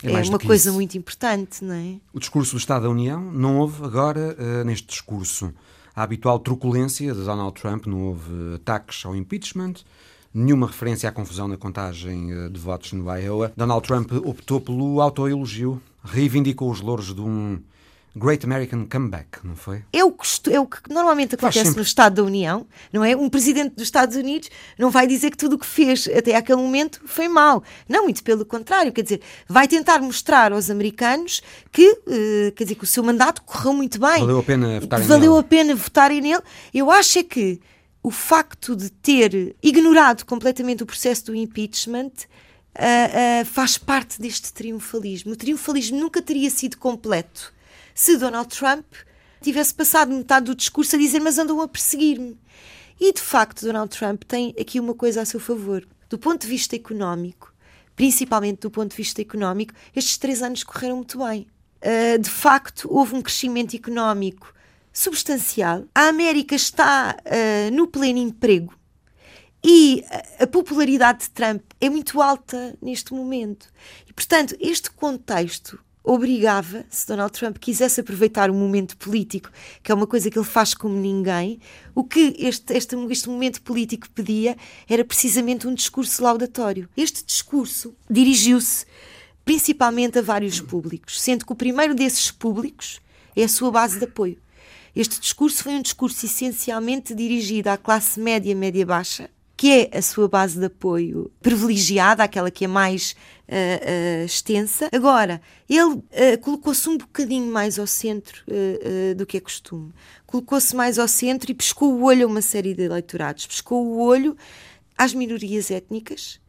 É, 0.03 0.11
é 0.11 0.21
uma 0.23 0.39
coisa 0.39 0.69
isso. 0.69 0.73
muito 0.73 0.97
importante, 0.97 1.63
não 1.63 1.73
é? 1.73 1.95
O 2.13 2.19
discurso 2.19 2.51
do 2.51 2.57
Estado 2.57 2.83
da 2.83 2.89
União 2.89 3.31
não 3.31 3.59
houve 3.59 3.83
agora 3.83 4.35
uh, 4.37 4.63
neste 4.65 4.87
discurso 4.87 5.53
a 5.95 6.03
habitual 6.03 6.39
truculência 6.39 7.13
de 7.13 7.23
Donald 7.23 7.59
Trump, 7.59 7.85
não 7.85 8.07
houve 8.07 8.55
ataques 8.55 9.05
ao 9.05 9.15
impeachment, 9.15 9.75
nenhuma 10.33 10.67
referência 10.67 11.07
à 11.07 11.11
confusão 11.11 11.47
na 11.47 11.55
contagem 11.55 12.33
uh, 12.33 12.49
de 12.49 12.59
votos 12.59 12.91
no 12.91 13.09
Iowa. 13.09 13.53
Donald 13.55 13.87
Trump 13.87 14.11
optou 14.25 14.59
pelo 14.59 14.99
autoelogio, 14.99 15.81
reivindicou 16.03 16.69
os 16.69 16.81
louros 16.81 17.13
de 17.15 17.21
um 17.21 17.59
Great 18.17 18.45
American 18.45 18.87
Comeback, 18.89 19.39
não 19.43 19.57
foi? 19.57 19.83
É 19.91 20.01
o 20.01 20.11
que, 20.11 20.25
é 20.49 20.59
o 20.59 20.65
que 20.65 20.79
normalmente 20.89 21.35
acontece 21.35 21.75
no 21.75 21.81
Estado 21.81 22.15
da 22.15 22.23
União, 22.23 22.65
não 22.93 23.03
é? 23.03 23.13
Um 23.13 23.29
presidente 23.29 23.75
dos 23.75 23.83
Estados 23.83 24.15
Unidos 24.15 24.49
não 24.79 24.89
vai 24.89 25.05
dizer 25.05 25.31
que 25.31 25.37
tudo 25.37 25.57
o 25.57 25.59
que 25.59 25.65
fez 25.65 26.07
até 26.07 26.33
aquele 26.33 26.61
momento 26.61 27.01
foi 27.05 27.27
mal. 27.27 27.61
Não, 27.89 28.03
muito 28.03 28.23
pelo 28.23 28.45
contrário, 28.45 28.93
quer 28.93 29.01
dizer, 29.01 29.21
vai 29.49 29.67
tentar 29.67 29.99
mostrar 29.99 30.53
aos 30.53 30.69
americanos 30.69 31.41
que, 31.73 31.89
uh, 31.89 32.51
quer 32.55 32.63
dizer, 32.63 32.75
que 32.75 32.85
o 32.85 32.87
seu 32.87 33.03
mandato 33.03 33.41
correu 33.41 33.73
muito 33.73 33.99
bem. 33.99 34.21
Valeu 34.21 34.39
a 34.39 34.43
pena 34.43 34.79
votarem 34.79 35.07
valeu 35.07 35.31
nele. 35.31 35.39
a 35.39 35.43
pena 35.43 35.75
votarem 35.75 36.21
nele. 36.21 36.41
Eu 36.73 36.89
acho 36.89 37.19
é 37.19 37.23
que 37.23 37.59
o 38.01 38.11
facto 38.11 38.77
de 38.77 38.89
ter 38.91 39.57
ignorado 39.61 40.25
completamente 40.25 40.83
o 40.83 40.85
processo 40.85 41.25
do 41.25 41.35
impeachment 41.35 42.11
uh, 42.77 43.41
uh, 43.41 43.45
faz 43.45 43.77
parte 43.77 44.21
deste 44.21 44.53
triunfalismo. 44.53 45.33
O 45.33 45.35
triunfalismo 45.35 45.99
nunca 45.99 46.21
teria 46.21 46.49
sido 46.49 46.77
completo 46.77 47.53
se 47.95 48.17
Donald 48.17 48.49
Trump 48.49 48.85
tivesse 49.41 49.73
passado 49.73 50.13
metade 50.13 50.47
do 50.47 50.55
discurso 50.55 50.97
a 50.97 50.99
dizer 50.99 51.21
mas 51.21 51.37
andam 51.37 51.61
a 51.61 51.67
perseguir-me. 51.67 52.37
E 52.99 53.13
de 53.13 53.21
facto, 53.21 53.65
Donald 53.65 53.97
Trump 53.97 54.23
tem 54.23 54.53
aqui 54.59 54.79
uma 54.79 54.93
coisa 54.93 55.21
a 55.21 55.25
seu 55.25 55.39
favor. 55.39 55.87
Do 56.09 56.17
ponto 56.17 56.41
de 56.41 56.47
vista 56.47 56.75
económico, 56.75 57.53
principalmente 57.95 58.59
do 58.59 58.69
ponto 58.69 58.91
de 58.91 58.97
vista 58.97 59.21
económico, 59.21 59.73
estes 59.95 60.17
três 60.17 60.43
anos 60.43 60.63
correram 60.63 60.97
muito 60.97 61.19
bem. 61.19 61.47
Uh, 61.81 62.19
de 62.19 62.29
facto, 62.29 62.87
houve 62.91 63.15
um 63.15 63.21
crescimento 63.21 63.75
económico 63.75 64.53
substancial. 64.91 65.85
A 65.95 66.07
América 66.07 66.55
está 66.55 67.15
uh, 67.25 67.73
no 67.73 67.87
pleno 67.87 68.19
emprego 68.19 68.73
e 69.63 70.03
a 70.39 70.45
popularidade 70.45 71.23
de 71.23 71.29
Trump 71.31 71.61
é 71.79 71.89
muito 71.89 72.21
alta 72.21 72.77
neste 72.81 73.13
momento. 73.13 73.67
E, 74.07 74.13
portanto, 74.13 74.55
este 74.59 74.91
contexto 74.91 75.79
obrigava, 76.05 76.85
se 76.89 77.07
Donald 77.07 77.33
Trump 77.33 77.57
quisesse 77.57 77.99
aproveitar 77.99 78.51
o 78.51 78.53
momento 78.53 78.95
político, 78.95 79.49
que 79.81 79.91
é 79.91 79.95
uma 79.95 80.05
coisa 80.05 80.29
que 80.29 80.37
ele 80.37 80.45
faz 80.45 80.73
como 80.73 80.95
ninguém, 80.95 81.59
o 81.95 82.03
que 82.03 82.35
este, 82.37 82.73
este, 82.73 82.95
este 83.09 83.27
momento 83.27 83.61
político 83.61 84.09
pedia 84.11 84.55
era 84.87 85.03
precisamente 85.03 85.67
um 85.67 85.73
discurso 85.73 86.21
laudatório. 86.21 86.87
Este 86.95 87.25
discurso 87.25 87.95
dirigiu-se 88.09 88.85
principalmente 89.43 90.19
a 90.19 90.21
vários 90.21 90.61
públicos, 90.61 91.19
sendo 91.19 91.45
que 91.45 91.51
o 91.51 91.55
primeiro 91.55 91.95
desses 91.95 92.29
públicos 92.29 92.99
é 93.35 93.43
a 93.43 93.49
sua 93.49 93.71
base 93.71 93.97
de 93.97 94.05
apoio. 94.05 94.37
Este 94.95 95.19
discurso 95.19 95.63
foi 95.63 95.73
um 95.73 95.81
discurso 95.81 96.25
essencialmente 96.25 97.13
dirigido 97.13 97.67
à 97.69 97.77
classe 97.77 98.19
média, 98.19 98.55
média-baixa, 98.55 99.29
que 99.57 99.89
é 99.91 99.97
a 99.97 100.01
sua 100.01 100.27
base 100.27 100.57
de 100.57 100.65
apoio 100.65 101.31
privilegiada, 101.41 102.23
aquela 102.23 102.49
que 102.49 102.65
é 102.65 102.67
mais 102.67 103.15
uh, 103.47 104.25
extensa. 104.25 104.89
Agora, 104.91 105.41
ele 105.69 105.81
uh, 105.83 106.03
colocou-se 106.41 106.87
um 106.89 106.97
bocadinho 106.97 107.51
mais 107.51 107.79
ao 107.79 107.87
centro 107.87 108.43
do 109.15 109.25
que 109.25 109.37
é 109.37 109.39
costume. 109.39 109.91
Colocou-se 110.25 110.75
mais 110.75 110.99
ao 110.99 111.07
centro 111.07 111.51
e 111.51 111.53
pescou 111.53 111.93
o 111.93 112.03
olho 112.03 112.27
a 112.27 112.29
uma 112.29 112.41
série 112.41 112.73
de 112.73 112.83
eleitorados. 112.83 113.45
Pescou 113.45 113.85
o 113.85 114.01
olho 114.01 114.35
às 114.97 115.13
minorias 115.13 115.71
étnicas, 115.71 116.39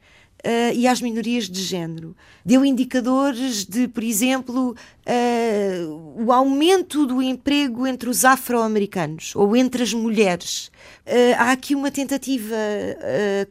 Uh, 0.44 0.70
e 0.74 0.86
às 0.86 1.00
minorias 1.00 1.48
de 1.48 1.60
género. 1.60 2.14
Deu 2.44 2.64
indicadores 2.64 3.64
de, 3.64 3.88
por 3.88 4.04
exemplo, 4.04 4.76
uh, 5.04 6.24
o 6.24 6.30
aumento 6.30 7.04
do 7.04 7.20
emprego 7.20 7.84
entre 7.84 8.08
os 8.08 8.24
afro-americanos 8.24 9.34
ou 9.34 9.56
entre 9.56 9.82
as 9.82 9.92
mulheres. 9.92 10.70
Uh, 11.04 11.34
há 11.38 11.50
aqui 11.50 11.74
uma 11.74 11.90
tentativa 11.90 12.54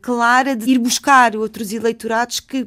clara 0.01 0.55
de 0.55 0.71
ir 0.71 0.77
buscar 0.77 1.35
outros 1.35 1.73
eleitorados 1.73 2.39
que 2.39 2.65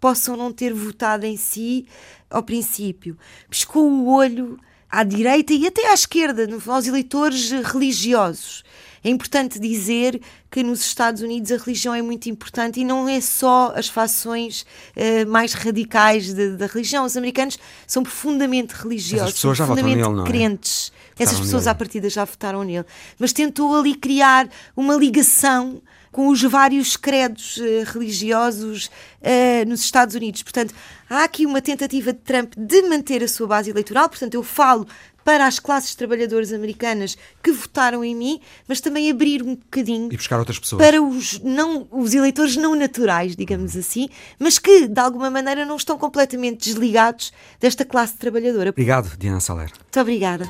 possam 0.00 0.36
não 0.36 0.52
ter 0.52 0.72
votado 0.72 1.26
em 1.26 1.36
si 1.36 1.86
ao 2.30 2.42
princípio. 2.42 3.16
Piscou 3.48 3.90
o 3.90 4.12
olho 4.12 4.58
à 4.90 5.02
direita 5.02 5.52
e 5.52 5.66
até 5.66 5.90
à 5.90 5.94
esquerda, 5.94 6.48
aos 6.66 6.86
eleitores 6.86 7.50
religiosos. 7.50 8.64
É 9.02 9.10
importante 9.10 9.60
dizer 9.60 10.20
que 10.50 10.62
nos 10.62 10.80
Estados 10.80 11.22
Unidos 11.22 11.52
a 11.52 11.56
religião 11.56 11.94
é 11.94 12.02
muito 12.02 12.28
importante 12.28 12.80
e 12.80 12.84
não 12.84 13.08
é 13.08 13.20
só 13.20 13.72
as 13.76 13.88
fações 13.88 14.62
uh, 14.96 15.28
mais 15.28 15.52
radicais 15.52 16.32
da 16.32 16.66
religião. 16.66 17.04
Os 17.04 17.16
americanos 17.16 17.58
são 17.86 18.02
profundamente 18.02 18.74
religiosos, 18.74 19.38
são 19.38 19.54
profundamente 19.54 20.08
nele, 20.08 20.20
é? 20.20 20.24
crentes. 20.24 20.92
É? 20.94 20.97
Essas 21.18 21.40
pessoas 21.40 21.64
nele. 21.64 21.70
à 21.70 21.74
partida 21.74 22.08
já 22.08 22.24
votaram 22.24 22.62
nele. 22.62 22.84
Mas 23.18 23.32
tentou 23.32 23.74
ali 23.76 23.94
criar 23.94 24.48
uma 24.76 24.94
ligação 24.94 25.82
com 26.10 26.28
os 26.28 26.42
vários 26.42 26.96
credos 26.96 27.58
uh, 27.58 27.84
religiosos 27.92 28.86
uh, 28.86 29.68
nos 29.68 29.80
Estados 29.80 30.14
Unidos. 30.14 30.42
Portanto, 30.42 30.74
há 31.08 31.24
aqui 31.24 31.46
uma 31.46 31.60
tentativa 31.60 32.12
de 32.12 32.18
Trump 32.20 32.54
de 32.56 32.82
manter 32.82 33.22
a 33.22 33.28
sua 33.28 33.46
base 33.46 33.70
eleitoral. 33.70 34.08
Portanto, 34.08 34.34
eu 34.34 34.42
falo 34.42 34.86
para 35.28 35.46
as 35.46 35.58
classes 35.58 35.94
trabalhadoras 35.94 36.54
americanas 36.54 37.18
que 37.42 37.52
votaram 37.52 38.02
em 38.02 38.14
mim, 38.14 38.40
mas 38.66 38.80
também 38.80 39.10
abrir 39.10 39.42
um 39.42 39.56
bocadinho 39.56 40.08
e 40.10 40.16
buscar 40.16 40.38
outras 40.38 40.58
pessoas 40.58 40.82
para 40.82 41.02
os 41.02 41.38
não 41.40 41.86
os 41.90 42.14
eleitores 42.14 42.56
não 42.56 42.74
naturais, 42.74 43.36
digamos 43.36 43.76
assim, 43.76 44.08
mas 44.38 44.58
que 44.58 44.88
de 44.88 44.98
alguma 44.98 45.28
maneira 45.28 45.66
não 45.66 45.76
estão 45.76 45.98
completamente 45.98 46.64
desligados 46.70 47.30
desta 47.60 47.84
classe 47.84 48.16
trabalhadora. 48.16 48.70
Obrigado, 48.70 49.18
Diana 49.18 49.38
Saler. 49.38 49.70
Muito 49.70 50.00
obrigada. 50.00 50.48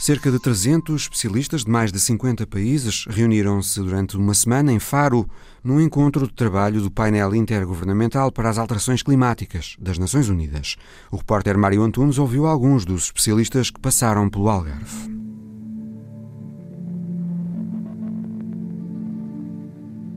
Cerca 0.00 0.30
de 0.30 0.38
300 0.38 1.02
especialistas 1.02 1.62
de 1.62 1.70
mais 1.70 1.92
de 1.92 2.00
50 2.00 2.46
países 2.46 3.04
reuniram-se 3.06 3.78
durante 3.80 4.16
uma 4.16 4.32
semana 4.32 4.72
em 4.72 4.78
Faro, 4.78 5.28
num 5.62 5.78
encontro 5.78 6.26
de 6.26 6.32
trabalho 6.32 6.80
do 6.80 6.90
painel 6.90 7.34
intergovernamental 7.34 8.32
para 8.32 8.48
as 8.48 8.56
alterações 8.56 9.02
climáticas 9.02 9.76
das 9.78 9.98
Nações 9.98 10.30
Unidas. 10.30 10.76
O 11.12 11.16
repórter 11.18 11.58
Mário 11.58 11.82
Antunes 11.82 12.16
ouviu 12.16 12.46
alguns 12.46 12.86
dos 12.86 13.04
especialistas 13.04 13.70
que 13.70 13.78
passaram 13.78 14.30
pelo 14.30 14.48
Algarve. 14.48 15.10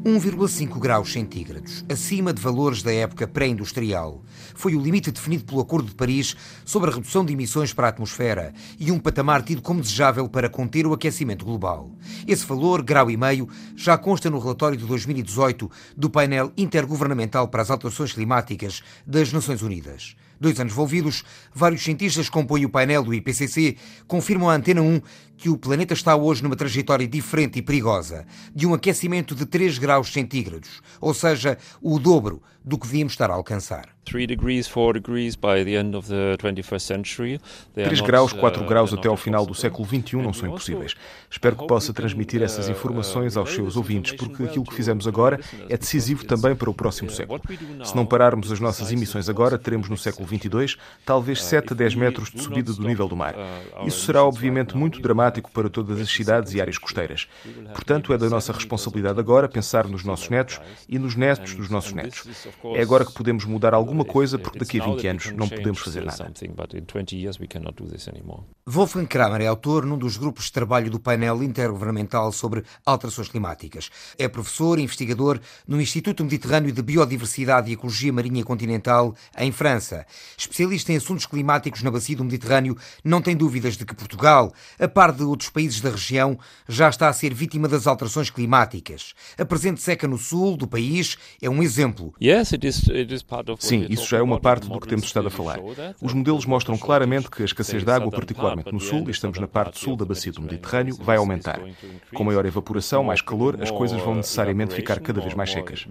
1,5 0.06 0.80
graus 0.80 1.14
centígrados, 1.14 1.84
acima 1.90 2.34
de 2.34 2.42
valores 2.42 2.84
da 2.84 2.94
época 2.94 3.26
pré-industrial. 3.26 4.22
Foi 4.56 4.76
o 4.76 4.82
limite 4.82 5.12
definido 5.12 5.44
pelo 5.44 5.62
Acordo 5.62 5.90
de 5.90 5.96
Paris 5.96 6.36
sobre 6.66 6.90
a 6.90 6.94
redução 6.94 7.26
de 7.26 7.34
emissões 7.34 7.74
para 7.74 7.88
a 7.88 7.90
atmosfera 7.90 8.54
e 8.80 8.92
um 8.92 9.00
patamar 9.00 9.44
tido 9.44 9.62
como 9.62 9.82
desejável 9.82 10.28
para 10.28 10.50
conter 10.50 10.86
o 10.86 10.94
aquecimento 10.94 11.46
global. 11.46 11.92
Esse 12.28 12.46
valor, 12.46 12.82
grau 12.82 13.10
e 13.10 13.18
meio, 13.18 13.48
já 13.76 13.98
consta 13.98 14.30
no 14.30 14.40
relatório 14.40 14.78
de 14.78 14.86
2018 14.86 15.70
do 15.96 16.10
painel 16.10 16.52
intergovernamental 16.58 17.48
para 17.48 17.62
as 17.62 17.70
alterações 17.70 18.14
climáticas 18.14 18.82
das 19.06 19.32
Nações 19.32 19.62
Unidas. 19.62 20.16
Dois 20.40 20.60
anos 20.60 20.74
envolvidos, 20.74 21.24
vários 21.54 21.84
cientistas 21.84 22.26
que 22.26 22.32
compõem 22.32 22.66
o 22.66 22.70
painel 22.70 23.04
do 23.04 23.14
IPCC 23.14 23.78
confirmam 24.08 24.50
à 24.50 24.56
Antena 24.56 24.82
1 24.82 25.00
que 25.38 25.50
o 25.50 25.58
planeta 25.58 25.94
está 25.94 26.16
hoje 26.16 26.44
numa 26.44 26.56
trajetória 26.56 27.08
diferente 27.08 27.60
e 27.60 27.62
perigosa, 27.62 28.26
de 28.56 28.66
um 28.66 28.74
aquecimento 28.74 29.36
de 29.36 29.46
3 29.46 29.78
graus 29.78 30.12
centígrados, 30.12 30.82
ou 31.02 31.14
seja, 31.14 31.58
o 31.82 32.00
dobro 32.00 32.42
do 32.64 32.78
que 32.78 32.88
devíamos 32.88 33.14
estar 33.14 33.30
a 33.30 33.34
alcançar. 33.34 33.90
3 34.06 34.28
degrees, 34.28 34.68
4 34.68 35.00
degrees 35.00 35.36
by 35.36 35.64
the 35.64 35.76
end 35.76 35.96
of 35.96 36.08
the 36.08 36.38
21st 36.38 36.80
century. 36.80 37.42
3 37.74 38.02
graus, 38.02 38.32
4 38.32 38.64
uh, 38.64 38.66
graus 38.66 38.94
até 38.94 39.08
ao 39.08 39.18
final 39.18 39.46
do 39.46 39.54
século 39.54 39.86
XXI 39.86 40.18
não 40.18 40.34
são 40.34 40.50
impossíveis. 40.50 40.96
Espero 41.30 41.56
que 41.56 41.68
possa 41.68 41.94
transmitir 41.94 42.42
essas 42.42 42.68
uh, 42.68 42.72
informações 42.72 43.36
aos 43.36 43.54
seus 43.54 43.76
ouvintes, 43.76 44.14
porque 44.14 44.44
aquilo 44.44 44.64
que 44.64 44.74
fizemos 44.74 45.08
agora 45.08 45.40
é 45.70 45.78
decisivo 45.78 46.26
também 46.26 46.56
para 46.56 46.70
o 46.70 46.74
próximo 46.74 47.10
século. 47.10 47.42
Se 47.84 47.96
não 47.96 48.06
pararmos 48.06 48.52
as 48.52 48.60
nossas 48.60 48.92
emissões 48.92 49.28
agora, 49.28 49.58
teremos 49.58 49.90
no 49.90 49.98
século 49.98 50.28
XXII 50.28 50.78
talvez 51.06 51.44
7 51.44 51.70
uh, 51.70 51.74
a 51.74 51.76
10 51.76 51.96
metros 51.96 52.32
de 52.32 52.42
subida 52.42 52.74
do 52.74 52.84
nível 52.84 53.08
do 53.08 53.16
mar. 53.16 53.36
Isso 53.86 54.06
será 54.06 54.24
obviamente 54.24 54.76
muito 54.76 55.02
dramático 55.02 55.23
para 55.52 55.70
todas 55.70 56.00
as 56.00 56.10
cidades 56.10 56.54
e 56.54 56.62
áreas 56.62 56.78
costeiras. 56.78 57.28
Portanto, 57.74 58.14
é 58.14 58.18
da 58.18 58.30
nossa 58.30 58.52
responsabilidade 58.52 59.20
agora 59.20 59.48
pensar 59.48 59.88
nos 59.88 60.04
nossos 60.04 60.30
netos 60.30 60.60
e 60.88 60.98
nos 61.00 61.16
netos 61.16 61.56
dos 61.56 61.70
nossos 61.70 61.94
netos. 61.94 62.48
É 62.76 62.82
agora 62.82 63.06
que 63.06 63.14
podemos 63.14 63.46
mudar 63.46 63.74
alguma 63.74 64.06
coisa, 64.06 64.38
porque 64.38 64.60
daqui 64.60 64.80
a 64.80 64.86
20 64.86 65.08
anos 65.08 65.32
não 65.32 65.48
podemos 65.48 65.80
fazer 65.80 66.04
nada. 66.04 66.32
Wolfgang 68.66 69.08
Kramer 69.08 69.42
é 69.42 69.48
autor 69.48 69.86
num 69.86 69.98
dos 69.98 70.18
grupos 70.18 70.46
de 70.46 70.52
trabalho 70.52 70.90
do 70.90 71.00
painel 71.00 71.44
intergovernamental 71.44 72.32
sobre 72.32 72.64
alterações 72.86 73.30
climáticas. 73.30 73.90
É 74.18 74.28
professor 74.28 74.80
e 74.80 74.84
investigador 74.84 75.40
no 75.68 75.82
Instituto 75.82 76.24
Mediterrâneo 76.24 76.72
de 76.72 76.82
Biodiversidade 76.82 77.70
e 77.70 77.74
Ecologia 77.74 78.12
Marinha 78.12 78.44
Continental, 78.44 79.16
em 79.38 79.52
França. 79.52 80.06
Especialista 80.38 80.92
em 80.92 80.98
assuntos 80.98 81.26
climáticos 81.26 81.84
na 81.84 81.92
bacia 81.92 82.16
do 82.16 82.24
Mediterrâneo, 82.24 82.78
não 83.04 83.22
tem 83.22 83.36
dúvidas 83.36 83.78
de 83.78 83.86
que 83.86 83.96
Portugal, 83.96 84.54
a 84.80 84.88
par 84.88 85.12
de 85.14 85.24
outros 85.24 85.50
países 85.50 85.80
da 85.82 85.90
região, 85.90 86.38
já 86.68 86.90
está 86.90 87.10
a 87.10 87.14
ser 87.14 87.34
vítima 87.34 87.68
das 87.68 87.88
alterações 87.88 88.30
climáticas. 88.30 89.14
A 89.38 89.46
presente 89.46 89.82
seca 89.82 90.08
no 90.08 90.18
sul 90.18 90.58
do 90.58 90.68
país 90.68 91.18
é 91.42 91.50
um 91.50 91.62
exemplo. 91.62 92.14
Sim, 93.60 93.86
isso 93.90 94.08
já 94.08 94.18
é 94.18 94.22
uma 94.22 94.40
parte 94.40 94.68
do 94.68 94.80
que 94.80 94.88
temos 94.88 95.06
estado 95.06 95.28
a 95.28 95.32
falar. 95.32 95.60
Os 96.02 96.14
modelos 96.14 96.46
mostram 96.46 96.78
claramente 96.78 97.30
que 97.30 97.42
a 97.42 97.46
escassez 97.46 97.84
de 97.84 97.92
água, 97.92 98.12
particularmente 98.12 98.72
no 98.72 98.80
sul, 98.80 99.06
e 99.08 99.12
estamos 99.12 99.40
na 99.40 99.48
parte 99.48 99.80
sul 99.80 99.96
da 99.96 100.06
bacia 100.06 100.32
do 100.32 100.42
Mediterrâneo, 100.42 100.96
vai 101.00 101.18
aumentar. 101.18 101.60
Com 102.14 102.24
maior 102.24 102.46
evaporação, 102.46 103.04
mais 103.04 103.22
calor, 103.22 103.62
as 103.62 103.72
coisas 103.72 104.02
vão 104.02 104.16
necessariamente 104.16 104.74
ficar 104.74 105.00
cada 105.00 105.22
vez 105.22 105.34
mais 105.34 105.52
secas. 105.52 105.86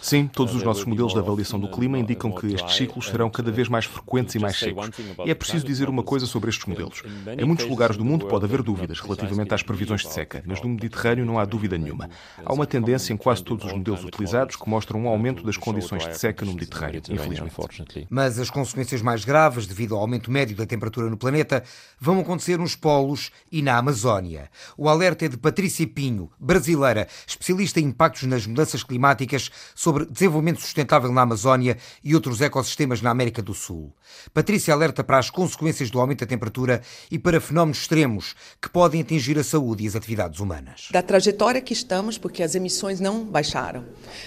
Sim, 0.00 0.26
todos 0.26 0.54
os 0.54 0.62
nossos 0.62 0.84
modelos 0.84 1.12
de 1.12 1.18
avaliação 1.18 1.58
do 1.60 1.68
clima 1.68 1.98
indicam 1.98 2.32
que 2.32 2.54
estes 2.54 2.74
ciclos 2.74 3.06
serão 3.06 3.30
cada 3.30 3.50
vez 3.50 3.68
mais 3.68 3.84
frequentes 3.84 4.34
e 4.34 4.38
mais 4.38 4.53
secos. 4.58 4.90
E 5.24 5.30
é 5.30 5.34
preciso 5.34 5.64
dizer 5.66 5.88
uma 5.88 6.02
coisa 6.02 6.26
sobre 6.26 6.50
estes 6.50 6.66
modelos. 6.66 7.02
Em 7.38 7.44
muitos 7.44 7.66
lugares 7.66 7.96
do 7.96 8.04
mundo 8.04 8.26
pode 8.26 8.44
haver 8.44 8.62
dúvidas 8.62 9.00
relativamente 9.00 9.54
às 9.54 9.62
previsões 9.62 10.02
de 10.02 10.12
seca, 10.12 10.42
mas 10.46 10.60
no 10.62 10.68
Mediterrâneo 10.68 11.24
não 11.24 11.38
há 11.38 11.44
dúvida 11.44 11.78
nenhuma. 11.78 12.08
Há 12.44 12.52
uma 12.52 12.66
tendência 12.66 13.12
em 13.12 13.16
quase 13.16 13.42
todos 13.42 13.64
os 13.64 13.72
modelos 13.72 14.04
utilizados 14.04 14.56
que 14.56 14.68
mostram 14.68 15.00
um 15.00 15.08
aumento 15.08 15.42
das 15.42 15.56
condições 15.56 16.06
de 16.06 16.18
seca 16.18 16.44
no 16.44 16.52
Mediterrâneo, 16.52 17.02
infelizmente. 17.08 18.06
Mas 18.10 18.38
as 18.38 18.50
consequências 18.50 19.02
mais 19.02 19.24
graves, 19.24 19.66
devido 19.66 19.94
ao 19.94 20.00
aumento 20.00 20.30
médio 20.30 20.56
da 20.56 20.66
temperatura 20.66 21.08
no 21.08 21.16
planeta, 21.16 21.62
vão 22.00 22.20
acontecer 22.20 22.58
nos 22.58 22.76
polos 22.76 23.30
e 23.50 23.62
na 23.62 23.76
Amazónia. 23.76 24.50
O 24.76 24.88
alerta 24.88 25.26
é 25.26 25.28
de 25.28 25.36
Patrícia 25.36 25.86
Pinho, 25.86 26.30
brasileira, 26.38 27.08
especialista 27.26 27.80
em 27.80 27.84
impactos 27.84 28.24
nas 28.24 28.46
mudanças 28.46 28.82
climáticas 28.82 29.50
sobre 29.74 30.04
desenvolvimento 30.06 30.60
sustentável 30.60 31.12
na 31.12 31.22
Amazónia 31.22 31.76
e 32.02 32.14
outros 32.14 32.40
ecossistemas 32.40 33.00
na 33.00 33.10
América 33.10 33.42
do 33.42 33.54
Sul. 33.54 33.94
Patrícia 34.44 34.74
alerta 34.74 35.02
para 35.02 35.16
as 35.16 35.30
consequências 35.30 35.88
do 35.88 35.98
aumento 35.98 36.20
da 36.20 36.26
temperatura 36.26 36.82
e 37.10 37.18
para 37.18 37.40
fenómenos 37.40 37.78
extremos 37.78 38.36
que 38.60 38.68
podem 38.68 39.00
atingir 39.00 39.38
a 39.38 39.42
saúde 39.42 39.84
e 39.84 39.86
as 39.86 39.96
atividades 39.96 40.38
humanas. 40.38 40.88
Da 40.90 41.00
trajetória 41.00 41.62
que 41.62 41.72
estamos, 41.72 42.18
porque 42.18 42.42
as 42.42 42.54
emissões 42.54 43.00
não 43.00 43.24
baixaram, 43.24 43.86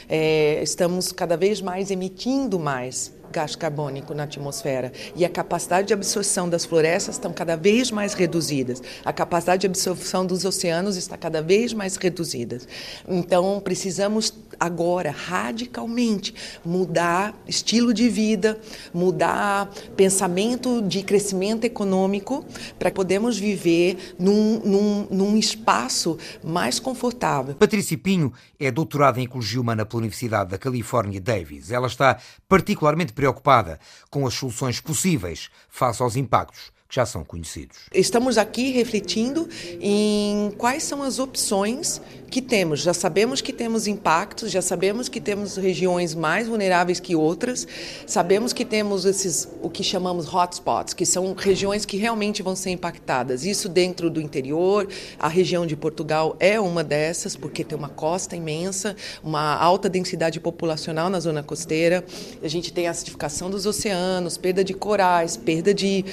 é, 0.09 0.59
estamos 0.63 1.11
cada 1.11 1.37
vez 1.37 1.61
mais 1.61 1.91
emitindo 1.91 2.57
mais 2.57 3.13
gás 3.31 3.55
carbônico 3.55 4.13
na 4.13 4.23
atmosfera 4.23 4.91
e 5.15 5.25
a 5.25 5.29
capacidade 5.29 5.87
de 5.87 5.93
absorção 5.93 6.49
das 6.49 6.65
florestas 6.65 7.15
estão 7.15 7.33
cada 7.33 7.55
vez 7.55 7.91
mais 7.91 8.13
reduzidas. 8.13 8.81
A 9.03 9.13
capacidade 9.13 9.61
de 9.61 9.67
absorção 9.67 10.25
dos 10.25 10.45
oceanos 10.45 10.95
está 10.97 11.17
cada 11.17 11.41
vez 11.41 11.73
mais 11.73 11.95
reduzida. 11.95 12.59
Então, 13.07 13.59
precisamos 13.63 14.33
agora 14.59 15.11
radicalmente 15.11 16.33
mudar 16.65 17.35
estilo 17.47 17.93
de 17.93 18.09
vida, 18.09 18.59
mudar 18.93 19.69
pensamento 19.95 20.81
de 20.81 21.03
crescimento 21.03 21.63
econômico 21.65 22.45
para 22.79 22.91
podermos 22.91 23.37
viver 23.37 24.15
num, 24.19 24.59
num, 24.63 25.07
num 25.09 25.37
espaço 25.37 26.17
mais 26.43 26.79
confortável. 26.79 27.55
Patrícia 27.55 27.97
Pinho 27.97 28.33
é 28.59 28.71
doutorada 28.71 29.19
em 29.19 29.23
Ecologia 29.23 29.61
Humana 29.61 29.85
pela 29.85 29.99
Universidade 29.99 30.51
da 30.51 30.57
Califórnia 30.57 31.21
Davis. 31.21 31.71
Ela 31.71 31.87
está 31.87 32.17
particularmente 32.47 33.13
preocupada 33.17 33.79
com 34.11 34.27
as 34.27 34.35
soluções 34.35 34.79
possíveis 34.79 35.49
face 35.67 36.03
aos 36.03 36.15
impactos 36.15 36.71
que 36.87 36.95
já 36.95 37.05
são 37.05 37.23
conhecidos. 37.23 37.77
Estamos 37.93 38.37
aqui 38.37 38.71
refletindo 38.71 39.47
em 39.81 40.51
quais 40.57 40.83
são 40.83 41.03
as 41.03 41.19
opções 41.19 42.01
que 42.29 42.41
temos. 42.41 42.81
Já 42.81 42.93
sabemos 42.93 43.41
que 43.41 43.53
temos 43.53 43.87
impactos, 43.87 44.51
já 44.51 44.61
sabemos 44.61 45.07
que 45.09 45.19
temos 45.19 45.55
regiões 45.55 46.13
mais 46.13 46.47
vulneráveis 46.47 46.99
que 46.99 47.15
outras, 47.15 47.67
sabemos 48.05 48.53
que 48.53 48.65
temos 48.65 49.05
esses 49.05 49.47
o 49.61 49.69
que 49.69 49.83
chamamos 49.83 50.33
hotspots, 50.33 50.93
que 50.93 51.05
são 51.05 51.33
regiões 51.33 51.85
que 51.85 51.97
realmente 51.97 52.41
vão 52.41 52.55
ser 52.55 52.71
impactadas. 52.71 53.45
Isso 53.45 53.69
dentro 53.69 54.09
do 54.09 54.21
interior, 54.21 54.87
a 55.19 55.27
região 55.27 55.65
de 55.65 55.75
Portugal 55.75 56.35
é 56.39 56.59
uma 56.59 56.83
dessas, 56.83 57.35
porque 57.35 57.63
tem 57.63 57.77
uma 57.77 57.89
costa 57.89 58.35
imensa, 58.35 58.95
uma 59.23 59.55
alta 59.55 59.89
densidade 59.89 60.39
populacional 60.39 61.09
na 61.09 61.19
zona 61.19 61.43
costeira. 61.43 62.03
A 62.43 62.47
gente 62.47 62.71
tem 62.73 62.87
acidificação 62.87 63.49
dos 63.49 63.65
oceanos, 63.65 64.37
perda 64.37 64.63
de 64.63 64.73
corais, 64.73 65.37
perda 65.37 65.73
de 65.73 66.03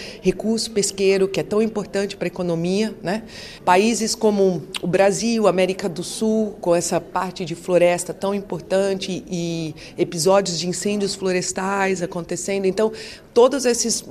recurso 0.65 0.71
pesqueiro, 0.71 1.29
que 1.29 1.41
é 1.41 1.43
tão 1.43 1.63
importante 1.63 2.17
para 2.17 2.27
a 2.27 2.29
economia, 2.29 2.95
né? 3.03 3.25
Países 3.65 4.15
como 4.15 4.63
o 4.83 4.87
Brasil, 4.87 5.47
América 5.47 5.89
do 5.89 6.03
Sul, 6.03 6.57
com 6.61 6.75
essa 6.75 7.01
parte 7.01 7.45
de 7.45 7.55
floresta 7.55 8.13
tão 8.13 8.35
importante 8.35 9.25
e 9.29 9.75
episódios 9.97 10.59
de 10.59 10.69
incêndios 10.69 11.15
florestais 11.15 12.03
acontecendo. 12.03 12.67
Então, 12.67 12.93
todos 13.33 13.65
esses 13.65 14.05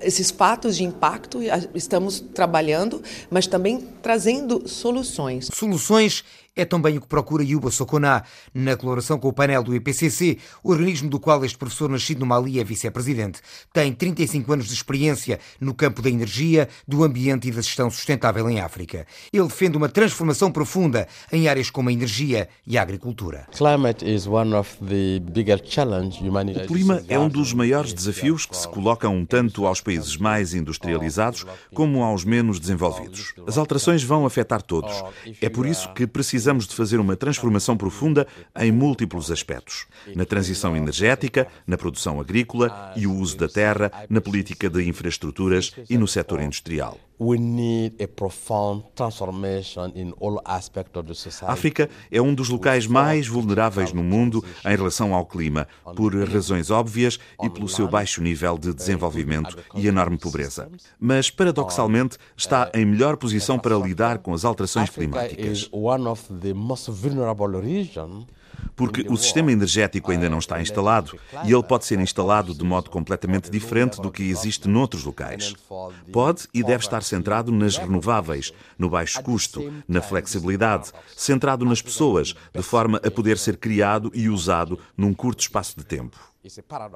esses 0.00 0.30
fatos 0.30 0.76
de 0.76 0.84
impacto 0.84 1.40
estamos 1.74 2.20
trabalhando, 2.20 3.02
mas 3.28 3.48
também 3.48 3.80
trazendo 4.00 4.68
soluções. 4.68 5.50
Soluções 5.52 6.22
é 6.58 6.64
também 6.64 6.98
o 6.98 7.00
que 7.00 7.06
procura 7.06 7.44
Yuba 7.44 7.70
Sokoná 7.70 8.24
na 8.52 8.76
colaboração 8.76 9.16
com 9.16 9.28
o 9.28 9.32
painel 9.32 9.62
do 9.62 9.74
IPCC, 9.76 10.38
organismo 10.64 11.08
do 11.08 11.20
qual 11.20 11.44
este 11.44 11.56
professor 11.56 11.88
nascido 11.88 12.18
no 12.18 12.26
Mali 12.26 12.58
é 12.58 12.64
vice-presidente. 12.64 13.40
Tem 13.72 13.92
35 13.92 14.52
anos 14.52 14.66
de 14.66 14.74
experiência 14.74 15.38
no 15.60 15.72
campo 15.72 16.02
da 16.02 16.10
energia, 16.10 16.68
do 16.86 17.04
ambiente 17.04 17.46
e 17.46 17.52
da 17.52 17.62
gestão 17.62 17.88
sustentável 17.88 18.50
em 18.50 18.60
África. 18.60 19.06
Ele 19.32 19.46
defende 19.46 19.76
uma 19.76 19.88
transformação 19.88 20.50
profunda 20.50 21.06
em 21.30 21.46
áreas 21.46 21.70
como 21.70 21.90
a 21.90 21.92
energia 21.92 22.48
e 22.66 22.76
a 22.76 22.82
agricultura. 22.82 23.46
O 26.64 26.66
clima 26.66 27.04
é 27.08 27.18
um 27.18 27.28
dos 27.28 27.52
maiores 27.52 27.92
desafios 27.92 28.46
que 28.46 28.56
se 28.56 28.66
colocam 28.66 29.24
tanto 29.24 29.64
aos 29.64 29.80
países 29.80 30.16
mais 30.16 30.54
industrializados 30.54 31.46
como 31.72 32.02
aos 32.02 32.24
menos 32.24 32.58
desenvolvidos. 32.58 33.32
As 33.46 33.56
alterações 33.56 34.02
vão 34.02 34.26
afetar 34.26 34.60
todos. 34.60 34.92
É 35.40 35.48
por 35.48 35.64
isso 35.64 35.92
que 35.92 36.04
precisamos 36.04 36.47
precisamos 36.48 36.66
de 36.66 36.74
fazer 36.74 36.98
uma 36.98 37.16
transformação 37.16 37.76
profunda 37.76 38.26
em 38.58 38.72
múltiplos 38.72 39.30
aspectos. 39.30 39.86
Na 40.14 40.24
transição 40.24 40.74
energética, 40.74 41.46
na 41.66 41.76
produção 41.76 42.20
agrícola 42.20 42.92
e 42.96 43.06
o 43.06 43.14
uso 43.14 43.36
da 43.36 43.48
terra, 43.48 43.92
na 44.08 44.20
política 44.20 44.70
de 44.70 44.88
infraestruturas 44.88 45.74
e 45.90 45.98
no 45.98 46.08
setor 46.08 46.40
industrial. 46.40 47.07
A 51.50 51.52
África 51.52 51.90
é 52.10 52.22
um 52.22 52.34
dos 52.34 52.48
locais 52.48 52.86
mais 52.86 53.26
vulneráveis 53.26 53.92
no 53.92 54.04
mundo 54.04 54.44
em 54.64 54.76
relação 54.76 55.12
ao 55.12 55.26
clima, 55.26 55.66
por 55.96 56.14
razões 56.24 56.70
óbvias 56.70 57.18
e 57.42 57.50
pelo 57.50 57.68
seu 57.68 57.88
baixo 57.88 58.22
nível 58.22 58.56
de 58.56 58.72
desenvolvimento 58.72 59.56
e 59.74 59.86
enorme 59.86 60.16
pobreza. 60.16 60.70
Mas, 60.98 61.30
paradoxalmente, 61.30 62.16
está 62.36 62.70
em 62.74 62.84
melhor 62.84 63.16
posição 63.16 63.58
para 63.58 63.76
lidar 63.76 64.18
com 64.18 64.32
as 64.32 64.44
alterações 64.44 64.88
climáticas 64.90 65.68
porque 68.74 69.04
o 69.08 69.16
sistema 69.16 69.52
energético 69.52 70.10
ainda 70.10 70.28
não 70.28 70.38
está 70.38 70.60
instalado 70.60 71.18
e 71.44 71.52
ele 71.52 71.62
pode 71.62 71.84
ser 71.84 71.98
instalado 71.98 72.54
de 72.54 72.64
modo 72.64 72.90
completamente 72.90 73.50
diferente 73.50 74.00
do 74.00 74.10
que 74.10 74.22
existe 74.22 74.68
noutros 74.68 75.04
locais. 75.04 75.54
Pode 76.12 76.48
e 76.54 76.62
deve 76.62 76.84
estar 76.84 77.02
centrado 77.02 77.50
nas 77.50 77.76
renováveis, 77.76 78.52
no 78.78 78.88
baixo 78.88 79.22
custo, 79.22 79.72
na 79.86 80.00
flexibilidade, 80.00 80.92
centrado 81.16 81.64
nas 81.64 81.82
pessoas, 81.82 82.34
de 82.54 82.62
forma 82.62 83.00
a 83.04 83.10
poder 83.10 83.38
ser 83.38 83.56
criado 83.56 84.10
e 84.14 84.28
usado 84.28 84.78
num 84.96 85.12
curto 85.12 85.40
espaço 85.40 85.76
de 85.76 85.84
tempo. 85.84 86.16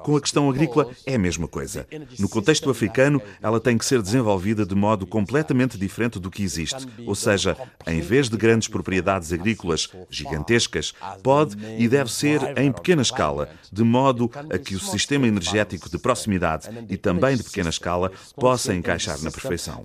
Com 0.03 0.15
a 0.15 0.21
questão 0.21 0.49
agrícola 0.49 0.89
é 1.05 1.15
a 1.15 1.19
mesma 1.19 1.47
coisa. 1.47 1.85
No 2.17 2.29
contexto 2.29 2.69
africano, 2.69 3.21
ela 3.41 3.59
tem 3.59 3.77
que 3.77 3.85
ser 3.85 4.01
desenvolvida 4.01 4.65
de 4.65 4.73
modo 4.73 5.05
completamente 5.05 5.77
diferente 5.77 6.17
do 6.17 6.31
que 6.31 6.43
existe. 6.43 6.87
Ou 7.05 7.13
seja, 7.13 7.57
em 7.85 7.99
vez 7.99 8.29
de 8.29 8.37
grandes 8.37 8.69
propriedades 8.69 9.33
agrícolas 9.33 9.89
gigantescas, 10.09 10.93
pode 11.21 11.57
e 11.77 11.89
deve 11.89 12.09
ser 12.11 12.57
em 12.57 12.71
pequena 12.71 13.01
escala, 13.01 13.49
de 13.71 13.83
modo 13.83 14.31
a 14.49 14.57
que 14.57 14.75
o 14.75 14.79
sistema 14.79 15.27
energético 15.27 15.89
de 15.89 15.97
proximidade 15.97 16.69
e 16.89 16.95
também 16.95 17.35
de 17.35 17.43
pequena 17.43 17.69
escala 17.69 18.11
possa 18.35 18.73
encaixar 18.73 19.21
na 19.21 19.31
perfeição. 19.31 19.83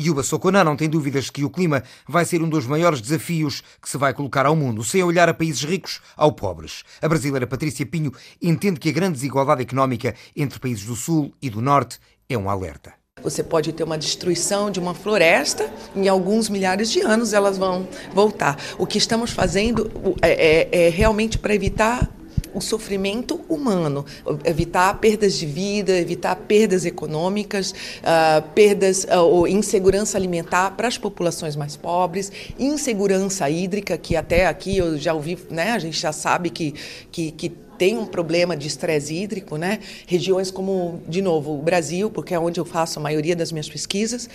Yuba 0.00 0.22
Sokoná 0.22 0.64
não 0.64 0.76
tem 0.76 0.88
dúvidas 0.88 1.28
que 1.28 1.44
o 1.44 1.50
clima 1.50 1.82
vai 2.08 2.24
ser 2.24 2.40
um 2.40 2.48
dos 2.48 2.66
maiores 2.66 3.00
desafios 3.00 3.62
que 3.80 3.88
se 3.88 3.98
vai 3.98 4.14
colocar 4.14 4.46
ao 4.46 4.56
mundo, 4.56 4.82
sem 4.82 5.02
olhar 5.02 5.28
a 5.28 5.34
países 5.34 5.62
ricos 5.62 6.00
ao 6.16 6.32
pobre 6.32 6.45
pobres. 6.46 6.84
A 7.02 7.08
brasileira 7.08 7.44
Patrícia 7.44 7.84
Pinho 7.84 8.12
entende 8.40 8.78
que 8.78 8.88
a 8.88 8.92
grande 8.92 9.14
desigualdade 9.14 9.62
económica 9.62 10.14
entre 10.36 10.60
países 10.60 10.84
do 10.84 10.94
Sul 10.94 11.34
e 11.42 11.50
do 11.50 11.60
Norte 11.60 11.98
é 12.28 12.38
um 12.38 12.48
alerta. 12.48 12.94
Você 13.20 13.42
pode 13.42 13.72
ter 13.72 13.82
uma 13.82 13.98
destruição 13.98 14.70
de 14.70 14.78
uma 14.78 14.94
floresta, 14.94 15.68
em 15.96 16.06
alguns 16.06 16.48
milhares 16.48 16.88
de 16.88 17.00
anos 17.00 17.32
elas 17.32 17.58
vão 17.58 17.88
voltar. 18.14 18.56
O 18.78 18.86
que 18.86 18.96
estamos 18.96 19.32
fazendo 19.32 19.90
é, 20.22 20.30
é, 20.30 20.86
é 20.86 20.88
realmente 20.88 21.36
para 21.36 21.52
evitar 21.52 22.08
o 22.56 22.60
sofrimento 22.62 23.38
humano, 23.50 24.04
evitar 24.42 24.98
perdas 24.98 25.34
de 25.34 25.44
vida, 25.44 25.92
evitar 25.98 26.34
perdas 26.34 26.86
econômicas, 26.86 27.72
uh, 27.72 28.42
perdas 28.54 29.04
uh, 29.04 29.18
ou 29.18 29.46
insegurança 29.46 30.16
alimentar 30.16 30.70
para 30.70 30.88
as 30.88 30.96
populações 30.96 31.54
mais 31.54 31.76
pobres, 31.76 32.32
insegurança 32.58 33.48
hídrica, 33.50 33.98
que 33.98 34.16
até 34.16 34.46
aqui 34.46 34.78
eu 34.78 34.96
já 34.96 35.12
ouvi, 35.12 35.38
né, 35.50 35.72
a 35.72 35.78
gente 35.78 36.00
já 36.00 36.12
sabe 36.12 36.48
que, 36.48 36.74
que, 37.12 37.30
que 37.30 37.65
tem 37.78 37.96
um 37.96 38.06
problema 38.06 38.56
de 38.56 38.66
estresse 38.66 39.14
hídrico, 39.14 39.56
né? 39.56 39.80
Regiões 40.06 40.50
como, 40.50 41.02
de 41.08 41.20
novo, 41.20 41.58
o 41.58 41.62
Brasil, 41.62 42.10
porque 42.10 42.34
é 42.34 42.38
onde 42.38 42.58
eu 42.60 42.64
faço 42.64 42.98
a 42.98 43.02
maioria 43.02 43.36
das 43.36 43.52
minhas 43.52 43.68
pesquisas, 43.68 44.28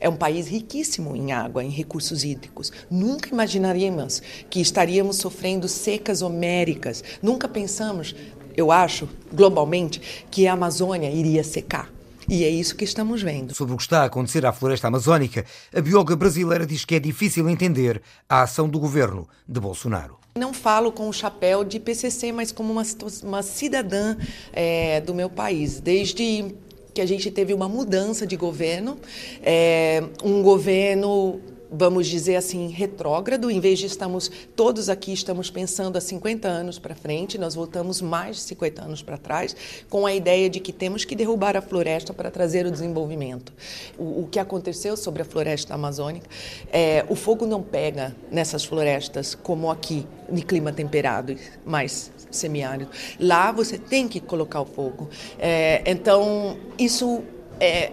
é 0.00 0.08
um 0.08 0.16
país 0.16 0.46
riquíssimo 0.46 1.16
em 1.16 1.32
água, 1.32 1.64
em 1.64 1.70
recursos 1.70 2.24
hídricos. 2.24 2.72
Nunca 2.90 3.28
imaginaríamos 3.30 4.22
que 4.50 4.60
estaríamos 4.60 5.16
sofrendo 5.16 5.68
secas 5.68 6.22
homéricas. 6.22 7.02
Nunca 7.22 7.48
pensamos, 7.48 8.14
eu 8.56 8.70
acho, 8.70 9.08
globalmente, 9.32 10.00
que 10.30 10.46
a 10.46 10.52
Amazônia 10.52 11.10
iria 11.10 11.44
secar. 11.44 11.90
E 12.28 12.42
é 12.42 12.48
isso 12.48 12.74
que 12.74 12.84
estamos 12.84 13.22
vendo. 13.22 13.54
Sobre 13.54 13.74
o 13.74 13.76
que 13.76 13.84
está 13.84 14.02
a 14.02 14.06
acontecer 14.06 14.44
à 14.44 14.52
floresta 14.52 14.88
amazónica, 14.88 15.44
a 15.72 15.80
bióloga 15.80 16.16
brasileira 16.16 16.66
diz 16.66 16.84
que 16.84 16.96
é 16.96 17.00
difícil 17.00 17.48
entender 17.48 18.02
a 18.28 18.42
ação 18.42 18.68
do 18.68 18.80
governo 18.80 19.28
de 19.48 19.60
Bolsonaro. 19.60 20.25
Não 20.36 20.52
falo 20.52 20.92
com 20.92 21.08
o 21.08 21.12
chapéu 21.12 21.64
de 21.64 21.80
PCC, 21.80 22.30
mas 22.30 22.52
como 22.52 22.72
uma, 22.72 22.82
uma 23.22 23.42
cidadã 23.42 24.16
é, 24.52 25.00
do 25.00 25.14
meu 25.14 25.30
país. 25.30 25.80
Desde 25.80 26.54
que 26.92 27.00
a 27.00 27.06
gente 27.06 27.30
teve 27.30 27.52
uma 27.52 27.68
mudança 27.68 28.26
de 28.26 28.36
governo, 28.36 28.98
é, 29.42 30.02
um 30.22 30.42
governo 30.42 31.40
vamos 31.70 32.06
dizer 32.06 32.36
assim, 32.36 32.68
retrógrado. 32.68 33.50
Em 33.50 33.60
vez 33.60 33.78
de 33.78 33.86
estamos 33.86 34.30
todos 34.54 34.88
aqui 34.88 35.12
estamos 35.12 35.50
pensando 35.50 35.96
há 35.96 36.00
50 36.00 36.48
anos 36.48 36.78
para 36.78 36.94
frente, 36.94 37.38
nós 37.38 37.54
voltamos 37.54 38.00
mais 38.00 38.36
de 38.36 38.42
50 38.42 38.82
anos 38.82 39.02
para 39.02 39.16
trás, 39.16 39.56
com 39.88 40.06
a 40.06 40.14
ideia 40.14 40.48
de 40.48 40.60
que 40.60 40.72
temos 40.72 41.04
que 41.04 41.14
derrubar 41.14 41.56
a 41.56 41.62
floresta 41.62 42.12
para 42.12 42.30
trazer 42.30 42.66
o 42.66 42.70
desenvolvimento. 42.70 43.52
O, 43.98 44.22
o 44.22 44.28
que 44.30 44.38
aconteceu 44.38 44.96
sobre 44.96 45.22
a 45.22 45.24
floresta 45.24 45.74
amazônica 45.74 46.28
é 46.72 47.04
o 47.08 47.14
fogo 47.14 47.46
não 47.46 47.62
pega 47.62 48.14
nessas 48.30 48.64
florestas 48.64 49.34
como 49.34 49.70
aqui, 49.70 50.06
em 50.30 50.40
clima 50.40 50.72
temperado, 50.72 51.36
mais 51.64 52.10
semiárido. 52.30 52.90
Lá 53.18 53.52
você 53.52 53.78
tem 53.78 54.08
que 54.08 54.20
colocar 54.20 54.60
o 54.60 54.66
fogo. 54.66 55.08
É, 55.38 55.82
então, 55.86 56.56
isso 56.78 57.22
é 57.60 57.92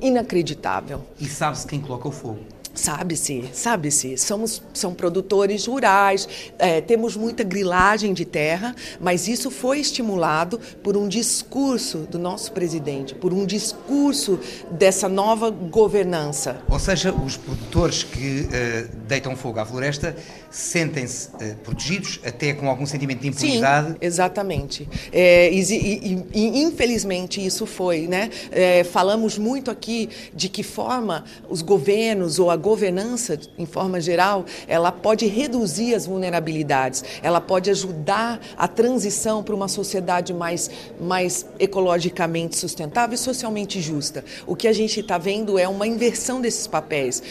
inacreditável. 0.00 1.02
E 1.18 1.26
sabe-se 1.26 1.66
quem 1.66 1.80
coloca 1.80 2.08
o 2.08 2.12
fogo? 2.12 2.57
Sabe-se, 2.78 3.50
sabe-se. 3.52 4.16
Somos 4.16 4.62
são 4.72 4.94
produtores 4.94 5.66
rurais, 5.66 6.28
é, 6.60 6.80
temos 6.80 7.16
muita 7.16 7.42
grilagem 7.42 8.14
de 8.14 8.24
terra, 8.24 8.72
mas 9.00 9.26
isso 9.26 9.50
foi 9.50 9.80
estimulado 9.80 10.60
por 10.80 10.96
um 10.96 11.08
discurso 11.08 12.06
do 12.08 12.20
nosso 12.20 12.52
presidente, 12.52 13.16
por 13.16 13.34
um 13.34 13.44
discurso 13.44 14.38
dessa 14.70 15.08
nova 15.08 15.50
governança. 15.50 16.62
Ou 16.68 16.78
seja, 16.78 17.12
os 17.12 17.36
produtores 17.36 18.04
que 18.04 18.42
uh, 18.42 18.96
deitam 19.08 19.34
fogo 19.34 19.58
à 19.58 19.66
floresta 19.66 20.16
sentem-se 20.50 21.28
uh, 21.28 21.56
protegidos, 21.62 22.20
até 22.24 22.52
com 22.52 22.68
algum 22.68 22.86
sentimento 22.86 23.20
de 23.20 23.28
impunidade. 23.28 23.90
Sim, 23.90 23.96
exatamente. 24.00 24.88
É, 25.12 25.50
e, 25.52 25.60
e, 25.60 26.26
e, 26.32 26.62
infelizmente 26.62 27.44
isso 27.44 27.66
foi, 27.66 28.06
né? 28.06 28.30
É, 28.50 28.84
falamos 28.84 29.38
muito 29.38 29.70
aqui 29.70 30.08
de 30.34 30.48
que 30.48 30.62
forma 30.62 31.24
os 31.48 31.62
governos 31.62 32.38
ou 32.38 32.50
a 32.50 32.56
governança, 32.56 33.38
em 33.58 33.66
forma 33.66 34.00
geral, 34.00 34.44
ela 34.66 34.90
pode 34.90 35.26
reduzir 35.26 35.94
as 35.94 36.06
vulnerabilidades, 36.06 37.04
ela 37.22 37.40
pode 37.40 37.70
ajudar 37.70 38.40
a 38.56 38.66
transição 38.66 39.42
para 39.42 39.54
uma 39.54 39.68
sociedade 39.68 40.32
mais, 40.32 40.70
mais 41.00 41.46
ecologicamente 41.58 42.56
sustentável 42.56 43.14
e 43.14 43.18
socialmente 43.18 43.80
justa. 43.80 44.24
O 44.46 44.56
que 44.56 44.66
a 44.66 44.72
gente 44.72 45.00
está 45.00 45.18
vendo 45.18 45.58
é 45.58 45.68
uma 45.68 45.86
inversão 45.86 46.40
desses 46.40 46.66
papéis. 46.66 47.22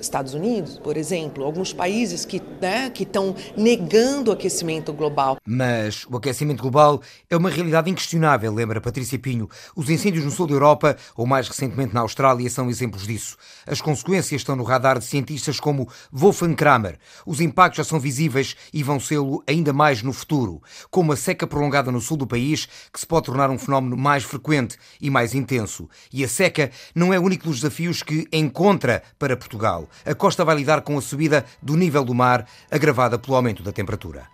Estados 0.00 0.34
Unidos, 0.34 0.78
por 0.78 0.96
exemplo, 0.96 1.44
alguns 1.44 1.72
países 1.72 2.24
que 2.24 2.42
né, 2.60 2.92
estão 2.98 3.34
negando 3.56 4.30
o 4.30 4.34
aquecimento 4.34 4.92
global. 4.92 5.36
Mas 5.46 6.06
o 6.10 6.16
aquecimento 6.16 6.62
global 6.62 7.00
é 7.28 7.36
uma 7.36 7.50
realidade 7.50 7.90
inquestionável, 7.90 8.52
lembra 8.52 8.80
Patrícia 8.80 9.18
Pinho. 9.18 9.48
Os 9.74 9.90
incêndios 9.90 10.24
no 10.24 10.30
sul 10.30 10.46
da 10.46 10.54
Europa, 10.54 10.96
ou 11.16 11.26
mais 11.26 11.48
recentemente 11.48 11.94
na 11.94 12.00
Austrália, 12.00 12.48
são 12.50 12.68
exemplos 12.68 13.06
disso. 13.06 13.36
As 13.66 13.80
consequências 13.80 14.40
estão 14.40 14.56
no 14.56 14.64
radar 14.64 14.98
de 14.98 15.04
cientistas 15.04 15.60
como 15.60 15.88
Wolfgang 16.12 16.54
Kramer. 16.54 16.98
Os 17.24 17.40
impactos 17.40 17.78
já 17.78 17.84
são 17.84 18.00
visíveis 18.00 18.56
e 18.72 18.82
vão 18.82 19.00
sê-lo 19.00 19.42
ainda 19.46 19.72
mais 19.72 20.02
no 20.02 20.12
futuro, 20.12 20.62
como 20.90 21.12
a 21.12 21.16
seca 21.16 21.46
prolongada 21.46 21.90
no 21.90 22.00
sul 22.00 22.16
do 22.16 22.26
país, 22.26 22.66
que 22.92 23.00
se 23.00 23.06
pode 23.06 23.26
tornar 23.26 23.50
um 23.50 23.58
fenómeno 23.58 23.96
mais 23.96 24.24
frequente 24.24 24.76
e 25.00 25.10
mais 25.10 25.34
intenso. 25.34 25.88
E 26.12 26.24
a 26.24 26.28
seca 26.28 26.70
não 26.94 27.12
é 27.12 27.18
o 27.18 27.22
único 27.22 27.44
dos 27.44 27.56
desafios 27.56 28.02
que 28.02 28.26
encontra 28.32 29.02
para 29.18 29.36
Portugal 29.36 29.85
a 30.04 30.14
costa 30.14 30.44
vai 30.44 30.56
lidar 30.56 30.80
com 30.82 30.96
a 30.96 31.00
subida 31.00 31.44
do 31.62 31.76
nível 31.76 32.04
do 32.04 32.14
mar, 32.14 32.46
agravada 32.70 33.18
pelo 33.18 33.36
aumento 33.36 33.62
da 33.62 33.72
temperatura. 33.72 34.26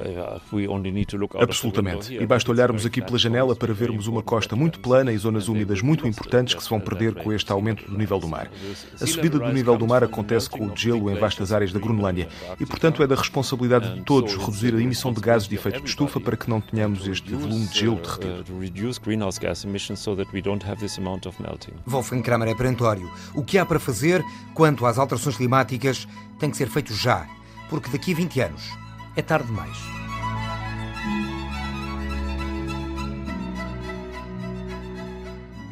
Uh, 0.00 0.40
Absolutamente. 1.42 2.14
E 2.14 2.26
basta 2.26 2.50
olharmos 2.50 2.86
aqui 2.86 3.02
pela 3.02 3.18
janela 3.18 3.54
para 3.54 3.72
vermos 3.72 4.06
uma 4.06 4.22
costa 4.22 4.56
muito 4.56 4.80
plana 4.80 5.12
e 5.12 5.18
zonas 5.18 5.48
úmidas 5.48 5.82
muito 5.82 6.06
importantes 6.06 6.54
que 6.54 6.62
se 6.62 6.70
vão 6.70 6.80
perder 6.80 7.14
com 7.14 7.32
este 7.32 7.50
aumento 7.52 7.88
do 7.90 7.96
nível 7.96 8.18
do 8.18 8.28
mar. 8.28 8.50
A 9.00 9.06
subida 9.06 9.38
do 9.38 9.52
nível 9.52 9.76
do 9.76 9.86
mar 9.86 10.04
acontece 10.04 10.48
com 10.48 10.66
o 10.66 10.76
gelo 10.76 11.10
em 11.10 11.14
vastas 11.14 11.52
áreas 11.52 11.72
da 11.72 11.78
Groenlândia 11.78 12.28
e, 12.58 12.66
portanto, 12.66 13.02
é 13.02 13.06
da 13.06 13.14
responsabilidade 13.14 13.94
de 13.94 14.04
todos 14.04 14.34
reduzir 14.34 14.74
a 14.74 14.80
emissão 14.80 15.12
de 15.12 15.20
gases 15.20 15.48
de 15.48 15.54
efeito 15.54 15.80
de 15.80 15.88
estufa 15.88 16.20
para 16.20 16.36
que 16.36 16.48
não 16.48 16.60
tenhamos 16.60 17.06
este 17.06 17.32
volume 17.34 17.66
de 17.66 17.78
gelo 17.78 18.00
derretido. 18.00 18.44
Wolfgang 21.86 22.22
Kramer 22.22 22.48
é 22.48 22.54
perentório. 22.54 23.10
O 23.34 23.42
que 23.42 23.58
há 23.58 23.66
para 23.66 23.79
fazer 23.80 24.24
quanto 24.54 24.86
às 24.86 24.98
alterações 24.98 25.36
climáticas 25.36 26.06
tem 26.38 26.50
que 26.50 26.56
ser 26.56 26.68
feito 26.68 26.94
já, 26.94 27.26
porque 27.68 27.90
daqui 27.90 28.12
a 28.12 28.16
20 28.16 28.40
anos 28.40 28.62
é 29.16 29.22
tarde 29.22 29.46
demais. 29.48 29.76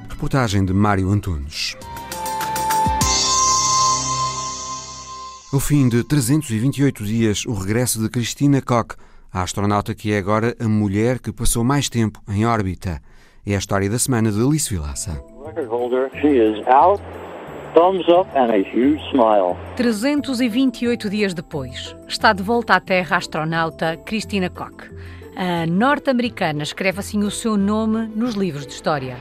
Reportagem 0.08 0.64
de 0.64 0.72
Mário 0.72 1.10
Antunes. 1.10 1.76
O 5.52 5.60
fim 5.60 5.88
de 5.88 6.04
328 6.04 7.04
dias, 7.04 7.46
o 7.46 7.54
regresso 7.54 8.02
de 8.02 8.10
Cristina 8.10 8.60
Koch, 8.60 8.96
a 9.32 9.42
astronauta 9.42 9.94
que 9.94 10.12
é 10.12 10.18
agora 10.18 10.54
a 10.60 10.68
mulher 10.68 11.20
que 11.20 11.32
passou 11.32 11.64
mais 11.64 11.88
tempo 11.88 12.20
em 12.28 12.44
órbita. 12.44 13.00
É 13.46 13.54
a 13.54 13.58
história 13.58 13.88
da 13.88 13.98
semana 13.98 14.30
de 14.30 14.38
Alice 14.42 14.68
Vilaça. 14.68 15.22
Thumbs 17.74 18.08
up 18.08 18.30
and 18.34 18.50
a 18.50 18.58
huge 18.58 19.00
smile. 19.10 19.56
328 19.76 21.10
dias 21.10 21.34
depois, 21.34 21.94
está 22.08 22.32
de 22.32 22.42
volta 22.42 22.74
à 22.74 22.80
Terra 22.80 23.16
a 23.16 23.18
astronauta 23.18 23.96
Christina 24.04 24.48
Koch. 24.48 24.90
A 25.36 25.66
norte-americana 25.66 26.62
escreve 26.62 27.00
assim 27.00 27.22
o 27.24 27.30
seu 27.30 27.56
nome 27.56 28.10
nos 28.14 28.34
livros 28.34 28.66
de 28.66 28.72
história. 28.72 29.16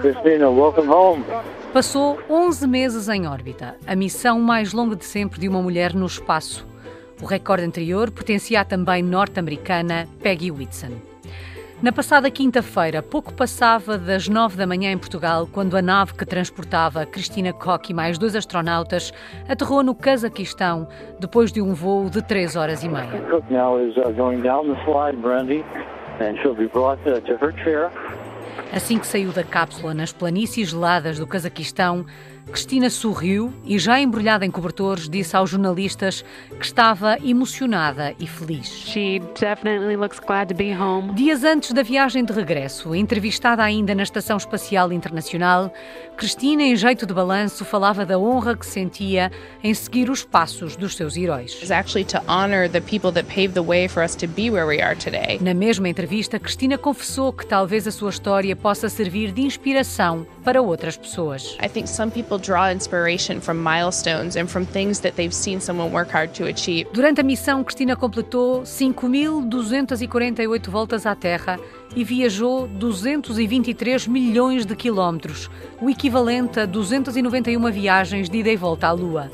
Christina, 0.00 0.48
welcome 0.48 0.88
home. 0.88 1.24
Passou 1.72 2.18
11 2.28 2.66
meses 2.66 3.08
em 3.08 3.26
órbita, 3.26 3.76
a 3.86 3.94
missão 3.94 4.40
mais 4.40 4.72
longa 4.72 4.96
de 4.96 5.04
sempre 5.04 5.38
de 5.38 5.48
uma 5.48 5.60
mulher 5.60 5.94
no 5.94 6.06
espaço. 6.06 6.66
O 7.20 7.26
recorde 7.26 7.64
anterior 7.64 8.10
pertencia 8.10 8.62
à 8.62 8.64
também 8.64 9.02
norte-americana 9.02 10.08
Peggy 10.22 10.50
Whitson. 10.50 10.92
Na 11.84 11.92
passada 11.92 12.30
quinta-feira, 12.30 13.02
pouco 13.02 13.34
passava 13.34 13.98
das 13.98 14.26
nove 14.26 14.56
da 14.56 14.66
manhã 14.66 14.90
em 14.90 14.96
Portugal, 14.96 15.46
quando 15.46 15.76
a 15.76 15.82
nave 15.82 16.14
que 16.14 16.24
transportava 16.24 17.04
Cristina 17.04 17.52
Koch 17.52 17.90
e 17.90 17.92
mais 17.92 18.16
dois 18.16 18.34
astronautas 18.34 19.12
aterrou 19.46 19.82
no 19.82 19.94
Cazaquistão, 19.94 20.88
depois 21.20 21.52
de 21.52 21.60
um 21.60 21.74
voo 21.74 22.08
de 22.08 22.22
três 22.22 22.56
horas 22.56 22.82
e 22.82 22.88
meia. 22.88 23.10
Assim 28.72 28.98
que 28.98 29.06
saiu 29.06 29.30
da 29.30 29.44
cápsula 29.44 29.92
nas 29.92 30.10
planícies 30.10 30.70
geladas 30.70 31.18
do 31.18 31.26
Cazaquistão, 31.26 32.06
Cristina 32.46 32.90
sorriu 32.90 33.52
e, 33.64 33.78
já 33.78 34.00
embrulhada 34.00 34.44
em 34.44 34.50
cobertores, 34.50 35.08
disse 35.08 35.36
aos 35.36 35.50
jornalistas 35.50 36.24
que 36.58 36.64
estava 36.64 37.18
emocionada 37.24 38.14
e 38.18 38.26
feliz. 38.26 38.66
She 38.68 39.20
definitely 39.40 39.96
looks 39.96 40.20
glad 40.20 40.48
to 40.48 40.54
be 40.54 40.72
home. 40.72 41.12
Dias 41.14 41.42
antes 41.42 41.72
da 41.72 41.82
viagem 41.82 42.24
de 42.24 42.32
regresso, 42.32 42.94
entrevistada 42.94 43.62
ainda 43.62 43.94
na 43.94 44.02
Estação 44.02 44.36
Espacial 44.36 44.92
Internacional, 44.92 45.72
Cristina, 46.16 46.62
em 46.62 46.76
jeito 46.76 47.06
de 47.06 47.14
balanço, 47.14 47.64
falava 47.64 48.06
da 48.06 48.18
honra 48.18 48.56
que 48.56 48.66
sentia 48.66 49.32
em 49.62 49.74
seguir 49.74 50.08
os 50.10 50.22
passos 50.22 50.76
dos 50.76 50.94
seus 50.94 51.16
heróis. 51.16 51.60
Na 55.40 55.54
mesma 55.54 55.88
entrevista, 55.88 56.38
Cristina 56.38 56.78
confessou 56.78 57.32
que 57.32 57.46
talvez 57.46 57.88
a 57.88 57.90
sua 57.90 58.10
história 58.10 58.54
possa 58.54 58.88
servir 58.88 59.32
de 59.32 59.42
inspiração 59.42 60.26
para 60.44 60.62
outras 60.62 60.96
pessoas. 60.96 61.56
I 61.62 61.68
think 61.68 61.88
some 61.88 62.12
people 62.12 62.33
draw 62.38 62.70
inspiration 62.70 63.40
from 63.40 63.58
milestones 63.58 64.36
and 64.36 64.46
from 64.46 64.64
things 64.64 65.00
that 65.00 65.16
they've 65.16 65.34
seen 65.34 65.60
someone 65.60 65.92
work 65.92 66.10
hard 66.10 66.32
to 66.34 66.44
achieve. 66.44 66.88
Durante 66.92 67.20
a 67.20 67.24
missão, 67.24 67.64
Cristina 67.64 67.96
completou 67.96 68.62
5.248 68.62 70.70
voltas 70.70 71.06
à 71.06 71.14
Terra 71.14 71.58
e 71.96 72.04
viajou 72.04 72.66
223 72.66 74.06
milhões 74.06 74.66
de 74.66 74.74
quilómetros, 74.74 75.50
o 75.80 75.88
equivalente 75.88 76.60
a 76.60 76.66
291 76.66 77.70
viagens 77.70 78.28
de 78.28 78.38
ida 78.38 78.50
e 78.50 78.56
volta 78.56 78.88
à 78.88 78.92
Lua. 78.92 79.30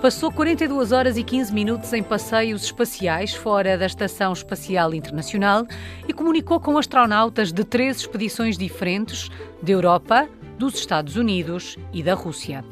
Passou 0.00 0.32
42 0.32 0.92
horas 0.92 1.18
e 1.18 1.22
15 1.22 1.52
minutos 1.52 1.92
em 1.92 2.02
passeios 2.02 2.64
espaciais 2.64 3.34
fora 3.34 3.76
da 3.76 3.84
Estação 3.84 4.32
Espacial 4.32 4.94
Internacional 4.94 5.66
e 6.08 6.12
comunicou 6.14 6.58
com 6.58 6.78
astronautas 6.78 7.52
de 7.52 7.62
três 7.64 7.98
expedições 7.98 8.56
diferentes 8.56 9.28
da 9.62 9.72
Europa, 9.72 10.26
dos 10.60 10.74
Estados 10.74 11.16
Unidos 11.16 11.78
e 11.90 12.02
da 12.02 12.12
Rússia. 12.12 12.62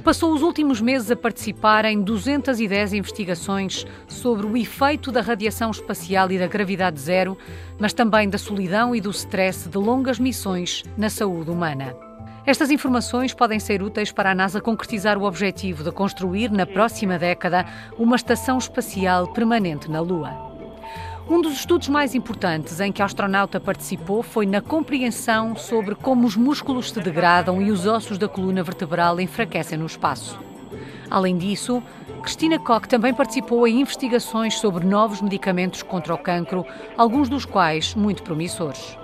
Passou 0.00 0.32
os 0.32 0.40
últimos 0.40 0.80
meses 0.80 1.10
a 1.10 1.16
participar 1.16 1.84
em 1.84 2.00
210 2.00 2.92
investigações 2.92 3.84
sobre 4.06 4.46
o 4.46 4.56
efeito 4.56 5.10
da 5.10 5.20
radiação 5.20 5.72
espacial 5.72 6.30
e 6.30 6.38
da 6.38 6.46
gravidade 6.46 7.00
zero, 7.00 7.36
mas 7.76 7.92
também 7.92 8.30
da 8.30 8.38
solidão 8.38 8.94
e 8.94 9.00
do 9.00 9.10
stress 9.10 9.68
de 9.68 9.78
longas 9.78 10.20
missões 10.20 10.84
na 10.96 11.10
saúde 11.10 11.50
humana. 11.50 11.96
Estas 12.46 12.70
informações 12.70 13.34
podem 13.34 13.58
ser 13.58 13.82
úteis 13.82 14.12
para 14.12 14.30
a 14.30 14.34
NASA 14.34 14.60
concretizar 14.60 15.18
o 15.18 15.24
objetivo 15.24 15.82
de 15.82 15.90
construir, 15.90 16.52
na 16.52 16.66
próxima 16.66 17.18
década, 17.18 17.66
uma 17.98 18.14
estação 18.14 18.58
espacial 18.58 19.32
permanente 19.32 19.90
na 19.90 20.00
Lua. 20.00 20.49
Um 21.28 21.40
dos 21.40 21.54
estudos 21.54 21.88
mais 21.88 22.14
importantes 22.14 22.80
em 22.80 22.90
que 22.90 23.02
a 23.02 23.04
astronauta 23.04 23.60
participou 23.60 24.22
foi 24.22 24.46
na 24.46 24.60
compreensão 24.60 25.54
sobre 25.54 25.94
como 25.94 26.26
os 26.26 26.36
músculos 26.36 26.90
se 26.90 27.00
degradam 27.00 27.62
e 27.62 27.70
os 27.70 27.86
ossos 27.86 28.18
da 28.18 28.28
coluna 28.28 28.62
vertebral 28.62 29.20
enfraquecem 29.20 29.78
no 29.78 29.86
espaço. 29.86 30.38
Além 31.08 31.36
disso, 31.36 31.82
Cristina 32.22 32.58
Koch 32.58 32.88
também 32.88 33.14
participou 33.14 33.66
em 33.66 33.80
investigações 33.80 34.54
sobre 34.58 34.84
novos 34.84 35.20
medicamentos 35.20 35.82
contra 35.82 36.14
o 36.14 36.18
cancro, 36.18 36.64
alguns 36.96 37.28
dos 37.28 37.44
quais 37.44 37.94
muito 37.94 38.22
promissores. 38.22 38.96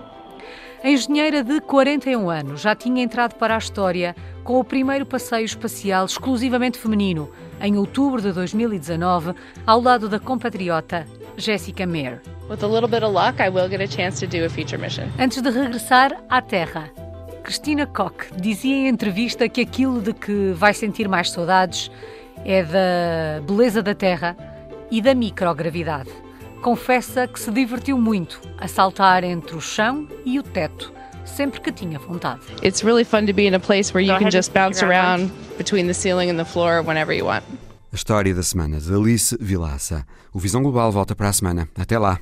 A 0.83 0.89
engenheira 0.89 1.43
de 1.43 1.61
41 1.61 2.31
anos 2.31 2.61
já 2.61 2.75
tinha 2.75 3.03
entrado 3.03 3.35
para 3.35 3.55
a 3.55 3.59
história 3.59 4.15
com 4.45 4.61
o 4.61 4.65
primeiro 4.65 5.07
passeio 5.07 5.45
espacial 5.45 6.05
exclusivamente 6.07 6.79
feminino, 6.79 7.31
em 7.61 7.77
outubro 7.77 8.21
de 8.21 8.33
2019, 8.33 9.35
ao 9.67 9.81
lado 9.81 10.09
da 10.09 10.19
compatriota 10.19 11.07
Jessica 11.37 11.87
Meir. 11.87 12.21
With 12.49 12.63
a 12.63 12.67
little 12.67 12.89
bit 12.89 13.05
of 13.05 13.13
luck, 13.13 13.41
I 13.41 13.49
will 13.49 13.69
get 13.69 13.81
a 13.81 13.87
chance 13.87 14.25
to 14.25 14.27
do 14.27 14.45
a 14.45 14.49
feature 14.49 14.81
mission. 14.81 15.05
Antes 15.19 15.43
de 15.43 15.51
regressar 15.51 16.13
à 16.29 16.41
Terra, 16.41 16.91
Cristina 17.43 17.87
Koch 17.87 18.27
dizia 18.41 18.75
em 18.75 18.89
entrevista 18.89 19.49
que 19.49 19.61
aquilo 19.61 20.01
de 20.01 20.13
que 20.13 20.53
vai 20.53 20.75
sentir 20.75 21.09
mais 21.09 21.31
saudades 21.31 21.91
é 22.45 22.63
da 22.63 23.41
beleza 23.47 23.83
da 23.83 23.95
Terra 23.95 24.37
e 24.91 25.01
da 25.01 25.15
microgravidade. 25.15 26.11
Confessa 26.63 27.27
que 27.27 27.39
se 27.39 27.51
divertiu 27.51 27.99
muito 27.99 28.41
a 28.59 28.67
saltar 28.67 29.23
entre 29.25 29.57
o 29.57 29.61
chão 29.61 30.09
e 30.25 30.39
o 30.39 30.43
teto, 30.43 30.93
sempre 31.27 31.61
que 31.61 31.73
tinha 31.73 31.99
vontade. 31.99 32.41
It's 32.63 32.83
really 32.83 33.05
fun 33.05 33.27
to 33.27 33.33
be 33.33 33.47
in 33.47 33.55
a 33.55 33.61
place 33.61 33.93
where 33.93 34.03
you 34.03 34.19
can 34.19 34.31
just 34.31 34.53
bounce 34.53 34.83
around 34.83 35.31
between 35.59 35.87
the 35.87 35.95
ceiling 35.95 36.31
and 36.31 36.39
the 36.39 36.45
floor 36.45 36.83
whenever 36.83 37.15
you 37.15 37.27
want. 37.27 37.45
A 37.93 37.97
história 37.97 38.35
da 38.35 38.43
semana 38.43 38.81
de 38.81 38.93
Alice 38.93 39.37
Vilaça. 39.41 40.05
O 40.33 40.39
Visão 40.39 40.63
Global 40.63 40.91
volta 40.93 41.15
para 41.15 41.29
a 41.29 41.33
semana. 41.33 41.69
Até 41.77 41.99
lá. 41.99 42.19